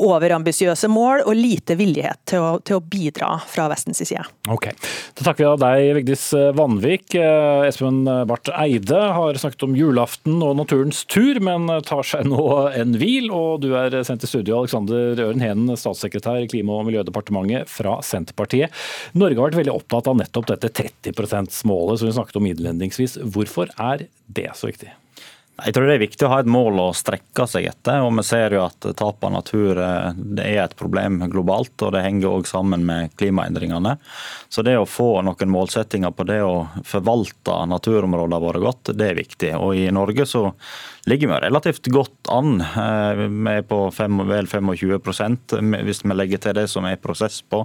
overambisiøse 0.01 0.89
mål 0.91 1.25
og 1.27 1.37
lite 1.37 1.77
villighet 1.79 2.21
til 2.29 2.43
å, 2.43 2.53
til 2.65 2.79
å, 2.79 2.83
bidra 2.93 3.35
fra 3.49 3.69
Vestens 3.73 4.01
side. 4.03 4.25
Ok, 4.53 4.71
Da 5.19 5.27
takker 5.27 5.45
vi 5.45 5.49
av 5.51 5.61
deg, 5.61 5.89
Vigdis 5.99 6.25
Vanvik. 6.57 7.15
Eh, 7.19 7.67
Espen 7.69 8.03
Barth 8.29 8.53
Eide 8.57 9.01
har 9.17 9.39
snakket 9.41 9.67
om 9.67 9.77
julaften 9.77 10.41
og 10.45 10.57
naturens 10.59 11.05
tur, 11.05 11.41
men 11.45 11.69
tar 11.89 12.07
seg 12.07 12.29
nå 12.29 12.47
en 12.73 12.97
hvil. 13.01 13.31
Og 13.33 13.63
du 13.65 13.73
er 13.79 13.99
sendt 14.07 14.25
til 14.25 14.33
studio, 14.33 14.61
Alexander 14.63 15.21
Øren 15.29 15.45
Henen, 15.45 15.77
statssekretær 15.79 16.43
i 16.43 16.49
Klima- 16.51 16.79
og 16.81 16.89
miljødepartementet 16.89 17.71
fra 17.71 17.99
Senterpartiet. 18.07 18.73
Norge 19.19 19.39
har 19.39 19.51
vært 19.51 19.61
veldig 19.63 19.77
opptatt 19.77 20.11
av 20.11 20.19
nettopp 20.21 20.51
dette 20.55 20.73
30 20.73 21.13
%-målet 21.13 22.01
som 22.01 22.09
vi 22.09 22.17
snakket 22.17 22.41
om 22.41 22.51
innledningsvis. 22.51 23.21
Hvorfor 23.35 23.73
er 23.79 24.09
det 24.33 24.51
så 24.59 24.73
viktig? 24.73 24.93
Jeg 25.63 25.77
tror 25.77 25.87
det 25.87 25.95
er 25.95 26.03
viktig 26.03 26.27
å 26.27 26.31
ha 26.33 26.41
et 26.43 26.49
mål 26.51 26.81
å 26.83 26.87
strekke 26.97 27.45
seg 27.47 27.69
etter. 27.71 28.01
og 28.03 28.17
Vi 28.19 28.25
ser 28.27 28.57
jo 28.57 28.65
at 28.65 28.87
tap 28.99 29.23
av 29.23 29.31
natur 29.35 29.79
eh, 29.79 30.09
det 30.17 30.47
er 30.49 30.65
et 30.65 30.75
problem 30.79 31.21
globalt, 31.31 31.75
og 31.87 31.93
det 31.95 32.03
henger 32.03 32.33
òg 32.33 32.49
sammen 32.51 32.83
med 32.89 33.15
klimaendringene. 33.21 33.95
Så 34.51 34.65
det 34.67 34.75
å 34.79 34.89
få 34.89 35.21
noen 35.23 35.53
målsettinger 35.55 36.15
på 36.17 36.27
det 36.27 36.41
å 36.43 36.67
forvalte 36.89 37.61
naturområdene 37.71 38.43
våre 38.43 38.65
godt, 38.65 38.95
det 38.99 39.13
er 39.13 39.21
viktig. 39.21 39.53
Og 39.61 39.79
I 39.79 39.87
Norge 39.95 40.27
så 40.27 40.49
ligger 41.05 41.29
vi 41.29 41.35
relativt 41.35 41.87
godt 41.87 42.29
an. 42.31 42.61
Eh, 42.61 43.23
vi 43.27 43.55
er 43.57 43.65
på 43.67 43.79
fem, 43.95 44.21
vel 44.29 44.47
25% 44.47 45.57
Hvis 45.83 46.03
vi 46.05 46.15
legger 46.15 46.43
til 46.43 46.55
det 46.55 46.69
som 46.71 46.87
er 46.87 47.01
prosess 47.03 47.41
på, 47.43 47.65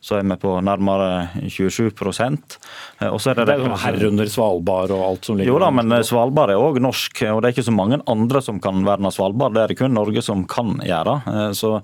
så 0.00 0.18
er 0.18 0.24
vi 0.24 0.38
på 0.40 0.54
nærmere 0.64 1.28
27 1.44 1.90
eh, 1.90 3.08
og 3.08 3.20
så 3.20 3.32
er 3.32 3.40
det, 3.40 3.46
det 3.50 3.56
er 3.56 3.64
sånn 3.66 3.82
Herunder 3.82 4.32
Svalbard 4.32 4.94
og 4.96 5.04
alt 5.04 5.28
som 5.28 5.36
ligger 5.36 5.52
Jo 5.52 5.60
da, 5.60 5.70
men 5.74 5.98
Svalbard 6.04 6.54
er 6.54 6.62
òg 6.62 6.80
norsk. 6.80 7.22
og 7.32 7.42
det 7.42 7.50
er 7.50 7.56
ikke 7.56 7.68
så 7.68 7.76
mange 7.76 8.00
andre 8.08 8.42
som 8.44 8.60
kan 8.60 8.80
verne 8.86 9.12
Svalbard. 9.12 9.56
Det 9.56 9.62
er 9.62 9.74
det 9.74 9.78
kun 9.82 9.96
Norge 9.98 10.24
som 10.24 10.46
kan 10.48 10.78
gjøre. 10.84 11.18
Så, 11.56 11.74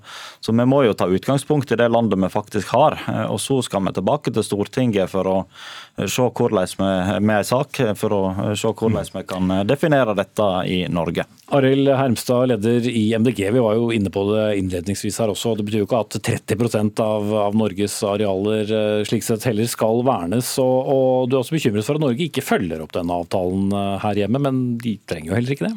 så 0.41 0.55
vi 0.55 0.65
må 0.65 0.81
jo 0.85 0.95
ta 0.97 1.07
utgangspunkt 1.11 1.71
i 1.71 1.77
det 1.79 1.89
landet 1.91 2.19
vi 2.21 2.29
faktisk 2.31 2.73
har. 2.73 2.97
Og 3.29 3.39
så 3.41 3.59
skal 3.65 3.83
vi 3.85 3.93
tilbake 3.95 4.33
til 4.33 4.45
Stortinget 4.45 5.11
for 5.11 5.29
å 5.29 5.37
se 6.01 6.25
hvordan 6.25 6.75
vi, 6.79 6.89
med 7.21 7.37
en 7.37 7.47
sak 7.47 7.81
for 7.99 8.15
å 8.15 8.21
se 8.57 8.71
hvordan 8.71 9.11
vi 9.13 9.25
kan 9.29 9.55
definere 9.67 10.15
dette 10.17 10.49
i 10.71 10.81
Norge. 10.87 10.94
Arild 11.55 11.89
Hermstad, 11.91 12.47
leder 12.49 12.87
i 12.89 13.03
MDG. 13.19 13.43
Vi 13.53 13.63
var 13.63 13.75
jo 13.77 13.91
inne 13.93 14.11
på 14.13 14.23
det 14.31 14.45
innledningsvis 14.59 15.19
her 15.21 15.33
også. 15.33 15.55
Det 15.57 15.65
betyr 15.67 15.83
jo 15.83 15.87
ikke 15.89 16.01
at 16.05 16.17
30 16.25 17.03
av, 17.03 17.33
av 17.45 17.57
Norges 17.57 17.97
arealer 18.07 18.71
slik 19.07 19.25
sett 19.25 19.45
heller 19.49 19.69
skal 19.69 20.01
vernes. 20.07 20.53
Og, 20.63 20.93
og 20.95 21.29
Du 21.29 21.35
er 21.35 21.43
også 21.43 21.57
bekymret 21.57 21.87
for 21.87 21.99
at 21.99 22.05
Norge 22.05 22.27
ikke 22.27 22.45
følger 22.45 22.81
opp 22.85 22.95
denne 22.95 23.19
avtalen 23.19 23.75
her 24.01 24.23
hjemme, 24.23 24.41
men 24.41 24.63
de 24.81 24.97
trenger 25.07 25.31
jo 25.31 25.37
heller 25.39 25.57
ikke 25.57 25.69
det? 25.69 25.75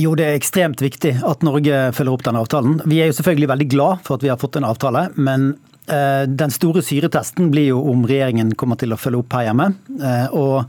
Jo, 0.00 0.14
det 0.16 0.26
er 0.26 0.38
ekstremt 0.38 0.80
viktig 0.80 1.18
at 1.28 1.44
Norge 1.44 1.84
følger 1.94 2.16
opp 2.16 2.24
denne 2.24 2.40
avtalen. 2.40 2.80
Vi 2.88 3.02
er 3.04 3.12
jo 3.12 3.18
selvfølgelig 3.20 3.52
veldig 3.52 3.70
glad 3.76 4.04
for 4.06 4.16
at 4.16 4.24
vi 4.24 4.32
har 4.32 4.40
fått 4.40 4.56
en 4.58 4.66
avtale, 4.66 5.10
men 5.14 5.52
Eh, 5.86 6.28
den 6.28 6.50
store 6.50 6.80
syretesten 6.82 7.50
blir 7.52 7.74
jo 7.74 7.80
om 7.90 8.06
regjeringen 8.08 8.54
kommer 8.56 8.78
til 8.80 8.94
å 8.94 9.00
følge 9.00 9.20
opp 9.20 9.34
her 9.36 9.50
hjemme. 9.50 9.72
Eh, 10.00 10.28
og 10.32 10.64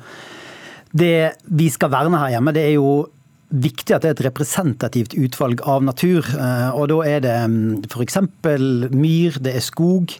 det 0.95 1.35
vi 1.45 1.67
skal 1.73 1.91
verne 1.93 2.19
her 2.21 2.37
hjemme, 2.37 2.53
det 2.55 2.63
er 2.69 2.77
jo 2.77 3.05
viktig 3.55 3.93
at 3.95 4.03
det 4.03 4.09
er 4.09 4.15
et 4.17 4.25
representativt 4.29 5.15
utvalg 5.19 5.61
av 5.67 5.83
natur. 5.85 6.25
Eh, 6.25 6.69
og 6.73 6.89
da 6.91 6.99
er 7.07 7.23
det 7.25 7.35
mm, 7.51 7.85
f.eks. 7.91 8.19
myr, 8.95 9.39
det 9.43 9.55
er 9.55 9.65
skog. 9.65 10.15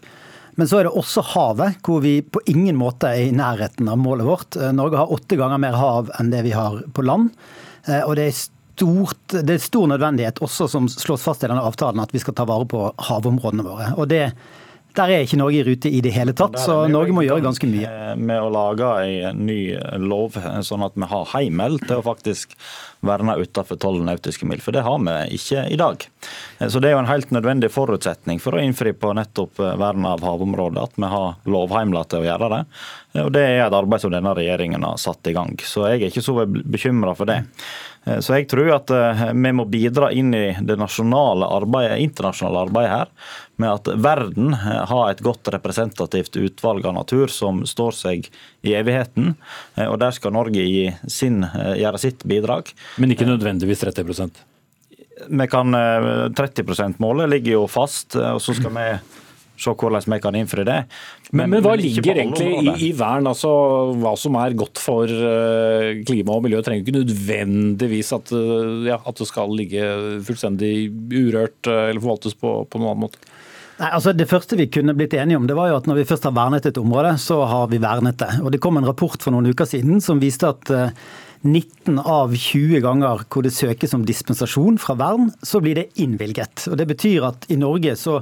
Men 0.56 0.68
så 0.68 0.80
er 0.80 0.86
det 0.86 0.96
også 0.96 1.24
havet, 1.34 1.80
hvor 1.84 2.00
vi 2.04 2.18
på 2.22 2.40
ingen 2.48 2.78
måte 2.80 3.10
er 3.12 3.26
i 3.26 3.34
nærheten 3.36 3.88
av 3.92 3.98
målet 4.00 4.28
vårt. 4.28 4.56
Norge 4.72 5.02
har 5.02 5.12
åtte 5.12 5.36
ganger 5.36 5.60
mer 5.60 5.76
hav 5.76 6.08
enn 6.16 6.30
det 6.32 6.46
vi 6.46 6.54
har 6.56 6.78
på 6.96 7.04
land. 7.04 7.28
Og 8.06 8.14
det 8.16 8.30
er 8.30 8.38
stort, 8.76 9.20
det 9.32 9.56
er 9.56 9.62
stor 9.62 9.88
nødvendighet 9.92 10.40
også 10.44 10.68
som 10.68 10.88
slås 10.88 11.24
fast 11.24 11.44
i 11.44 11.50
denne 11.50 11.64
avtalen, 11.64 12.00
at 12.02 12.12
vi 12.12 12.20
skal 12.24 12.36
ta 12.36 12.46
vare 12.48 12.64
på 12.68 12.86
havområdene 13.08 13.64
våre. 13.66 13.90
Og 13.96 14.08
det 14.08 14.30
der 14.96 15.12
er 15.12 15.24
ikke 15.24 15.38
Norge 15.40 15.60
i 15.60 15.64
rute 15.66 15.90
i 15.92 16.00
det 16.04 16.12
hele 16.14 16.34
tatt, 16.36 16.58
så 16.62 16.82
Norge 16.90 17.14
må 17.16 17.24
gjøre 17.26 17.44
ganske 17.44 17.68
mye. 17.68 17.92
Med 18.16 18.40
å 18.42 18.50
lage 18.52 18.90
en 19.28 19.44
ny 19.48 19.60
lov, 20.02 20.38
sånn 20.66 20.84
at 20.86 20.96
vi 20.96 21.08
har 21.10 21.30
heimel 21.34 21.78
til 21.84 22.00
å 22.00 22.06
faktisk 22.06 22.56
verne 23.06 23.36
utenfor 23.38 23.78
12 23.78 24.04
nautiske 24.06 24.48
mil. 24.48 24.60
For 24.64 24.74
det 24.74 24.84
har 24.86 25.00
vi 25.02 25.16
ikke 25.36 25.66
i 25.72 25.78
dag. 25.78 26.06
Så 26.58 26.80
det 26.80 26.90
er 26.90 26.96
jo 26.96 27.02
en 27.02 27.10
helt 27.10 27.32
nødvendig 27.34 27.70
forutsetning 27.74 28.40
for 28.42 28.56
å 28.56 28.62
innfri 28.62 28.94
på 28.96 29.12
nettopp 29.16 29.60
vern 29.78 30.08
av 30.08 30.24
havområdet, 30.26 30.82
at 30.88 31.00
vi 31.00 31.10
har 31.12 31.36
lovheimler 31.44 32.08
til 32.10 32.24
å 32.24 32.28
gjøre 32.30 32.52
det. 32.54 32.62
Og 33.26 33.32
Det 33.32 33.44
er 33.44 33.66
et 33.66 33.76
arbeid 33.76 34.02
som 34.02 34.12
denne 34.12 34.34
regjeringen 34.36 34.84
har 34.84 34.96
satt 35.00 35.28
i 35.30 35.36
gang. 35.36 35.54
Så 35.62 35.86
jeg 35.90 36.00
er 36.00 36.10
ikke 36.10 36.24
så 36.24 36.46
bekymra 36.46 37.14
for 37.16 37.28
det. 37.28 37.42
Eh, 38.06 38.20
så 38.20 38.38
jeg 38.38 38.48
tror 38.50 38.70
at 38.76 38.92
eh, 38.94 39.24
vi 39.34 39.52
må 39.56 39.66
bidra 39.70 40.10
inn 40.14 40.34
i 40.36 40.46
det 40.62 40.78
nasjonale 40.78 41.48
arbeidet, 41.58 42.00
internasjonale 42.04 42.64
arbeidet 42.68 42.92
her, 42.92 43.12
med 43.62 43.72
at 43.72 43.90
verden 44.06 44.54
eh, 44.54 44.82
har 44.90 45.10
et 45.10 45.22
godt 45.26 45.50
representativt 45.54 46.38
utvalg 46.38 46.86
av 46.86 46.96
natur 47.00 47.32
som 47.32 47.64
står 47.66 47.96
seg 47.98 48.30
i 48.66 48.74
evigheten. 48.78 49.34
Og 49.86 49.96
der 50.02 50.14
skal 50.14 50.34
Norge 50.34 50.66
sin, 51.10 51.42
gjøre 51.78 52.00
sitt 52.00 52.24
bidrag. 52.28 52.72
Men 53.00 53.14
ikke 53.14 53.28
nødvendigvis 53.28 53.84
30% 53.84 54.44
vi 55.16 55.46
kan, 55.48 55.72
30 55.72 56.66
%-målet 56.68 57.30
ligger 57.32 57.54
jo 57.54 57.62
fast, 57.72 58.18
og 58.20 58.36
så 58.44 58.52
skal 58.52 58.74
vi 58.74 58.84
se 59.56 59.72
hvordan 59.72 60.12
vi 60.12 60.18
kan 60.22 60.36
innfri 60.38 60.64
det. 60.68 60.78
Men, 61.32 61.50
men, 61.50 61.62
hva 61.64 61.74
ligger 61.78 62.20
egentlig 62.22 62.50
i, 62.60 62.74
i, 62.88 62.90
vern? 62.96 63.28
altså 63.30 63.50
Hva 63.96 64.14
som 64.20 64.36
er 64.40 64.56
godt 64.58 64.80
for 64.82 65.10
uh, 65.10 65.92
klima 66.06 66.36
og 66.36 66.44
miljø, 66.46 66.60
trenger 66.64 66.84
ikke 66.84 66.98
nødvendigvis 67.00 68.12
at, 68.16 68.32
uh, 68.36 68.84
ja, 68.86 69.00
at, 69.00 69.16
det 69.16 69.28
skal 69.28 69.54
ligge 69.56 69.88
fullstendig 70.26 70.74
urørt 71.14 71.70
uh, 71.70 71.88
eller 71.88 72.02
forvaltes 72.02 72.36
på, 72.38 72.58
på 72.68 72.82
noen 72.82 72.92
annen 72.92 73.06
måte? 73.08 73.34
Nei, 73.76 73.90
altså 73.90 74.14
Det 74.16 74.28
første 74.30 74.56
vi 74.56 74.70
kunne 74.72 74.94
blitt 74.96 75.14
enige 75.18 75.36
om, 75.40 75.48
det 75.48 75.56
var 75.58 75.68
jo 75.68 75.76
at 75.80 75.88
når 75.88 76.00
vi 76.00 76.08
først 76.08 76.24
har 76.28 76.36
vernet 76.36 76.68
et 76.68 76.80
område, 76.80 77.16
så 77.20 77.42
har 77.48 77.68
vi 77.72 77.82
vernet 77.82 78.16
det. 78.22 78.32
Og 78.40 78.52
Det 78.54 78.62
kom 78.64 78.78
en 78.80 78.88
rapport 78.88 79.20
for 79.20 79.34
noen 79.34 79.50
uker 79.52 79.68
siden 79.68 80.00
som 80.04 80.22
viste 80.22 80.48
at 80.48 80.72
19 81.46 82.00
av 82.00 82.34
20 82.34 82.80
ganger 82.84 83.24
hvor 83.30 83.44
det 83.44 83.54
søkes 83.54 83.94
om 83.96 84.04
dispensasjon 84.06 84.78
fra 84.80 84.96
vern, 84.98 85.30
så 85.44 85.60
blir 85.62 85.78
det 85.78 85.90
innvilget. 86.02 86.66
Og 86.70 86.76
Det 86.80 86.88
betyr 86.88 87.28
at 87.28 87.48
i 87.52 87.58
Norge 87.60 87.96
så 88.00 88.20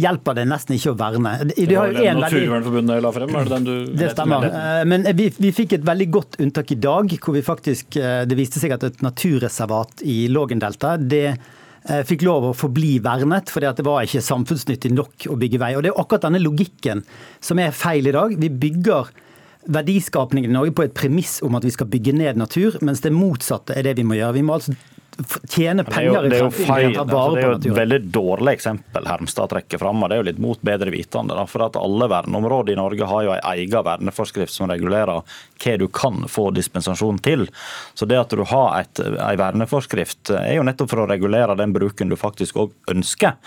hjelper 0.00 0.38
det 0.38 0.44
nesten 0.50 0.76
ikke 0.76 0.92
å 0.92 0.98
verne. 0.98 1.34
Det 1.54 1.66
var 1.70 1.94
den 1.94 2.20
Naturvernforbundet 2.22 3.02
la 3.04 3.10
frem? 3.14 3.34
Er 3.34 3.48
det 3.48 3.54
den 3.54 3.66
du 3.68 3.74
Det 4.00 4.10
stemmer. 4.14 4.46
Eh, 4.48 4.84
men 4.90 5.06
vi, 5.16 5.28
vi, 5.38 5.52
fikk 5.54 5.76
et 5.78 5.86
veldig 5.86 6.08
godt 6.14 6.38
unntak 6.42 6.72
i 6.74 6.78
dag, 6.82 7.16
hvor 7.22 7.36
vi 7.36 7.44
faktisk, 7.46 7.98
eh, 8.00 8.22
det 8.28 8.38
viste 8.38 8.62
seg 8.62 8.74
at 8.76 8.86
et 8.88 9.04
naturreservat 9.04 10.04
i 10.10 10.24
Lågendeltaet 10.34 11.04
det 11.10 11.26
eh, 11.30 12.02
fikk 12.06 12.24
lov 12.26 12.50
å 12.50 12.54
forbli 12.58 12.96
vernet, 13.04 13.52
fordi 13.54 13.74
det 13.78 13.86
var 13.86 14.06
ikke 14.06 14.24
samfunnsnyttig 14.24 14.94
nok 14.94 15.28
å 15.30 15.38
bygge 15.40 15.62
vei. 15.62 15.74
Og 15.78 15.84
Det 15.84 15.92
er 15.92 16.00
akkurat 16.02 16.26
denne 16.26 16.42
logikken 16.42 17.04
som 17.44 17.62
er 17.62 17.76
feil 17.76 18.10
i 18.10 18.16
dag. 18.16 18.34
Vi 18.40 18.50
bygger 18.50 19.12
verdiskapningen 19.74 20.50
i 20.50 20.54
Norge 20.58 20.74
på 20.76 20.84
et 20.84 20.96
premiss 20.96 21.38
om 21.44 21.54
at 21.56 21.64
vi 21.64 21.72
skal 21.72 21.88
bygge 21.88 22.12
ned 22.16 22.40
natur, 22.40 22.76
mens 22.84 23.00
det 23.04 23.14
motsatte 23.14 23.76
er 23.78 23.86
det 23.86 23.96
vi 24.00 24.04
må 24.04 24.18
gjøre. 24.18 24.36
Vi 24.36 24.44
må 24.44 24.58
altså 24.58 24.74
tjene 25.48 25.84
penger 25.84 26.26
i 26.26 26.30
framtiden. 26.30 26.92
Det, 26.92 27.00
altså, 27.00 27.34
det 27.34 27.42
er 27.42 27.46
jo 27.46 27.56
et 27.56 27.66
veldig 27.76 28.00
dårlig 28.14 28.54
eksempel 28.56 29.06
Hermstad 29.06 29.52
trekker 29.52 29.78
fram, 29.78 30.02
og 30.02 30.10
det 30.10 30.16
er 30.16 30.22
jo 30.22 30.26
litt 30.30 30.40
mot 30.42 30.60
bedre 30.66 30.90
vitende. 30.94 31.36
Da, 31.36 31.46
for 31.50 31.66
at 31.68 31.78
Alle 31.78 32.08
verneområder 32.10 32.74
i 32.74 32.78
Norge 32.78 33.08
har 33.08 33.26
jo 33.26 33.34
en 33.34 33.44
egen 33.54 33.86
verneforskrift 33.86 34.54
som 34.54 34.70
regulerer 34.70 35.22
hva 35.22 35.76
du 35.78 35.86
kan 35.88 36.26
få 36.28 36.48
dispensasjon 36.54 37.18
til. 37.24 37.46
Så 37.94 38.08
det 38.10 38.18
at 38.20 38.34
du 38.34 38.42
har 38.50 38.80
et, 38.80 39.00
en 39.00 39.38
verneforskrift 39.40 40.34
er 40.34 40.58
jo 40.58 40.66
nettopp 40.66 40.92
for 40.92 41.04
å 41.04 41.08
regulere 41.10 41.56
den 41.58 41.72
bruken 41.74 42.10
du 42.10 42.18
faktisk 42.18 42.58
òg 42.64 42.74
ønsker. 42.90 43.38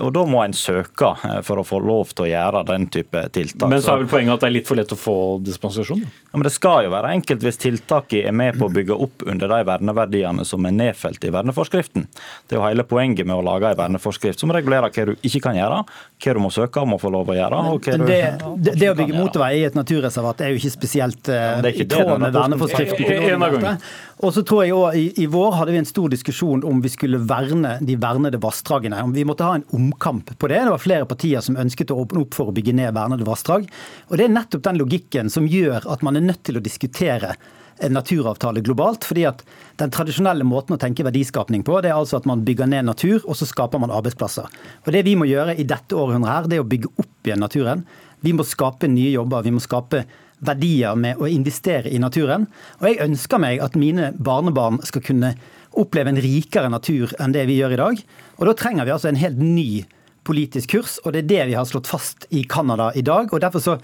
Og 0.00 0.12
Da 0.14 0.26
må 0.28 0.44
en 0.44 0.54
søke 0.54 1.14
for 1.46 1.60
å 1.60 1.66
få 1.66 1.80
lov 1.82 2.12
til 2.14 2.28
å 2.28 2.30
gjøre 2.30 2.64
den 2.68 2.86
type 2.92 3.24
tiltak. 3.34 3.68
Men 3.70 3.82
så 3.82 3.94
er 3.94 4.04
vel 4.04 4.12
poenget 4.12 4.36
at 4.36 4.44
det 4.44 4.50
er 4.50 4.56
litt 4.58 4.68
for 4.68 4.78
lett 4.78 4.92
å 4.94 4.98
få 4.98 5.16
dispensasjon? 5.44 6.04
Ja, 6.04 6.36
men 6.36 6.46
Det 6.46 6.54
skal 6.54 6.84
jo 6.86 6.92
være 6.94 7.14
enkelt 7.16 7.42
hvis 7.44 7.60
tiltaket 7.62 8.28
er 8.28 8.36
med 8.36 8.58
på 8.58 8.68
å 8.68 8.72
bygge 8.72 8.96
opp 9.06 9.24
under 9.26 9.50
de 9.50 9.60
verneverdiene 9.66 10.44
som 10.46 10.66
er 10.68 10.76
nedfelt 10.76 11.13
nedfelt 11.14 11.24
i 11.24 11.30
verneforskriften. 11.30 12.06
Det 12.48 12.56
er 12.56 12.60
jo 12.60 12.66
hele 12.66 12.84
poenget 12.84 13.26
med 13.26 13.36
å 13.36 13.42
lage 13.42 13.70
en 13.70 13.78
verneforskrift 13.78 14.40
som 14.40 14.52
regulerer 14.52 14.90
hva 14.90 15.06
du 15.06 15.14
ikke 15.22 15.40
kan 15.40 15.56
gjøre, 15.56 15.84
hva 16.24 16.34
du 16.34 16.40
må 16.40 16.50
søke 16.50 16.80
om 16.80 16.94
å 16.94 16.98
få 16.98 17.10
lov 17.10 17.30
å 17.30 17.34
gjøre. 17.34 17.60
Og 17.72 17.86
Men 17.86 18.06
det, 18.06 18.20
det, 18.58 18.74
det, 18.78 18.90
å 18.90 18.94
bygge 18.94 19.16
motorvei 19.16 19.60
i 19.60 19.64
et 19.64 19.74
naturreservat 19.74 20.40
er 20.40 20.52
jo 20.52 20.60
ikke 20.60 20.74
spesielt 20.74 21.28
uh, 21.28 21.60
ikke 21.64 21.84
i 21.84 21.88
tråd 21.88 22.20
med 22.20 22.34
verneforskriften. 22.34 23.78
Og 24.24 24.32
så 24.32 24.44
tror 24.46 24.62
jeg 24.64 24.74
også, 24.74 24.98
i, 24.98 25.06
i, 25.24 25.26
vår 25.26 25.56
hadde 25.58 25.74
vi 25.74 25.80
en 25.82 25.88
stor 25.88 26.12
diskusjon 26.12 26.62
om 26.64 26.78
vi 26.80 26.92
skulle 26.92 27.18
verne 27.18 27.76
de 27.82 27.96
vernede 28.00 28.38
vassdragene. 28.40 29.02
Om 29.02 29.12
vi 29.12 29.26
måtte 29.26 29.46
ha 29.46 29.58
en 29.58 29.66
omkamp 29.74 30.30
på 30.38 30.48
det. 30.48 30.62
Det 30.62 30.72
var 30.72 30.82
flere 30.82 31.08
partier 31.08 31.42
som 31.44 31.58
ønsket 31.60 31.92
å 31.92 31.98
åpne 32.04 32.22
opp 32.24 32.38
for 32.38 32.50
å 32.50 32.54
bygge 32.54 32.76
ned 32.78 32.94
vernede 32.96 33.26
vassdrag. 33.26 33.66
Og 34.08 34.16
det 34.16 34.28
er 34.28 34.36
nettopp 34.36 34.64
den 34.64 34.80
logikken 34.80 35.32
som 35.32 35.50
gjør 35.50 35.84
at 35.90 36.06
man 36.06 36.16
er 36.16 36.24
nødt 36.24 36.44
til 36.46 36.60
å 36.60 36.64
diskutere 36.64 37.34
en 37.78 37.94
naturavtale 37.96 38.60
globalt. 38.60 39.04
fordi 39.04 39.24
at 39.26 39.42
Den 39.76 39.90
tradisjonelle 39.90 40.44
måten 40.44 40.76
å 40.76 40.78
tenke 40.78 41.04
verdiskapning 41.04 41.64
på, 41.64 41.80
det 41.82 41.90
er 41.90 41.98
altså 41.98 42.16
at 42.16 42.26
man 42.26 42.44
bygger 42.44 42.66
ned 42.66 42.84
natur, 42.84 43.20
og 43.26 43.36
så 43.36 43.46
skaper 43.46 43.78
man 43.78 43.90
arbeidsplasser. 43.90 44.46
Og 44.86 44.92
Det 44.92 45.04
vi 45.04 45.16
må 45.16 45.26
gjøre 45.26 45.56
i 45.58 45.64
dette 45.64 45.94
århundret, 45.94 46.30
her, 46.30 46.48
det 46.48 46.56
er 46.56 46.62
å 46.64 46.68
bygge 46.68 46.92
opp 46.96 47.26
igjen 47.26 47.40
naturen. 47.40 47.84
Vi 48.22 48.32
må 48.32 48.44
skape 48.44 48.88
nye 48.88 49.10
jobber. 49.10 49.42
Vi 49.42 49.50
må 49.50 49.60
skape 49.60 50.04
verdier 50.44 50.94
med 50.96 51.20
å 51.20 51.28
investere 51.30 51.90
i 51.90 51.98
naturen. 51.98 52.46
Og 52.80 52.88
jeg 52.88 53.02
ønsker 53.04 53.38
meg 53.38 53.60
at 53.64 53.76
mine 53.76 54.12
barnebarn 54.16 54.80
skal 54.86 55.02
kunne 55.02 55.34
oppleve 55.74 56.12
en 56.12 56.22
rikere 56.22 56.70
natur 56.70 57.12
enn 57.18 57.34
det 57.34 57.46
vi 57.50 57.58
gjør 57.58 57.74
i 57.74 57.80
dag. 57.82 58.02
Og 58.38 58.48
da 58.48 58.56
trenger 58.58 58.86
vi 58.86 58.94
altså 58.94 59.10
en 59.10 59.20
helt 59.20 59.38
ny 59.38 59.84
politisk 60.24 60.70
kurs, 60.76 60.98
og 61.04 61.12
det 61.12 61.24
er 61.24 61.30
det 61.30 61.46
vi 61.50 61.56
har 61.58 61.66
slått 61.68 61.90
fast 61.90 62.28
i 62.32 62.44
Canada 62.48 62.90
i 62.96 63.02
dag. 63.04 63.32
og 63.32 63.42
Derfor 63.44 63.60
så 63.60 63.78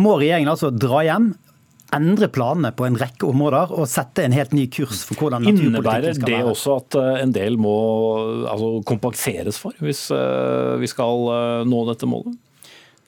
må 0.00 0.16
regjeringen 0.16 0.52
altså 0.54 0.70
dra 0.72 1.02
hjem 1.04 1.34
endre 1.92 2.28
planene 2.32 2.72
på 2.76 2.86
en 2.86 2.96
rekke 2.98 3.28
områder 3.28 3.72
og 3.76 3.88
sette 3.90 4.24
en 4.24 4.36
helt 4.36 4.54
ny 4.56 4.68
kurs 4.72 5.04
for 5.08 5.18
hvordan 5.18 5.44
naturpolitikken 5.44 5.82
skal 5.82 5.88
være. 5.88 6.14
Innebærer 6.14 6.46
det 6.46 6.54
også 6.54 6.78
at 6.80 7.00
eh, 7.00 7.18
en 7.24 7.34
del 7.34 7.58
må 7.60 7.74
altså, 8.48 8.72
kompenseres 8.88 9.60
for, 9.60 9.76
hvis 9.84 10.06
eh, 10.14 10.78
vi 10.80 10.90
skal 10.90 11.28
eh, 11.34 11.60
nå 11.68 11.84
dette 11.90 12.08
målet? 12.08 12.38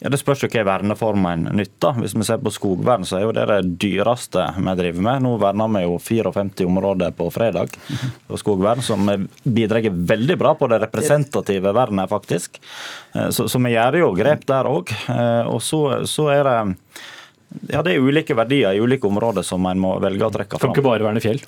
Ja, 0.03 0.11
Det 0.12 0.18
spørs 0.20 0.43
jo 0.43 0.51
hva 0.53 0.64
verneformen 0.66 1.47
nytter. 1.57 1.95
Hvis 2.03 2.12
vi 2.18 2.26
ser 2.26 2.43
på 2.43 2.51
skogvern, 2.53 3.07
så 3.09 3.16
er 3.16 3.22
jo 3.24 3.32
det 3.32 3.47
det 3.49 3.61
dyreste 3.80 4.43
vi 4.59 4.74
driver 4.76 5.07
med. 5.07 5.24
Nå 5.24 5.32
verner 5.41 5.70
vi 5.78 5.85
jo 5.87 5.95
54 6.03 6.66
områder 6.68 7.14
på 7.16 7.30
fredag 7.32 7.72
på 8.28 8.41
skogvern, 8.43 8.82
som 8.85 9.09
bidrar 9.47 9.87
veldig 9.89 10.37
bra 10.37 10.53
på 10.59 10.68
det 10.68 10.82
representative 10.82 11.72
vernet, 11.72 12.11
faktisk. 12.11 12.61
Så, 13.30 13.47
så 13.49 13.62
vi 13.64 13.72
gjør 13.72 14.03
jo 14.03 14.12
grep 14.18 14.45
der 14.51 14.68
òg. 14.68 14.93
Og 15.55 15.62
så, 15.64 15.80
så 16.11 16.28
er 16.35 16.45
det 16.51 16.59
ja, 17.70 17.82
Det 17.82 17.94
er 17.94 18.02
ulike 18.02 18.36
verdier 18.36 18.74
i 18.74 18.82
ulike 18.82 19.07
områder 19.09 19.46
som 19.46 19.64
en 19.70 19.80
må 19.80 19.94
velge 20.02 20.26
å 20.26 20.32
trekke 20.34 20.59
fram. 20.59 20.72
Kan 20.72 20.76
ikke 20.76 20.88
bare 20.88 21.07
verne 21.07 21.22
fjell? 21.24 21.40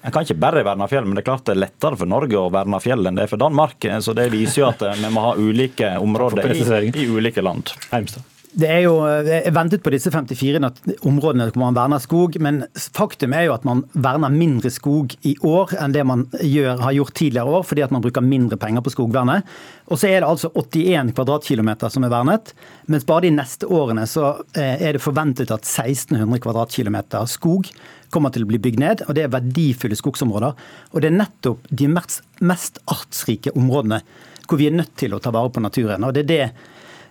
En 0.00 0.12
kan 0.14 0.24
ikke 0.24 0.38
bare 0.40 0.64
verne 0.64 0.88
fjell, 0.88 1.04
men 1.04 1.18
det 1.18 1.22
er 1.24 1.28
klart 1.28 1.44
det 1.44 1.52
er 1.58 1.60
lettere 1.66 1.98
for 2.00 2.08
Norge 2.08 2.38
å 2.40 2.48
verne 2.52 2.80
fjell 2.80 3.04
enn 3.06 3.18
det 3.20 3.26
er 3.26 3.32
for 3.32 3.42
Danmark. 3.42 3.84
Så 4.00 4.14
Det 4.16 4.30
viser 4.32 4.62
jo 4.62 4.68
at 4.70 4.84
vi 4.96 5.12
må 5.12 5.26
ha 5.26 5.34
ulike 5.36 5.92
områder 6.00 6.54
i, 6.56 6.92
i 7.04 7.08
ulike 7.10 7.44
land. 7.44 7.74
Heimstad. 7.92 8.24
Det 8.58 8.66
er 8.66 8.80
jo, 8.82 8.94
Jeg 9.06 9.52
ventet 9.54 9.82
på 9.84 9.92
disse 9.94 10.10
54 10.10 10.58
områdene 11.06 11.46
hvor 11.50 11.62
man 11.62 11.76
verner 11.76 12.02
skog, 12.02 12.34
men 12.42 12.64
faktum 12.74 13.34
er 13.36 13.46
jo 13.46 13.54
at 13.54 13.66
man 13.68 13.84
verner 13.94 14.32
mindre 14.34 14.72
skog 14.74 15.14
i 15.26 15.36
år 15.46 15.76
enn 15.78 15.94
det 15.94 16.02
man 16.06 16.24
gjør, 16.34 16.80
har 16.82 16.96
gjort 16.96 17.14
tidligere 17.20 17.58
år, 17.60 17.66
fordi 17.68 17.84
at 17.86 17.94
man 17.94 18.02
bruker 18.02 18.26
mindre 18.26 18.58
penger 18.60 18.82
på 18.82 18.92
skogvernet. 18.94 19.46
Og 19.90 20.00
så 20.00 20.10
er 20.10 20.20
det 20.20 20.30
altså 20.30 20.50
81 20.50 21.14
kvadratkilometer 21.14 21.94
som 21.94 22.06
er 22.06 22.12
vernet, 22.12 22.50
mens 22.90 23.06
bare 23.06 23.28
de 23.28 23.32
neste 23.36 23.70
årene 23.70 24.06
så 24.10 24.32
eh, 24.58 24.82
er 24.82 24.98
det 24.98 25.04
forventet 25.04 25.54
at 25.54 25.66
1600 25.66 26.42
kvadratkilometer 26.42 27.30
skog 27.30 27.70
kommer 28.10 28.34
til 28.34 28.42
å 28.42 28.50
bli 28.50 28.58
bygd 28.62 28.82
ned, 28.82 29.06
og 29.06 29.14
det 29.14 29.26
er 29.26 29.34
verdifulle 29.36 29.98
skogsområder. 29.98 30.58
Og 30.90 31.02
det 31.02 31.12
er 31.12 31.20
nettopp 31.20 31.70
de 31.70 31.86
mest, 31.92 32.24
mest 32.42 32.82
artsrike 32.90 33.54
områdene 33.54 34.02
hvor 34.50 34.58
vi 34.58 34.66
er 34.66 34.74
nødt 34.74 34.96
til 34.98 35.14
å 35.14 35.20
ta 35.22 35.30
vare 35.30 35.52
på 35.54 35.62
naturen. 35.62 36.02
Og 36.02 36.14
det 36.16 36.24
er 36.24 36.30
det 36.30 36.69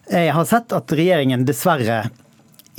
jeg 0.10 0.34
har 0.34 0.50
sett 0.50 0.74
at 0.76 0.98
regjeringen 0.98 1.46
dessverre 1.48 2.04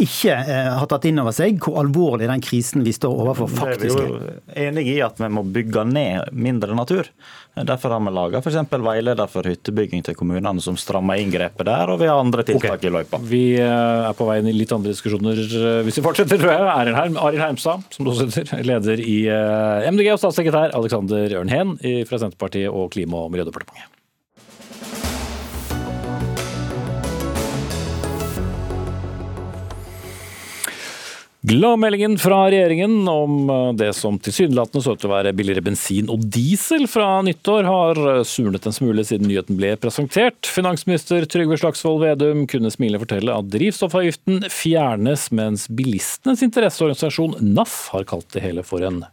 ikke 0.01 0.33
eh, 0.33 0.71
har 0.79 0.89
tatt 0.89 1.05
inn 1.09 1.21
over 1.21 1.35
seg 1.35 1.59
hvor 1.61 1.79
alvorlig 1.83 2.29
den 2.31 2.43
krisen 2.45 2.85
vi 2.87 2.93
står 2.95 3.21
overfor 3.25 3.51
faktisk 3.53 4.01
er. 4.01 4.15
Vi 4.15 4.55
er 4.55 4.71
enig 4.71 4.87
i 4.95 4.97
at 5.05 5.21
vi 5.21 5.29
må 5.33 5.45
bygge 5.45 5.85
ned 5.89 6.33
mindre 6.33 6.77
natur. 6.77 7.11
Derfor 7.55 7.93
har 7.93 8.01
vi 8.05 8.13
laga 8.15 8.41
f.eks. 8.41 8.57
veileder 8.71 9.29
for 9.29 9.49
hyttebygging 9.51 10.05
til 10.07 10.17
kommunene 10.17 10.63
som 10.65 10.79
strammer 10.81 11.21
inngrepet 11.21 11.67
der, 11.69 11.93
og 11.93 12.01
vi 12.01 12.09
har 12.09 12.23
andre 12.23 12.47
tiltak 12.47 12.79
okay. 12.79 12.89
i 12.89 12.95
løypa. 12.95 13.21
Vi 13.29 13.45
eh, 13.59 14.09
er 14.09 14.17
på 14.17 14.29
vei 14.29 14.41
inn 14.41 14.51
i 14.53 14.57
litt 14.57 14.73
andre 14.77 14.95
diskusjoner 14.95 15.45
eh, 15.45 15.83
hvis 15.87 16.01
vi 16.01 16.07
fortsetter, 16.07 16.41
tror 16.41 16.55
jeg. 16.55 16.67
Arild 16.71 17.01
Herm, 17.01 17.21
Heimstad, 17.43 17.87
som 17.93 18.07
du 18.07 18.15
også 18.15 18.31
heter, 18.31 18.65
leder 18.65 19.05
i 19.05 19.21
MDG, 19.91 20.15
og 20.15 20.23
statssekretær 20.23 20.77
Alexander 20.79 21.41
Ørnhen 21.43 21.77
fra 22.09 22.23
Senterpartiet 22.23 22.71
og 22.71 22.93
Klima- 22.95 23.27
og 23.27 23.35
miljødepartementet. 23.35 24.00
Gladmeldingen 31.43 32.19
fra 32.21 32.51
regjeringen 32.51 33.09
om 33.09 33.51
eh, 33.51 33.73
det 33.73 33.95
som 33.97 34.19
tilsynelatende 34.21 34.83
så 34.85 34.93
ut 34.93 35.01
til 35.01 35.09
å 35.09 35.15
være 35.15 35.33
billigere 35.33 35.65
bensin 35.65 36.11
og 36.13 36.27
diesel 36.29 36.85
fra 36.91 37.23
nyttår, 37.25 37.65
har 37.65 38.01
eh, 38.11 38.21
surnet 38.29 38.69
en 38.69 38.77
smule 38.77 39.05
siden 39.09 39.31
nyheten 39.31 39.57
ble 39.57 39.71
presentert. 39.81 40.45
Finansminister 40.45 41.25
Trygve 41.25 41.57
Slagsvold 41.63 42.05
Vedum 42.05 42.45
kunne 42.51 42.73
smilende 42.75 43.01
fortelle 43.07 43.39
at 43.41 43.49
drivstoffavgiften 43.57 44.45
fjernes, 44.53 45.31
mens 45.33 45.65
bilistenes 45.73 46.45
interesseorganisasjon 46.45 47.39
NAF 47.41 47.81
har 47.95 48.05
kalt 48.13 48.29
det 48.37 48.45
hele 48.45 48.67
for 48.67 48.85
en 48.85 49.07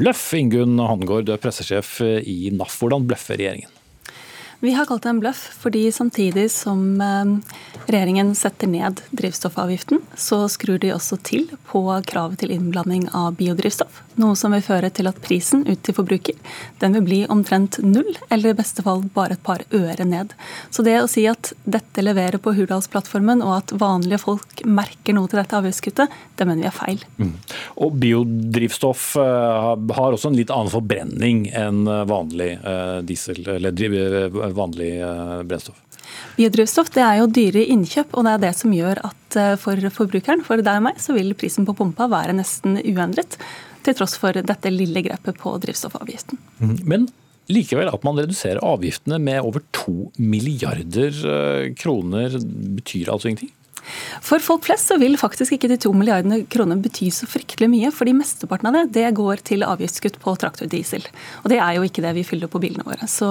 bløff. 0.00 0.30
Ingunn 0.40 0.80
Hangård, 0.80 1.28
du 1.28 1.36
er 1.36 1.42
pressesjef 1.42 1.98
i 2.24 2.48
NAF. 2.56 2.80
Hvordan 2.80 3.04
bløffer 3.10 3.36
regjeringen? 3.36 3.73
Vi 4.64 4.72
har 4.72 4.86
kalt 4.88 5.02
det 5.02 5.08
en 5.08 5.18
bløff, 5.20 5.42
fordi 5.60 5.92
samtidig 5.92 6.46
som 6.50 7.00
eh, 7.04 7.32
regjeringen 7.84 8.30
setter 8.34 8.70
ned 8.72 9.02
drivstoffavgiften, 9.12 9.98
så 10.16 10.38
skrur 10.48 10.78
de 10.80 10.94
også 10.94 11.18
til 11.20 11.50
på 11.68 11.82
kravet 12.08 12.40
til 12.40 12.54
innblanding 12.54 13.10
av 13.12 13.36
biodrivstoff. 13.36 13.98
Noe 14.16 14.38
som 14.38 14.54
vil 14.56 14.62
føre 14.64 14.88
til 14.94 15.10
at 15.10 15.18
prisen 15.20 15.66
ut 15.68 15.82
til 15.84 15.96
forbruker 15.96 16.38
den 16.80 16.96
vil 16.96 17.04
bli 17.04 17.18
omtrent 17.28 17.76
null, 17.84 18.08
eller 18.32 18.54
i 18.54 18.56
beste 18.56 18.80
fall 18.86 19.02
bare 19.12 19.36
et 19.36 19.42
par 19.44 19.66
øre 19.74 20.06
ned. 20.08 20.32
Så 20.72 20.86
det 20.86 20.96
å 21.02 21.10
si 21.12 21.26
at 21.28 21.52
dette 21.68 22.00
leverer 22.00 22.40
på 22.40 22.54
Hurdalsplattformen, 22.56 23.44
og 23.44 23.58
at 23.58 23.76
vanlige 23.76 24.22
folk 24.24 24.64
merker 24.64 25.18
noe 25.18 25.28
til 25.28 25.42
dette 25.42 25.60
avgiftskuttet, 25.60 26.16
det 26.40 26.48
mener 26.48 26.64
vi 26.64 26.70
er 26.70 26.78
feil. 26.78 27.04
Mm. 27.20 27.34
Og 27.84 28.00
biodrivstoff 28.00 29.10
eh, 29.20 29.68
har 30.00 30.16
også 30.16 30.32
en 30.32 30.40
litt 30.40 30.54
annen 30.54 30.72
forbrenning 30.72 31.44
enn 31.52 31.84
vanlig 32.08 32.54
eh, 32.56 32.98
diesel, 33.04 33.44
eller 33.58 33.76
vanlig 34.56 34.92
eh, 35.00 35.40
brennstoff? 35.48 35.80
Biodrivstoff 36.36 36.90
det 36.94 37.02
er 37.04 37.20
jo 37.20 37.30
dyre 37.30 37.64
innkjøp, 37.74 38.14
og 38.14 38.26
det 38.26 38.34
er 38.34 38.42
det 38.46 38.54
som 38.58 38.74
gjør 38.74 39.00
at 39.08 39.38
eh, 39.40 39.54
for 39.60 39.90
forbrukeren, 39.98 40.44
for 40.46 40.62
deg 40.62 40.80
og 40.80 40.86
meg, 40.88 41.00
så 41.02 41.16
vil 41.16 41.34
prisen 41.38 41.66
på 41.66 41.76
pumpa 41.78 42.08
være 42.10 42.36
nesten 42.36 42.78
uendret. 42.82 43.38
Til 43.84 43.96
tross 43.98 44.16
for 44.16 44.32
dette 44.32 44.72
lille 44.72 45.02
grepet 45.04 45.36
på 45.40 45.58
drivstoffavgiften. 45.60 46.40
Mhm. 46.62 46.78
Men 46.88 47.10
likevel 47.52 47.90
at 47.92 48.04
man 48.06 48.16
reduserer 48.16 48.62
avgiftene 48.64 49.18
med 49.20 49.44
over 49.44 49.64
to 49.76 50.08
milliarder 50.16 51.12
eh, 51.12 51.74
kroner, 51.76 52.38
betyr 52.78 53.12
altså 53.12 53.30
ingenting? 53.30 53.52
For 54.24 54.40
folk 54.40 54.64
flest 54.64 54.88
så 54.88 54.96
vil 55.00 55.18
faktisk 55.20 55.56
ikke 55.56 55.68
de 55.68 55.76
to 55.80 55.92
milliardene 55.92 56.40
kroner 56.50 56.80
bety 56.80 57.10
så 57.12 57.28
fryktelig 57.28 57.68
mye, 57.68 57.90
fordi 57.92 58.14
mesteparten 58.16 58.70
av 58.70 58.78
det 58.78 58.84
det 58.96 59.10
går 59.18 59.44
til 59.44 59.66
avgiftskutt 59.66 60.16
på 60.22 60.32
traktordiesel. 60.40 61.04
Og 61.42 61.52
det 61.52 61.60
er 61.60 61.76
jo 61.76 61.84
ikke 61.84 62.04
det 62.04 62.14
vi 62.16 62.24
fyller 62.26 62.48
på 62.48 62.62
bilene 62.62 62.86
våre. 62.86 63.08
Så 63.10 63.28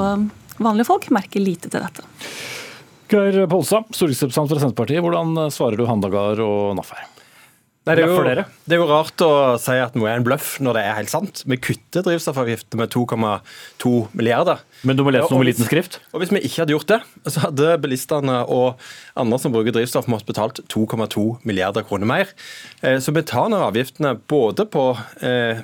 vanlige 0.60 0.90
folk 0.90 1.10
merker 1.16 1.44
lite 1.44 1.72
til 1.72 1.84
dette. 1.84 2.06
Geir 3.14 3.44
Polstad, 3.52 3.90
stortingsrepresentant 3.94 4.54
fra 4.54 4.62
Senterpartiet. 4.64 5.04
Hvordan 5.06 5.50
svarer 5.54 5.78
du 5.78 5.88
Handagard 5.90 6.42
og 6.44 6.78
NAF 6.78 6.94
her? 6.96 7.10
Nei, 7.84 7.98
det, 8.00 8.04
er 8.06 8.14
jo, 8.14 8.44
det, 8.64 8.76
er 8.78 8.80
jo, 8.80 8.86
rart 8.88 9.22
å 9.26 9.30
si 9.60 9.74
at 9.76 9.96
noe 10.00 10.08
er 10.08 10.16
en 10.16 10.24
bløff 10.24 10.54
når 10.64 10.78
det 10.78 10.84
er 10.88 10.94
helt 11.02 11.12
sant. 11.12 11.42
Vi 11.52 11.58
kutter 11.60 12.06
drivstoffavgiftene 12.06 12.80
med 12.80 12.94
2,2 12.94 13.92
milliarder. 14.16 14.62
Men 14.88 14.96
du 14.96 15.04
må 15.04 15.12
lese 15.12 15.28
noe 15.28 15.42
med 15.42 15.50
liten 15.50 15.68
skrift? 15.68 15.98
Og 16.16 16.24
Hvis 16.24 16.32
vi 16.32 16.40
ikke 16.48 16.62
hadde 16.62 16.78
gjort 16.78 16.94
det, 16.94 17.02
så 17.28 17.44
hadde 17.50 17.74
bilistene 17.84 18.38
og 18.48 18.80
andre 19.20 19.42
som 19.44 19.52
bruker 19.52 19.76
drivstoff, 19.76 20.08
måttet 20.08 20.32
betalt 20.32 20.64
2,2 20.72 21.26
milliarder 21.44 21.84
kroner 21.90 22.08
mer. 22.08 22.32
Eh, 22.80 23.02
så 23.04 23.12
vi 23.12 23.26
tar 23.28 23.52
ned 23.52 23.66
avgiftene 23.68 24.16
både 24.32 24.64
på 24.72 24.86
eh, 25.20 25.60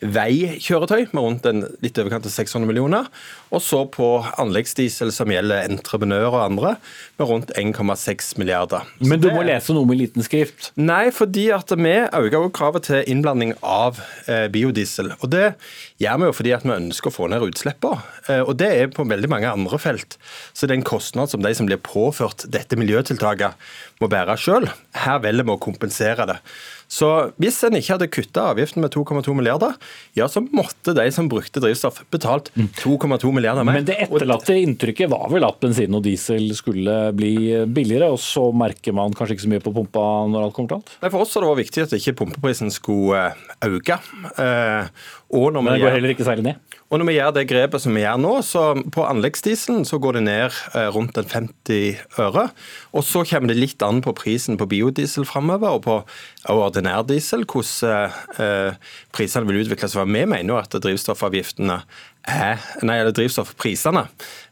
veikjøretøy 0.00 1.10
med 1.12 1.20
rundt 1.20 1.46
en 1.48 1.64
litt 1.84 1.98
overkant 2.00 2.26
av 2.28 2.32
600 2.32 2.68
millioner. 2.68 3.08
Og 3.52 3.62
så 3.64 3.82
på 3.92 4.08
anleggsdiesel 4.40 5.10
som 5.12 5.32
gjelder 5.32 5.66
entreprenører 5.68 6.32
og 6.32 6.44
andre, 6.44 6.72
med 7.18 7.28
rundt 7.28 7.52
1,6 7.58 8.32
milliarder. 8.40 8.86
Så 9.00 9.10
Men 9.10 9.20
du 9.20 9.28
må 9.34 9.42
lese 9.46 9.74
noe 9.76 9.88
med 9.88 10.00
liten 10.00 10.24
skrift? 10.24 10.70
Nei, 10.80 11.10
fordi 11.14 11.48
at 11.54 11.74
vi 11.76 11.96
øker 12.06 12.48
kravet 12.56 12.88
til 12.88 13.04
innblanding 13.10 13.54
av 13.60 14.00
eh, 14.26 14.46
biodiesel. 14.52 15.12
Og 15.20 15.30
det 15.34 15.54
gjør 16.00 16.22
vi 16.22 16.30
jo 16.30 16.36
fordi 16.40 16.56
at 16.56 16.66
vi 16.66 16.76
ønsker 16.76 17.10
å 17.10 17.16
få 17.18 17.28
ned 17.32 17.44
utslippene. 17.50 18.00
Eh, 18.28 18.42
og 18.44 18.56
det 18.62 18.72
er 18.72 18.92
på 18.94 19.06
veldig 19.08 19.30
mange 19.32 19.52
andre 19.52 19.80
felt. 19.82 20.16
Så 20.54 20.66
det 20.66 20.76
er 20.76 20.80
en 20.80 20.90
kostnad 20.90 21.32
som 21.32 21.44
de 21.44 21.52
som 21.56 21.68
blir 21.68 21.82
påført 21.82 22.46
dette 22.48 22.78
miljøtiltaket, 22.80 23.58
må 24.00 24.08
bære 24.08 24.38
sjøl. 24.40 24.70
Her 24.96 25.20
velger 25.24 25.44
vi 25.44 25.56
å 25.56 25.60
kompensere 25.60 26.28
det. 26.30 26.40
Så 26.90 27.08
hvis 27.38 27.60
en 27.66 27.76
ikke 27.78 27.94
hadde 27.94 28.08
kutta 28.10 28.48
avgiften 28.50 28.82
med 28.82 28.90
2,2 28.90 29.34
milliarder, 29.38 29.76
ja, 30.18 30.26
så 30.30 30.42
måtte 30.42 30.94
de 30.96 31.04
som 31.14 31.28
brukte 31.30 31.62
drivstoff, 31.62 32.00
betalt 32.10 32.50
2,2 32.56 33.30
milliarder 33.34 33.66
mer. 33.66 33.78
Men 33.78 33.86
det 33.86 34.00
etterlatte 34.06 34.56
inntrykket 34.58 35.12
var 35.12 35.28
vel 35.30 35.46
at 35.46 35.60
bensin 35.62 35.94
og 35.94 36.02
diesel 36.06 36.50
skulle 36.58 36.96
bli 37.14 37.34
billigere, 37.70 38.10
og 38.10 38.18
så 38.22 38.48
merker 38.50 38.96
man 38.96 39.14
kanskje 39.14 39.38
ikke 39.38 39.46
så 39.46 39.52
mye 39.54 39.64
på 39.64 39.74
pumpa 39.76 40.06
når 40.32 40.48
alt 40.48 40.56
kommer 40.56 40.72
til 40.72 40.80
alt? 40.80 40.92
Nei, 40.98 41.12
For 41.14 41.22
oss 41.22 41.36
har 41.36 41.46
det 41.46 41.52
vært 41.52 41.62
viktig 41.64 41.86
at 41.86 41.96
ikke 42.00 42.16
pumpeprisen 42.24 42.74
skulle 42.74 43.22
øke. 43.62 43.80
øke. 43.94 44.00
når 45.30 45.62
Men 45.62 45.72
det 45.74 45.82
går 45.84 45.98
heller 45.98 46.14
ikke 46.16 46.26
særlig 46.26 46.50
ned? 46.50 46.79
Og 46.90 46.98
når 46.98 47.06
vi 47.06 47.12
gjør 47.14 47.34
det 47.36 47.44
grepet 47.46 47.82
som 47.84 47.94
vi 47.94 48.02
gjør 48.02 48.16
nå, 48.18 48.30
så 48.42 48.62
på 48.90 49.04
anleggsdieselen 49.06 49.84
så 49.86 50.00
går 50.02 50.16
det 50.18 50.22
ned 50.26 50.56
eh, 50.74 50.88
rundt 50.90 51.20
en 51.20 51.28
50 51.30 52.00
øre. 52.18 52.48
Og 52.90 53.04
så 53.06 53.22
kommer 53.30 53.52
det 53.52 53.60
litt 53.60 53.84
an 53.86 54.00
på 54.02 54.10
prisen 54.18 54.58
på 54.58 54.66
biodiesel 54.72 55.22
framover, 55.28 55.76
og 55.78 55.84
på 55.84 55.98
ordinær 56.50 57.04
diesel, 57.06 57.44
hvordan 57.46 58.16
eh, 58.42 58.96
prisene 59.14 59.46
vil 59.46 59.60
utvikle 59.62 59.90
seg. 59.92 60.10
Vi 60.10 60.24
mener 60.34 60.50
jo 60.50 60.58
at 60.58 60.74
drivstoffavgiftene 60.74 61.78
er, 62.26 62.66
nei, 62.82 62.98
eller 62.98 63.14
drivstoffprisene 63.14 64.02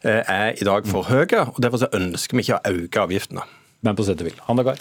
eh, 0.06 0.22
er 0.22 0.54
i 0.54 0.68
dag 0.68 0.86
for 0.86 1.10
høye, 1.10 1.42
og 1.42 1.58
derfor 1.64 1.82
så 1.82 1.90
ønsker 1.98 2.38
vi 2.38 2.46
ikke 2.46 2.60
å 2.60 2.76
øke 2.84 3.02
avgiftene. 3.02 3.48
Men 3.82 3.98
på 3.98 4.06
sett 4.06 4.22
og 4.22 4.30
vil. 4.30 4.38
Hanne 4.46 4.66
Gahr? 4.66 4.78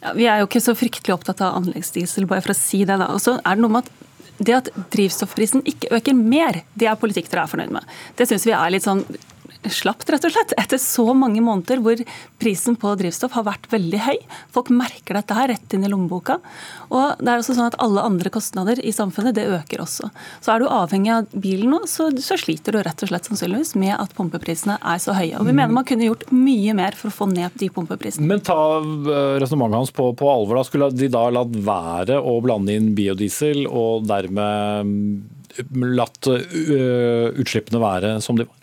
Ja, 0.00 0.14
vi 0.14 0.30
er 0.30 0.38
jo 0.40 0.46
ikke 0.46 0.62
så 0.62 0.76
fryktelig 0.78 1.18
opptatt 1.18 1.42
av 1.42 1.58
anleggsdiesel, 1.58 2.30
bare 2.30 2.46
for 2.46 2.54
å 2.54 2.60
si 2.60 2.84
det. 2.86 3.02
da. 3.02 3.10
Og 3.10 3.18
så 3.18 3.34
er 3.42 3.58
det 3.58 3.66
noe 3.66 3.74
med 3.74 3.90
at 3.90 4.06
det 4.40 4.56
at 4.56 4.70
drivstoffprisen 4.92 5.64
ikke 5.68 5.90
øker 5.98 6.16
mer, 6.16 6.62
det 6.74 6.88
er 6.88 6.98
politikk 7.00 7.28
dere 7.30 7.44
er 7.44 7.52
fornøyd 7.52 7.74
med. 7.76 7.84
Det 8.16 8.26
syns 8.28 8.46
vi 8.48 8.56
er 8.56 8.72
litt 8.72 8.86
sånn 8.86 9.04
slapt, 9.68 10.08
rett 10.10 10.24
og 10.24 10.32
slett. 10.32 10.54
Etter 10.60 10.80
så 10.80 11.04
mange 11.16 11.42
måneder 11.44 11.82
hvor 11.84 12.00
prisen 12.40 12.76
på 12.80 12.92
drivstoff 12.96 13.34
har 13.36 13.46
vært 13.48 13.68
veldig 13.72 14.00
høy. 14.06 14.16
Folk 14.54 14.70
merker 14.72 15.18
dette 15.18 15.36
her 15.36 15.50
rett 15.52 15.76
inn 15.76 15.84
i 15.84 15.90
lommeboka. 15.90 16.38
Og 16.88 17.20
det 17.20 17.28
er 17.28 17.42
også 17.42 17.56
sånn 17.58 17.68
at 17.68 17.78
alle 17.82 18.04
andre 18.06 18.32
kostnader 18.32 18.80
i 18.80 18.92
samfunnet, 18.94 19.36
det 19.36 19.48
øker 19.50 19.84
også. 19.84 20.10
Så 20.40 20.54
er 20.54 20.62
du 20.62 20.68
avhengig 20.70 21.12
av 21.14 21.28
bilen 21.32 21.74
nå, 21.74 21.82
så, 21.90 22.08
så 22.22 22.38
sliter 22.40 22.76
du 22.76 22.82
rett 22.84 23.04
og 23.04 23.12
slett 23.12 23.28
sannsynligvis 23.28 23.74
med 23.80 23.94
at 23.98 24.14
pumpeprisene 24.16 24.78
er 24.80 25.02
så 25.02 25.16
høye. 25.16 25.36
Og 25.38 25.48
vi 25.48 25.54
mener 25.56 25.74
man 25.74 25.86
kunne 25.88 26.08
gjort 26.08 26.28
mye 26.34 26.76
mer 26.78 26.96
for 26.98 27.10
å 27.12 27.16
få 27.20 27.28
ned 27.32 27.58
de 27.60 27.70
pumpeprisene. 27.74 28.26
Men 28.30 28.44
ta 28.46 28.58
eh, 28.80 29.36
resonnementet 29.42 29.82
hans 29.82 29.94
på, 29.94 30.10
på 30.16 30.30
alvor. 30.30 30.60
da. 30.60 30.66
Skulle 30.66 30.90
de 30.94 31.10
da 31.12 31.26
latt 31.34 31.52
være 31.66 32.20
å 32.20 32.38
blande 32.44 32.76
inn 32.76 32.92
biodiesel, 32.96 33.66
og 33.68 34.06
dermed 34.08 34.88
mm, 34.88 35.84
latt 35.98 36.30
uh, 36.30 37.28
utslippene 37.34 37.82
være 37.82 38.16
som 38.24 38.38
de 38.38 38.46
var? 38.48 38.59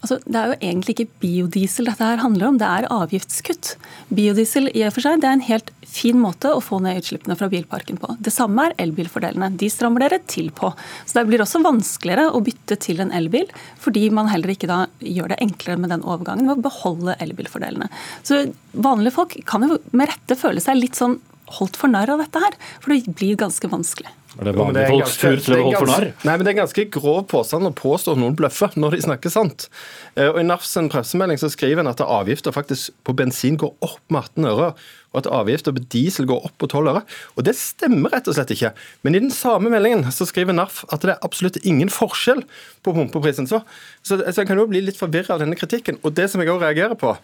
Altså, 0.00 0.18
det 0.24 0.40
er 0.40 0.52
jo 0.52 0.58
egentlig 0.58 0.94
ikke 0.96 1.20
biodiesel 1.22 1.90
dette 1.90 2.08
her 2.10 2.22
handler 2.22 2.50
om, 2.50 2.60
det 2.60 2.68
er 2.68 2.88
avgiftskutt. 2.92 3.74
Biodiesel 4.14 4.70
i 4.72 4.84
og 4.86 4.94
for 4.96 5.06
seg, 5.06 5.20
det 5.22 5.30
er 5.30 5.38
en 5.38 5.46
helt 5.48 5.72
fin 5.86 6.18
måte 6.20 6.50
å 6.52 6.62
få 6.64 6.80
ned 6.84 7.00
utslippene 7.00 7.36
fra 7.38 7.48
bilparken 7.52 8.00
på. 8.00 8.16
Det 8.22 8.32
samme 8.34 8.68
er 8.68 8.76
elbilfordelene. 8.86 9.52
De 9.60 9.70
strammer 9.72 10.04
dere 10.04 10.20
til 10.28 10.50
på. 10.54 10.72
Så 11.06 11.18
Det 11.20 11.26
blir 11.30 11.44
også 11.44 11.62
vanskeligere 11.64 12.28
å 12.30 12.42
bytte 12.44 12.78
til 12.82 13.00
en 13.02 13.14
elbil, 13.16 13.48
fordi 13.82 14.08
man 14.10 14.28
heller 14.32 14.52
ikke 14.52 14.70
da 14.70 14.82
gjør 15.00 15.32
det 15.32 15.40
enklere 15.44 15.80
med 15.80 15.94
den 15.94 16.04
overgangen 16.04 16.50
ved 16.50 16.58
å 16.58 16.66
beholde 16.68 17.16
elbilfordelene. 17.24 17.88
Så 18.26 18.44
vanlige 18.72 19.16
folk 19.16 19.38
kan 19.48 19.64
jo 19.64 19.80
med 19.92 20.10
rette 20.12 20.38
føle 20.38 20.62
seg 20.62 20.80
litt 20.80 20.98
sånn 20.98 21.18
holdt 21.58 21.78
for 21.78 21.90
narr 21.90 22.10
av 22.10 22.22
dette 22.22 22.42
her, 22.42 22.56
for 22.82 22.92
det 22.92 23.16
blir 23.16 23.38
ganske 23.38 23.70
vanskelig. 23.70 24.10
Er 24.36 24.50
det 24.50 24.54
vanlige 24.58 24.88
folks 24.90 25.16
tur 25.16 25.36
til 25.40 25.54
å 25.56 25.62
holde 25.64 25.78
for 25.80 25.90
narr? 25.90 26.08
Nei, 26.26 26.34
men 26.36 26.44
Det 26.44 26.50
er 26.50 26.54
en 26.56 26.62
ganske 26.64 26.84
grov 26.92 27.22
påstand 27.30 27.68
å 27.68 27.72
påstå 27.76 28.12
at 28.12 28.20
noen 28.20 28.36
bløffer 28.36 28.76
når 28.76 28.96
de 28.96 29.00
snakker 29.06 29.32
sant. 29.32 29.68
Eh, 30.16 30.28
Og 30.28 30.40
I 30.40 30.44
NAFs 30.44 30.74
pressemelding 30.92 31.40
så 31.40 31.48
skriver 31.52 31.80
en 31.80 31.92
at 31.92 32.00
avgifter 32.04 32.52
faktisk 32.52 32.92
på 33.06 33.16
bensin 33.16 33.56
går 33.56 33.72
opp 33.80 34.00
med 34.10 34.22
18 34.36 34.44
øre, 34.52 34.74
og 35.16 35.22
at 35.22 35.30
avgifter 35.32 35.72
på 35.72 35.82
diesel 35.92 36.28
går 36.28 36.44
opp 36.44 36.56
på 36.60 36.68
12 36.68 36.90
øre. 36.92 37.02
Og 37.36 37.46
Det 37.46 37.56
stemmer 37.56 38.12
rett 38.12 38.28
og 38.28 38.36
slett 38.36 38.52
ikke. 38.52 38.72
Men 39.06 39.16
i 39.16 39.22
den 39.22 39.32
samme 39.32 39.72
meldingen 39.72 40.04
så 40.12 40.26
skriver 40.28 40.52
NAF 40.52 40.82
at 40.92 41.06
det 41.06 41.14
er 41.14 41.24
absolutt 41.24 41.56
ingen 41.64 41.88
forskjell 41.92 42.42
på 42.84 42.92
pumpeprisen. 42.92 43.48
Så, 43.48 43.62
så, 44.04 44.18
så 44.20 44.42
jeg 44.42 44.50
kan 44.50 44.60
jo 44.60 44.66
bli 44.68 44.82
litt 44.84 44.98
forvirra 45.00 45.36
av 45.36 45.42
denne 45.42 45.56
kritikken. 45.56 45.96
Og 46.04 46.12
det 46.18 46.28
som 46.30 46.42
jeg 46.42 46.52
også 46.52 46.66
reagerer 46.66 46.98
på, 47.00 47.14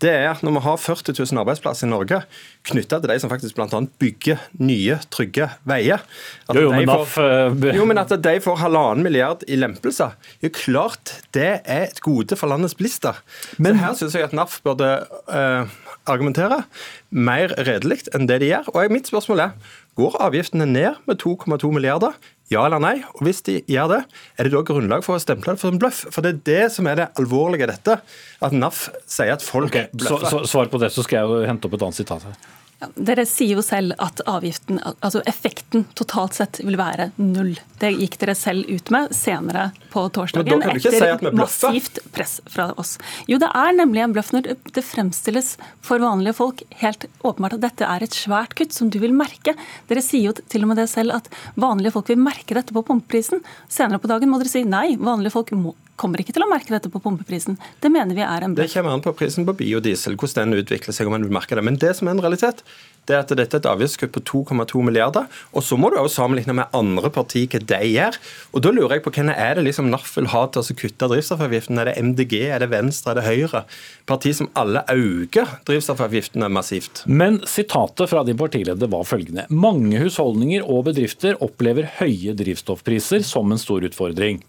det 0.00 0.12
er 0.14 0.28
at 0.30 0.44
når 0.46 0.56
vi 0.56 0.64
har 0.68 0.80
40 0.80 1.16
000 1.18 1.42
arbeidsplasser 1.42 1.88
i 1.88 1.90
Norge 1.90 2.22
knytta 2.70 3.00
til 3.00 3.12
de 3.12 3.18
som 3.22 3.32
faktisk 3.32 3.58
bl.a. 3.58 3.82
bygger 4.00 4.46
nye, 4.62 5.00
trygge 5.12 5.50
veier 5.68 6.00
at 6.00 6.56
Jo, 6.56 6.68
jo, 6.68 6.72
men 6.76 6.88
NAF, 6.88 7.16
Får, 7.16 7.74
jo, 7.74 7.86
men 7.88 8.00
at 8.00 8.14
de 8.22 8.34
får 8.44 8.60
halvannen 8.62 9.04
milliard 9.04 9.42
i 9.50 9.58
lempelser, 9.58 10.14
jo 10.44 10.52
klart 10.54 11.16
det 11.36 11.50
er 11.64 11.88
et 11.90 12.00
gode 12.04 12.38
for 12.38 12.52
landets 12.52 12.76
bilister. 12.78 13.18
Så 13.56 13.74
her 13.80 13.96
syns 13.98 14.16
jeg 14.16 14.28
at 14.28 14.36
NAF 14.36 14.60
burde 14.64 14.92
eh, 15.28 15.80
argumentere 16.12 16.62
mer 17.10 17.54
redelig 17.66 18.02
enn 18.14 18.28
det 18.30 18.40
de 18.42 18.50
gjør. 18.50 18.68
Og 18.74 18.92
mitt 18.92 19.10
spørsmål 19.10 19.44
er, 19.46 19.72
går 19.98 20.18
avgiftene 20.26 20.68
ned 20.68 21.00
med 21.08 21.20
2,2 21.22 21.72
milliarder? 21.74 22.16
Ja 22.50 22.64
eller 22.66 22.82
nei? 22.82 22.96
Og 23.14 23.22
hvis 23.26 23.44
de 23.46 23.60
gjør 23.70 23.92
det, 23.92 24.00
er 24.36 24.46
det 24.46 24.54
da 24.56 24.62
grunnlag 24.66 25.04
for 25.06 25.14
å 25.14 25.22
stemple 25.22 25.54
det 25.54 25.62
for 25.62 25.70
en 25.70 25.82
bløff? 25.82 26.02
For 26.10 26.26
det 26.26 26.32
er 26.32 26.40
det 26.48 26.62
som 26.74 26.88
er 26.90 26.98
det 26.98 27.10
alvorlige 27.20 27.68
i 27.68 27.70
dette. 27.70 28.00
At 28.42 28.56
NAF 28.56 28.88
sier 29.06 29.36
at 29.36 29.44
folk 29.46 29.70
okay, 29.70 29.90
bløffer. 29.94 30.26
så, 30.26 30.42
svar 30.50 30.72
på 30.72 30.80
det, 30.82 30.90
så 30.94 31.06
skal 31.06 31.20
jeg 31.20 31.30
jo 31.30 31.46
hente 31.46 31.70
opp 31.70 31.78
et 31.78 31.86
annet 31.86 32.02
sitat 32.02 32.26
her. 32.26 32.40
Ja, 32.80 32.88
dere 32.96 33.26
sier 33.28 33.58
jo 33.58 33.62
selv 33.64 33.92
at 34.00 34.22
avgiften, 34.24 34.78
altså 35.04 35.20
effekten 35.28 35.82
totalt 35.98 36.38
sett 36.38 36.62
vil 36.64 36.78
være 36.80 37.10
null. 37.20 37.52
Det 37.80 37.90
gikk 37.92 38.16
dere 38.22 38.34
selv 38.38 38.64
ut 38.70 38.88
med 38.94 39.12
senere 39.12 39.66
på 39.92 40.06
torsdagen 40.16 40.62
ikke 40.64 40.92
si 40.94 41.02
etter 41.04 41.36
massivt 41.36 41.98
press 42.14 42.38
fra 42.48 42.70
oss. 42.80 42.94
Jo, 43.28 43.36
det 43.42 43.50
er 43.52 43.76
nemlig 43.76 44.00
en 44.04 44.14
bløff 44.16 44.32
når 44.32 44.42
det- 44.48 44.72
det 44.72 44.84
fremstilles 44.84 45.56
for 45.84 45.98
vanlige 45.98 46.34
folk 46.40 46.62
helt 46.80 47.04
åpenbart 47.22 47.58
at 47.58 47.60
dette 47.60 47.84
er 47.84 48.02
et 48.02 48.16
svært 48.16 48.54
kutt 48.56 48.72
som 48.72 48.88
du 48.88 48.98
vil 48.98 49.12
merke. 49.12 49.54
Dere 49.88 50.00
sier 50.00 50.30
jo 50.30 50.32
til 50.32 50.62
og 50.62 50.68
med 50.68 50.76
det 50.78 50.88
selv 50.88 51.12
at 51.14 51.28
vanlige 51.56 51.92
folk 51.92 52.08
vil 52.08 52.16
merke 52.16 52.54
dette 52.54 52.72
på 52.72 52.82
pumpeprisen. 52.84 53.42
Senere 53.68 54.00
på 54.00 54.08
dagen 54.08 54.30
må 54.30 54.38
dere 54.38 54.48
si 54.48 54.64
nei, 54.64 54.96
vanlige 54.96 55.32
folk 55.32 55.50
må, 55.52 55.74
kommer 56.00 56.22
ikke 56.22 56.34
til 56.36 56.46
å 56.46 56.50
merke 56.50 56.72
dette 56.72 56.90
på 56.92 57.02
pumpeprisen. 57.02 57.58
Det 57.82 57.92
mener 57.92 58.16
vi 58.16 58.24
er 58.24 58.46
en 58.46 58.56
Det 58.56 58.70
kommer 58.72 58.96
an 58.96 59.04
på 59.04 59.12
prisen 59.16 59.46
på 59.48 59.56
biodiesel, 59.58 60.16
hvordan 60.20 60.54
den 60.54 60.64
utvikler 60.64 60.96
seg. 60.96 61.06
om 61.06 61.16
man 61.16 61.26
vil 61.26 61.34
merke 61.34 61.58
det. 61.58 61.64
Men 61.66 61.78
det 61.80 61.96
som 61.98 62.08
er 62.08 62.16
en 62.16 62.24
realitet, 62.24 62.64
det 63.08 63.16
er 63.16 63.24
at 63.24 63.32
dette 63.34 63.56
er 63.56 63.62
et 63.62 63.68
avgiftskutt 63.70 64.12
på 64.14 64.22
2,2 64.46 64.82
milliarder. 64.86 65.26
Og 65.56 65.64
så 65.66 65.78
må 65.80 65.90
du 65.90 65.98
også 65.98 66.22
sammenligne 66.22 66.54
med 66.56 66.76
andre 66.76 67.10
partier 67.10 67.48
hva 67.50 67.60
de 67.72 67.80
gjør. 67.90 68.18
Og 68.54 68.64
da 68.64 68.72
lurer 68.74 68.98
jeg 68.98 69.04
på 69.06 69.14
hvem 69.16 69.32
er 69.34 69.58
det 69.58 69.66
liksom 69.66 69.90
NAF 69.90 70.12
vil 70.18 70.30
ha 70.34 70.44
til 70.52 70.62
å 70.62 70.76
kutte 70.82 71.08
drivstoffavgiften? 71.10 71.80
Er 71.80 71.90
det 71.90 71.96
MDG, 71.98 72.36
er 72.54 72.62
det 72.62 72.70
Venstre, 72.72 73.14
er 73.14 73.20
det 73.20 73.26
Høyre? 73.26 73.64
Partier 74.10 74.36
som 74.36 74.50
alle 74.58 74.84
øker 74.94 75.56
drivstoffavgiftene 75.68 76.50
massivt. 76.52 77.04
Men 77.06 77.40
sitatet 77.50 78.12
fra 78.12 78.24
din 78.26 78.38
partileder 78.40 78.90
var 78.92 79.08
følgende. 79.08 79.48
Mange 79.50 80.00
husholdninger 80.04 80.66
og 80.66 80.86
bedrifter 80.92 81.40
opplever 81.42 81.90
høye 81.98 82.36
drivstoffpriser 82.38 83.26
som 83.26 83.50
en 83.50 83.60
stor 83.60 83.86
utfordring. 83.90 84.42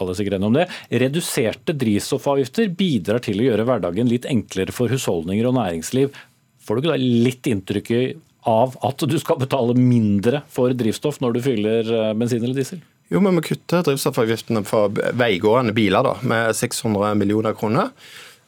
Alle 0.00 0.12
er 0.12 0.18
sikkert 0.18 0.38
enige 0.38 0.50
om 0.50 0.56
det. 0.58 0.66
Reduserte 1.04 1.74
drivstoffavgifter 1.76 2.72
bidrar 2.78 3.22
til 3.24 3.40
å 3.40 3.46
gjøre 3.48 3.66
hverdagen 3.68 4.10
litt 4.10 4.28
enklere 4.30 4.74
for 4.74 4.92
husholdninger 4.92 5.48
og 5.48 5.56
næringsliv. 5.58 6.10
Får 6.66 6.76
du 6.76 6.82
ikke 6.82 6.94
da 6.94 6.98
litt 7.26 7.48
inntrykk 7.50 7.92
av 8.46 8.76
at 8.86 9.06
du 9.10 9.16
skal 9.22 9.40
betale 9.40 9.74
mindre 9.78 10.44
for 10.52 10.74
drivstoff 10.76 11.18
når 11.22 11.36
du 11.36 11.40
fyller 11.46 11.90
eh, 11.90 12.12
bensin 12.18 12.44
eller 12.44 12.58
diesel? 12.58 12.82
Jo, 13.10 13.22
men 13.22 13.38
vi 13.38 13.48
kutter 13.52 13.84
drivstoffavgiftene 13.86 14.64
for 14.66 14.94
veigående 15.14 15.74
biler 15.74 16.06
da, 16.06 16.16
med 16.26 16.50
600 16.58 17.14
millioner 17.18 17.54
kroner. 17.58 17.92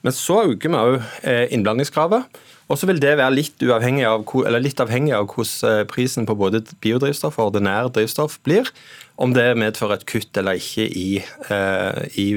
Men 0.03 0.15
så 0.15 0.43
øker 0.51 0.71
vi 0.71 0.79
òg 0.79 1.27
innblandingskravet. 1.55 2.39
Og 2.69 2.77
så 2.77 2.89
vil 2.89 3.01
det 3.01 3.17
være 3.17 3.33
litt, 3.33 3.57
uavhengig 3.65 4.05
av, 4.05 4.27
litt 4.61 4.81
avhengig 4.83 5.15
av 5.17 5.29
hvordan 5.31 5.81
eh, 5.81 5.85
prisen 5.89 6.29
på 6.29 6.37
både 6.37 6.63
biodrivstoff 6.85 7.39
og 7.41 7.55
ordinær 7.55 7.89
drivstoff 7.93 8.37
blir. 8.45 8.69
Om 9.19 9.35
det 9.35 9.47
medfører 9.59 9.99
et 9.99 10.07
kutt 10.09 10.39
eller 10.39 10.61
ikke 10.61 10.87
i, 10.87 11.09
eh, 11.51 12.03
i 12.23 12.29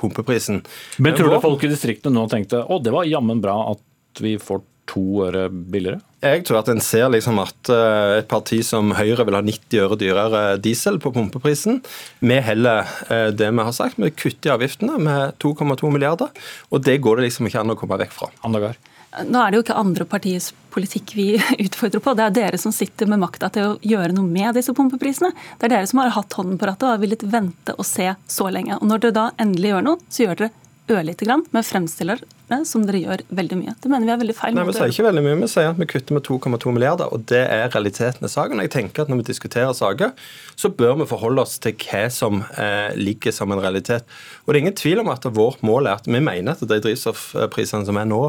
pumpeprisen. 0.00 0.64
Men 0.98 1.14
tror 1.14 1.30
du 1.30 1.40
folk 1.44 1.66
i 1.66 1.70
distriktene 1.70 2.16
nå 2.18 2.26
tenkte 2.32 2.64
å 2.66 2.80
det 2.82 2.94
var 2.94 3.06
jammen 3.06 3.42
bra 3.44 3.54
at 3.70 4.22
vi 4.22 4.34
får 4.42 4.64
to 4.90 5.04
øre 5.24 5.46
billigere? 5.50 6.00
Jeg 6.24 6.44
tror 6.48 6.62
at 6.62 6.70
en 6.72 6.80
ser 6.82 7.10
liksom 7.12 7.38
at 7.42 7.70
eh, 7.72 8.18
et 8.20 8.28
parti 8.30 8.60
som 8.64 8.94
Høyre 8.96 9.26
vil 9.28 9.36
ha 9.36 9.42
90 9.44 9.82
øre 9.84 9.98
dyrere 10.00 10.42
diesel 10.62 10.98
på 11.02 11.12
pumpeprisen. 11.14 11.82
Vi 12.24 12.40
heller 12.46 12.88
eh, 13.12 13.28
det 13.36 13.50
vi 13.50 13.66
har 13.68 13.76
sagt. 13.76 14.00
Vi 14.00 14.12
kutter 14.14 14.52
i 14.52 14.54
avgiftene 14.54 14.98
med 15.02 15.36
2,2 15.44 15.92
milliarder. 15.92 16.32
Og 16.72 16.84
det 16.84 17.00
går 17.04 17.20
det 17.20 17.28
liksom 17.28 17.50
ikke 17.50 17.64
an 17.64 17.74
å 17.74 17.78
komme 17.78 18.00
vekk 18.00 18.16
fra. 18.16 18.32
Andagar. 18.46 18.78
Nå 19.22 19.38
er 19.40 19.52
det 19.52 19.58
jo 19.58 19.64
ikke 19.64 19.78
andre 19.78 20.06
partiers 20.08 20.50
politikk 20.74 21.14
vi 21.14 21.28
utfordrer 21.66 22.02
på. 22.02 22.16
Det 22.18 22.26
er 22.26 22.34
dere 22.40 22.60
som 22.60 22.74
sitter 22.74 23.10
med 23.10 23.22
makta 23.22 23.50
til 23.54 23.74
å 23.74 23.78
gjøre 23.84 24.16
noe 24.16 24.26
med 24.26 24.58
disse 24.58 24.74
pumpeprisene. 24.74 25.30
Det 25.60 25.68
er 25.68 25.76
dere 25.76 25.90
som 25.90 26.02
har 26.02 26.14
hatt 26.16 26.34
hånden 26.38 26.58
på 26.58 26.68
rattet 26.70 26.88
og 26.88 26.96
har 26.96 27.04
villet 27.04 27.26
vente 27.30 27.76
og 27.78 27.86
se 27.88 28.10
så 28.26 28.50
lenge. 28.50 28.80
Og 28.80 28.90
når 28.90 29.06
dere 29.06 29.18
da 29.20 29.30
endelig 29.44 29.74
gjør 29.74 29.88
noe, 29.90 30.02
så 30.10 30.26
gjør 30.26 30.42
dere 30.42 30.54
ørlite 30.92 31.24
grann, 31.24 31.44
men 31.50 31.64
fremstiller 31.64 32.20
det 32.50 32.58
som 32.68 32.82
dere 32.84 33.00
gjør 33.00 33.22
veldig 33.32 33.56
mye. 33.56 33.72
Det 33.80 33.88
mener 33.88 34.04
vi 34.04 34.12
er 34.12 34.18
veldig 34.20 34.34
feil 34.36 34.56
Nei, 34.56 34.66
Vi 34.68 34.74
sier 34.76 34.92
ikke 34.92 35.06
veldig 35.06 35.22
mye, 35.24 35.36
vi 35.40 35.48
sier 35.48 35.70
at 35.70 35.78
vi 35.80 35.86
kutter 35.88 36.16
med 36.16 36.26
2,2 36.26 36.74
milliarder, 36.76 37.08
og 37.08 37.24
det 37.30 37.40
er 37.40 37.70
realiteten 37.72 38.26
i 38.26 38.30
saken. 38.30 38.60
Jeg 38.60 38.72
tenker 38.74 39.04
at 39.04 39.12
Når 39.12 39.22
vi 39.22 39.28
diskuterer 39.30 39.72
saker, 39.72 40.12
så 40.60 40.68
bør 40.68 40.98
vi 41.00 41.08
forholde 41.08 41.40
oss 41.46 41.56
til 41.62 41.72
hva 41.86 42.02
som 42.12 42.42
eh, 42.60 42.92
ligger 43.00 43.32
som 43.32 43.52
en 43.52 43.62
realitet. 43.64 44.04
Og 44.44 44.52
Det 44.52 44.58
er 44.58 44.64
ingen 44.66 44.76
tvil 44.76 45.00
om 45.00 45.08
at 45.14 45.24
vårt 45.24 45.64
mål 45.64 45.88
er 45.88 46.02
at 46.02 46.10
vi 46.10 46.20
mener 46.20 46.52
at 46.52 46.60
de 46.60 46.80
drivstoffprisene 46.84 47.88
som 47.88 48.00
er 48.00 48.10
nå, 48.10 48.20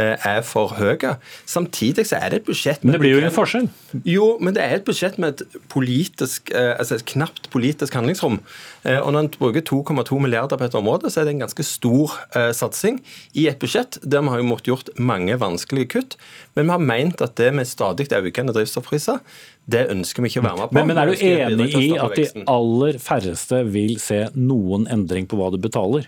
er 0.00 0.42
for 0.44 0.74
høye. 0.76 1.14
Samtidig 1.48 2.04
så 2.08 2.18
er 2.20 2.32
det 2.32 2.40
et 2.42 2.48
budsjett 2.48 2.84
Men 2.84 2.96
det 2.96 3.00
blir 3.00 3.14
jo 3.14 3.20
ingen 3.22 3.34
forskjell. 3.34 3.68
Jo, 4.04 4.26
men 4.40 4.54
det 4.56 4.62
er 4.64 4.76
et 4.76 4.84
budsjett 4.86 5.16
med 5.22 5.40
et 5.40 5.56
politisk, 5.72 6.50
eh, 6.52 6.74
altså 6.76 6.98
et 6.98 7.06
knapt 7.08 7.48
politisk 7.52 7.96
handlingsrom. 7.96 8.40
Eh, 8.84 8.98
Og 9.00 9.12
når 9.12 9.18
en 9.24 9.30
bruker 9.38 9.64
2,2 9.64 10.20
milliarder 10.20 10.56
på 10.60 10.68
et 10.68 10.74
område, 10.78 11.10
så 11.10 11.20
er 11.20 11.24
det 11.28 11.34
en 11.36 11.44
ganske 11.46 11.64
stor 11.64 12.12
eh, 12.36 12.52
satsing 12.52 13.00
i 13.34 13.48
et 13.48 13.58
budsjett 13.58 13.98
der 14.02 14.22
vi 14.26 14.34
har 14.34 14.42
jo 14.42 14.48
måttet 14.50 14.70
gjort 14.72 14.92
mange 14.98 15.38
vanskelige 15.40 15.88
kutt. 15.96 16.16
Men 16.54 16.66
vi 16.66 16.76
har 16.76 16.86
meint 16.92 17.22
at 17.22 17.36
det 17.36 17.52
med 17.54 17.66
stadig 17.66 18.08
økende 18.12 18.54
drivstoffpriser, 18.56 19.18
det 19.66 19.88
ønsker 19.90 20.22
vi 20.22 20.30
ikke 20.30 20.44
å 20.44 20.46
være 20.46 20.60
med 20.60 20.70
på. 20.70 20.78
Men, 20.78 20.86
men 20.92 21.00
er 21.00 21.10
du 21.10 21.24
enig 21.26 21.72
i 21.74 21.88
at 21.98 22.14
de 22.16 22.44
aller 22.46 22.98
færreste 23.02 23.64
vil 23.72 23.98
se 24.02 24.26
noen 24.34 24.86
endring 24.92 25.26
på 25.26 25.38
hva 25.38 25.50
du 25.50 25.58
betaler? 25.58 26.06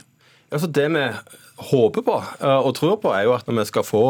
Altså 0.52 0.70
det 0.72 0.86
vi 0.94 1.04
håper 1.70 2.04
på 2.06 2.14
eh, 2.40 2.60
og 2.62 2.74
tror 2.78 2.96
på, 3.02 3.10
er 3.14 3.26
jo 3.26 3.34
at 3.36 3.48
vi 3.48 3.64
skal 3.68 3.84
få 3.86 4.02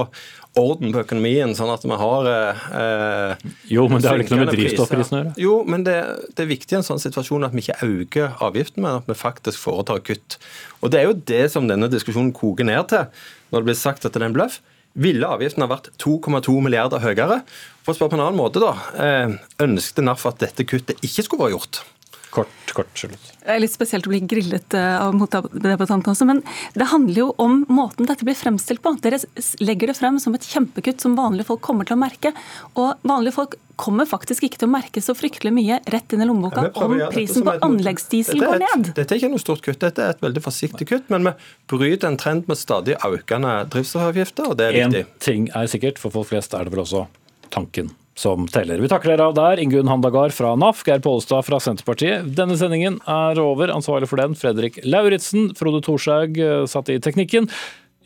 orden 0.59 0.91
på 0.95 1.03
økonomien, 1.05 1.53
sånn 1.55 1.71
at 1.71 1.85
vi 1.87 1.97
har 2.01 2.29
eh, 2.33 3.51
Jo, 3.71 3.85
men 3.91 4.03
det 4.03 4.11
har 4.11 4.23
ikke 4.23 4.35
noe 4.37 4.47
med 4.47 4.55
drivstoffprisen 4.57 5.17
å 5.17 5.21
gjøre? 5.21 5.35
Jo, 5.43 5.55
men 5.69 5.85
det, 5.87 5.97
det 6.35 6.45
er 6.45 6.51
viktig 6.51 6.75
i 6.77 6.79
en 6.81 6.87
sånn 6.87 7.03
situasjon 7.03 7.47
at 7.47 7.55
vi 7.55 7.63
ikke 7.65 7.79
øker 7.87 8.41
avgiften, 8.45 8.83
men 8.85 8.99
at 9.01 9.09
vi 9.11 9.17
faktisk 9.19 9.61
foretar 9.63 10.03
kutt. 10.07 10.39
Og 10.83 10.91
Det 10.93 11.01
er 11.03 11.09
jo 11.11 11.19
det 11.31 11.45
som 11.55 11.69
denne 11.71 11.91
diskusjonen 11.93 12.35
koker 12.37 12.67
ned 12.69 12.91
til, 12.91 13.07
når 13.53 13.63
det 13.63 13.71
blir 13.71 13.79
sagt 13.81 14.05
at 14.09 14.17
det 14.17 14.23
er 14.23 14.29
en 14.31 14.37
bløff. 14.37 14.59
Ville 14.99 15.29
avgiften 15.31 15.63
ha 15.63 15.69
vært 15.71 15.93
2,2 16.03 16.57
milliarder 16.65 17.03
høyere? 17.05 17.43
For 17.85 17.93
å 17.93 17.99
spørre 17.99 18.17
på 18.17 18.19
en 18.19 18.25
annen 18.25 18.41
måte, 18.41 18.59
da. 18.63 18.73
eh, 18.99 19.37
Ønsket 19.63 20.03
NAF 20.05 20.27
at 20.33 20.43
dette 20.43 20.67
kuttet 20.67 20.99
ikke 21.07 21.25
skulle 21.29 21.47
vært 21.47 21.55
gjort? 21.59 21.83
Kort, 22.31 22.73
kort, 22.77 22.91
slutt. 22.99 23.31
Det 23.41 23.55
er 23.55 23.63
litt 23.63 23.73
spesielt 23.73 24.07
å 24.07 24.13
bli 24.13 24.21
grillet 24.29 24.75
eh, 24.77 24.97
av 25.01 25.15
motdebattanten 25.17 26.13
også, 26.13 26.27
men 26.29 26.43
det 26.77 26.89
handler 26.91 27.23
jo 27.23 27.29
om 27.41 27.63
måten 27.73 28.09
dette 28.09 28.27
blir 28.27 28.37
fremstilt 28.37 28.83
på. 28.85 28.93
Dere 29.05 29.21
legger 29.65 29.93
det 29.93 29.97
frem 29.97 30.19
som 30.21 30.37
et 30.37 30.45
kjempekutt 30.45 31.01
som 31.05 31.17
vanlige 31.17 31.49
folk 31.49 31.63
kommer 31.65 31.89
til 31.89 31.97
å 31.97 32.03
merke. 32.03 32.35
Og 32.75 33.01
vanlige 33.09 33.37
folk 33.39 33.57
kommer 33.79 34.09
faktisk 34.11 34.45
ikke 34.45 34.61
til 34.61 34.69
å 34.69 34.73
merke 34.75 35.01
så 35.05 35.15
fryktelig 35.17 35.53
mye 35.55 35.79
rett 35.95 36.13
inn 36.13 36.25
i 36.25 36.27
lommeboka 36.29 36.67
Ja, 36.67 36.73
om 36.85 36.97
prisen 37.15 37.47
på 37.47 37.55
anleggsdiesel 37.65 38.43
går 38.43 38.57
er 38.57 38.65
ned. 38.65 38.91
Dette 38.99 39.15
er 39.15 39.23
ikke 39.23 39.33
noe 39.33 39.45
stort 39.45 39.63
kutt, 39.65 39.79
dette 39.85 40.05
er 40.05 40.17
et 40.17 40.25
veldig 40.25 40.43
forsiktig 40.45 40.89
kutt. 40.91 41.07
Men 41.15 41.31
vi 41.31 41.35
bryter 41.71 42.11
en 42.11 42.19
trend 42.21 42.51
med 42.51 42.61
stadig 42.61 42.99
økende 43.07 43.55
drivstoffavgifter, 43.73 44.51
og 44.51 44.61
det 44.61 44.69
er 44.69 44.83
Én 44.83 44.99
En 44.99 45.09
ting 45.23 45.49
er 45.55 45.71
sikkert, 45.71 46.03
for 46.03 46.13
folk 46.13 46.33
flest 46.35 46.59
er 46.59 46.67
det 46.67 46.75
vel 46.75 46.85
også 46.85 47.07
tanken 47.55 47.95
som 48.19 48.49
teller. 48.51 48.83
Vi 48.83 48.91
takker 48.91 49.13
dere 49.13 49.29
av 49.31 49.37
der, 49.39 49.63
Ingunn 49.63 49.91
Handagard 49.91 50.35
fra 50.35 50.57
NAF, 50.59 50.83
Geir 50.87 51.03
Pollestad 51.05 51.47
fra 51.47 51.61
Senterpartiet. 51.63 52.33
Denne 52.39 52.59
sendingen 52.59 52.99
er 53.07 53.39
over. 53.43 53.71
Ansvarlig 53.75 54.11
for 54.11 54.19
den, 54.19 54.35
Fredrik 54.39 54.81
Lauritzen. 54.83 55.53
Frode 55.59 55.85
Thorshaug 55.87 56.43
satt 56.71 56.91
i 56.91 56.99
teknikken. 57.03 57.47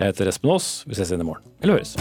Jeg 0.01 0.13
heter 0.13 0.29
Espen 0.29 0.53
Aas. 0.53 0.75
Vi 0.85 0.99
ses 0.99 1.13
igjen 1.13 1.25
i 1.25 1.31
morgen. 1.33 1.49
Eller 1.65 1.81
høres. 1.81 1.97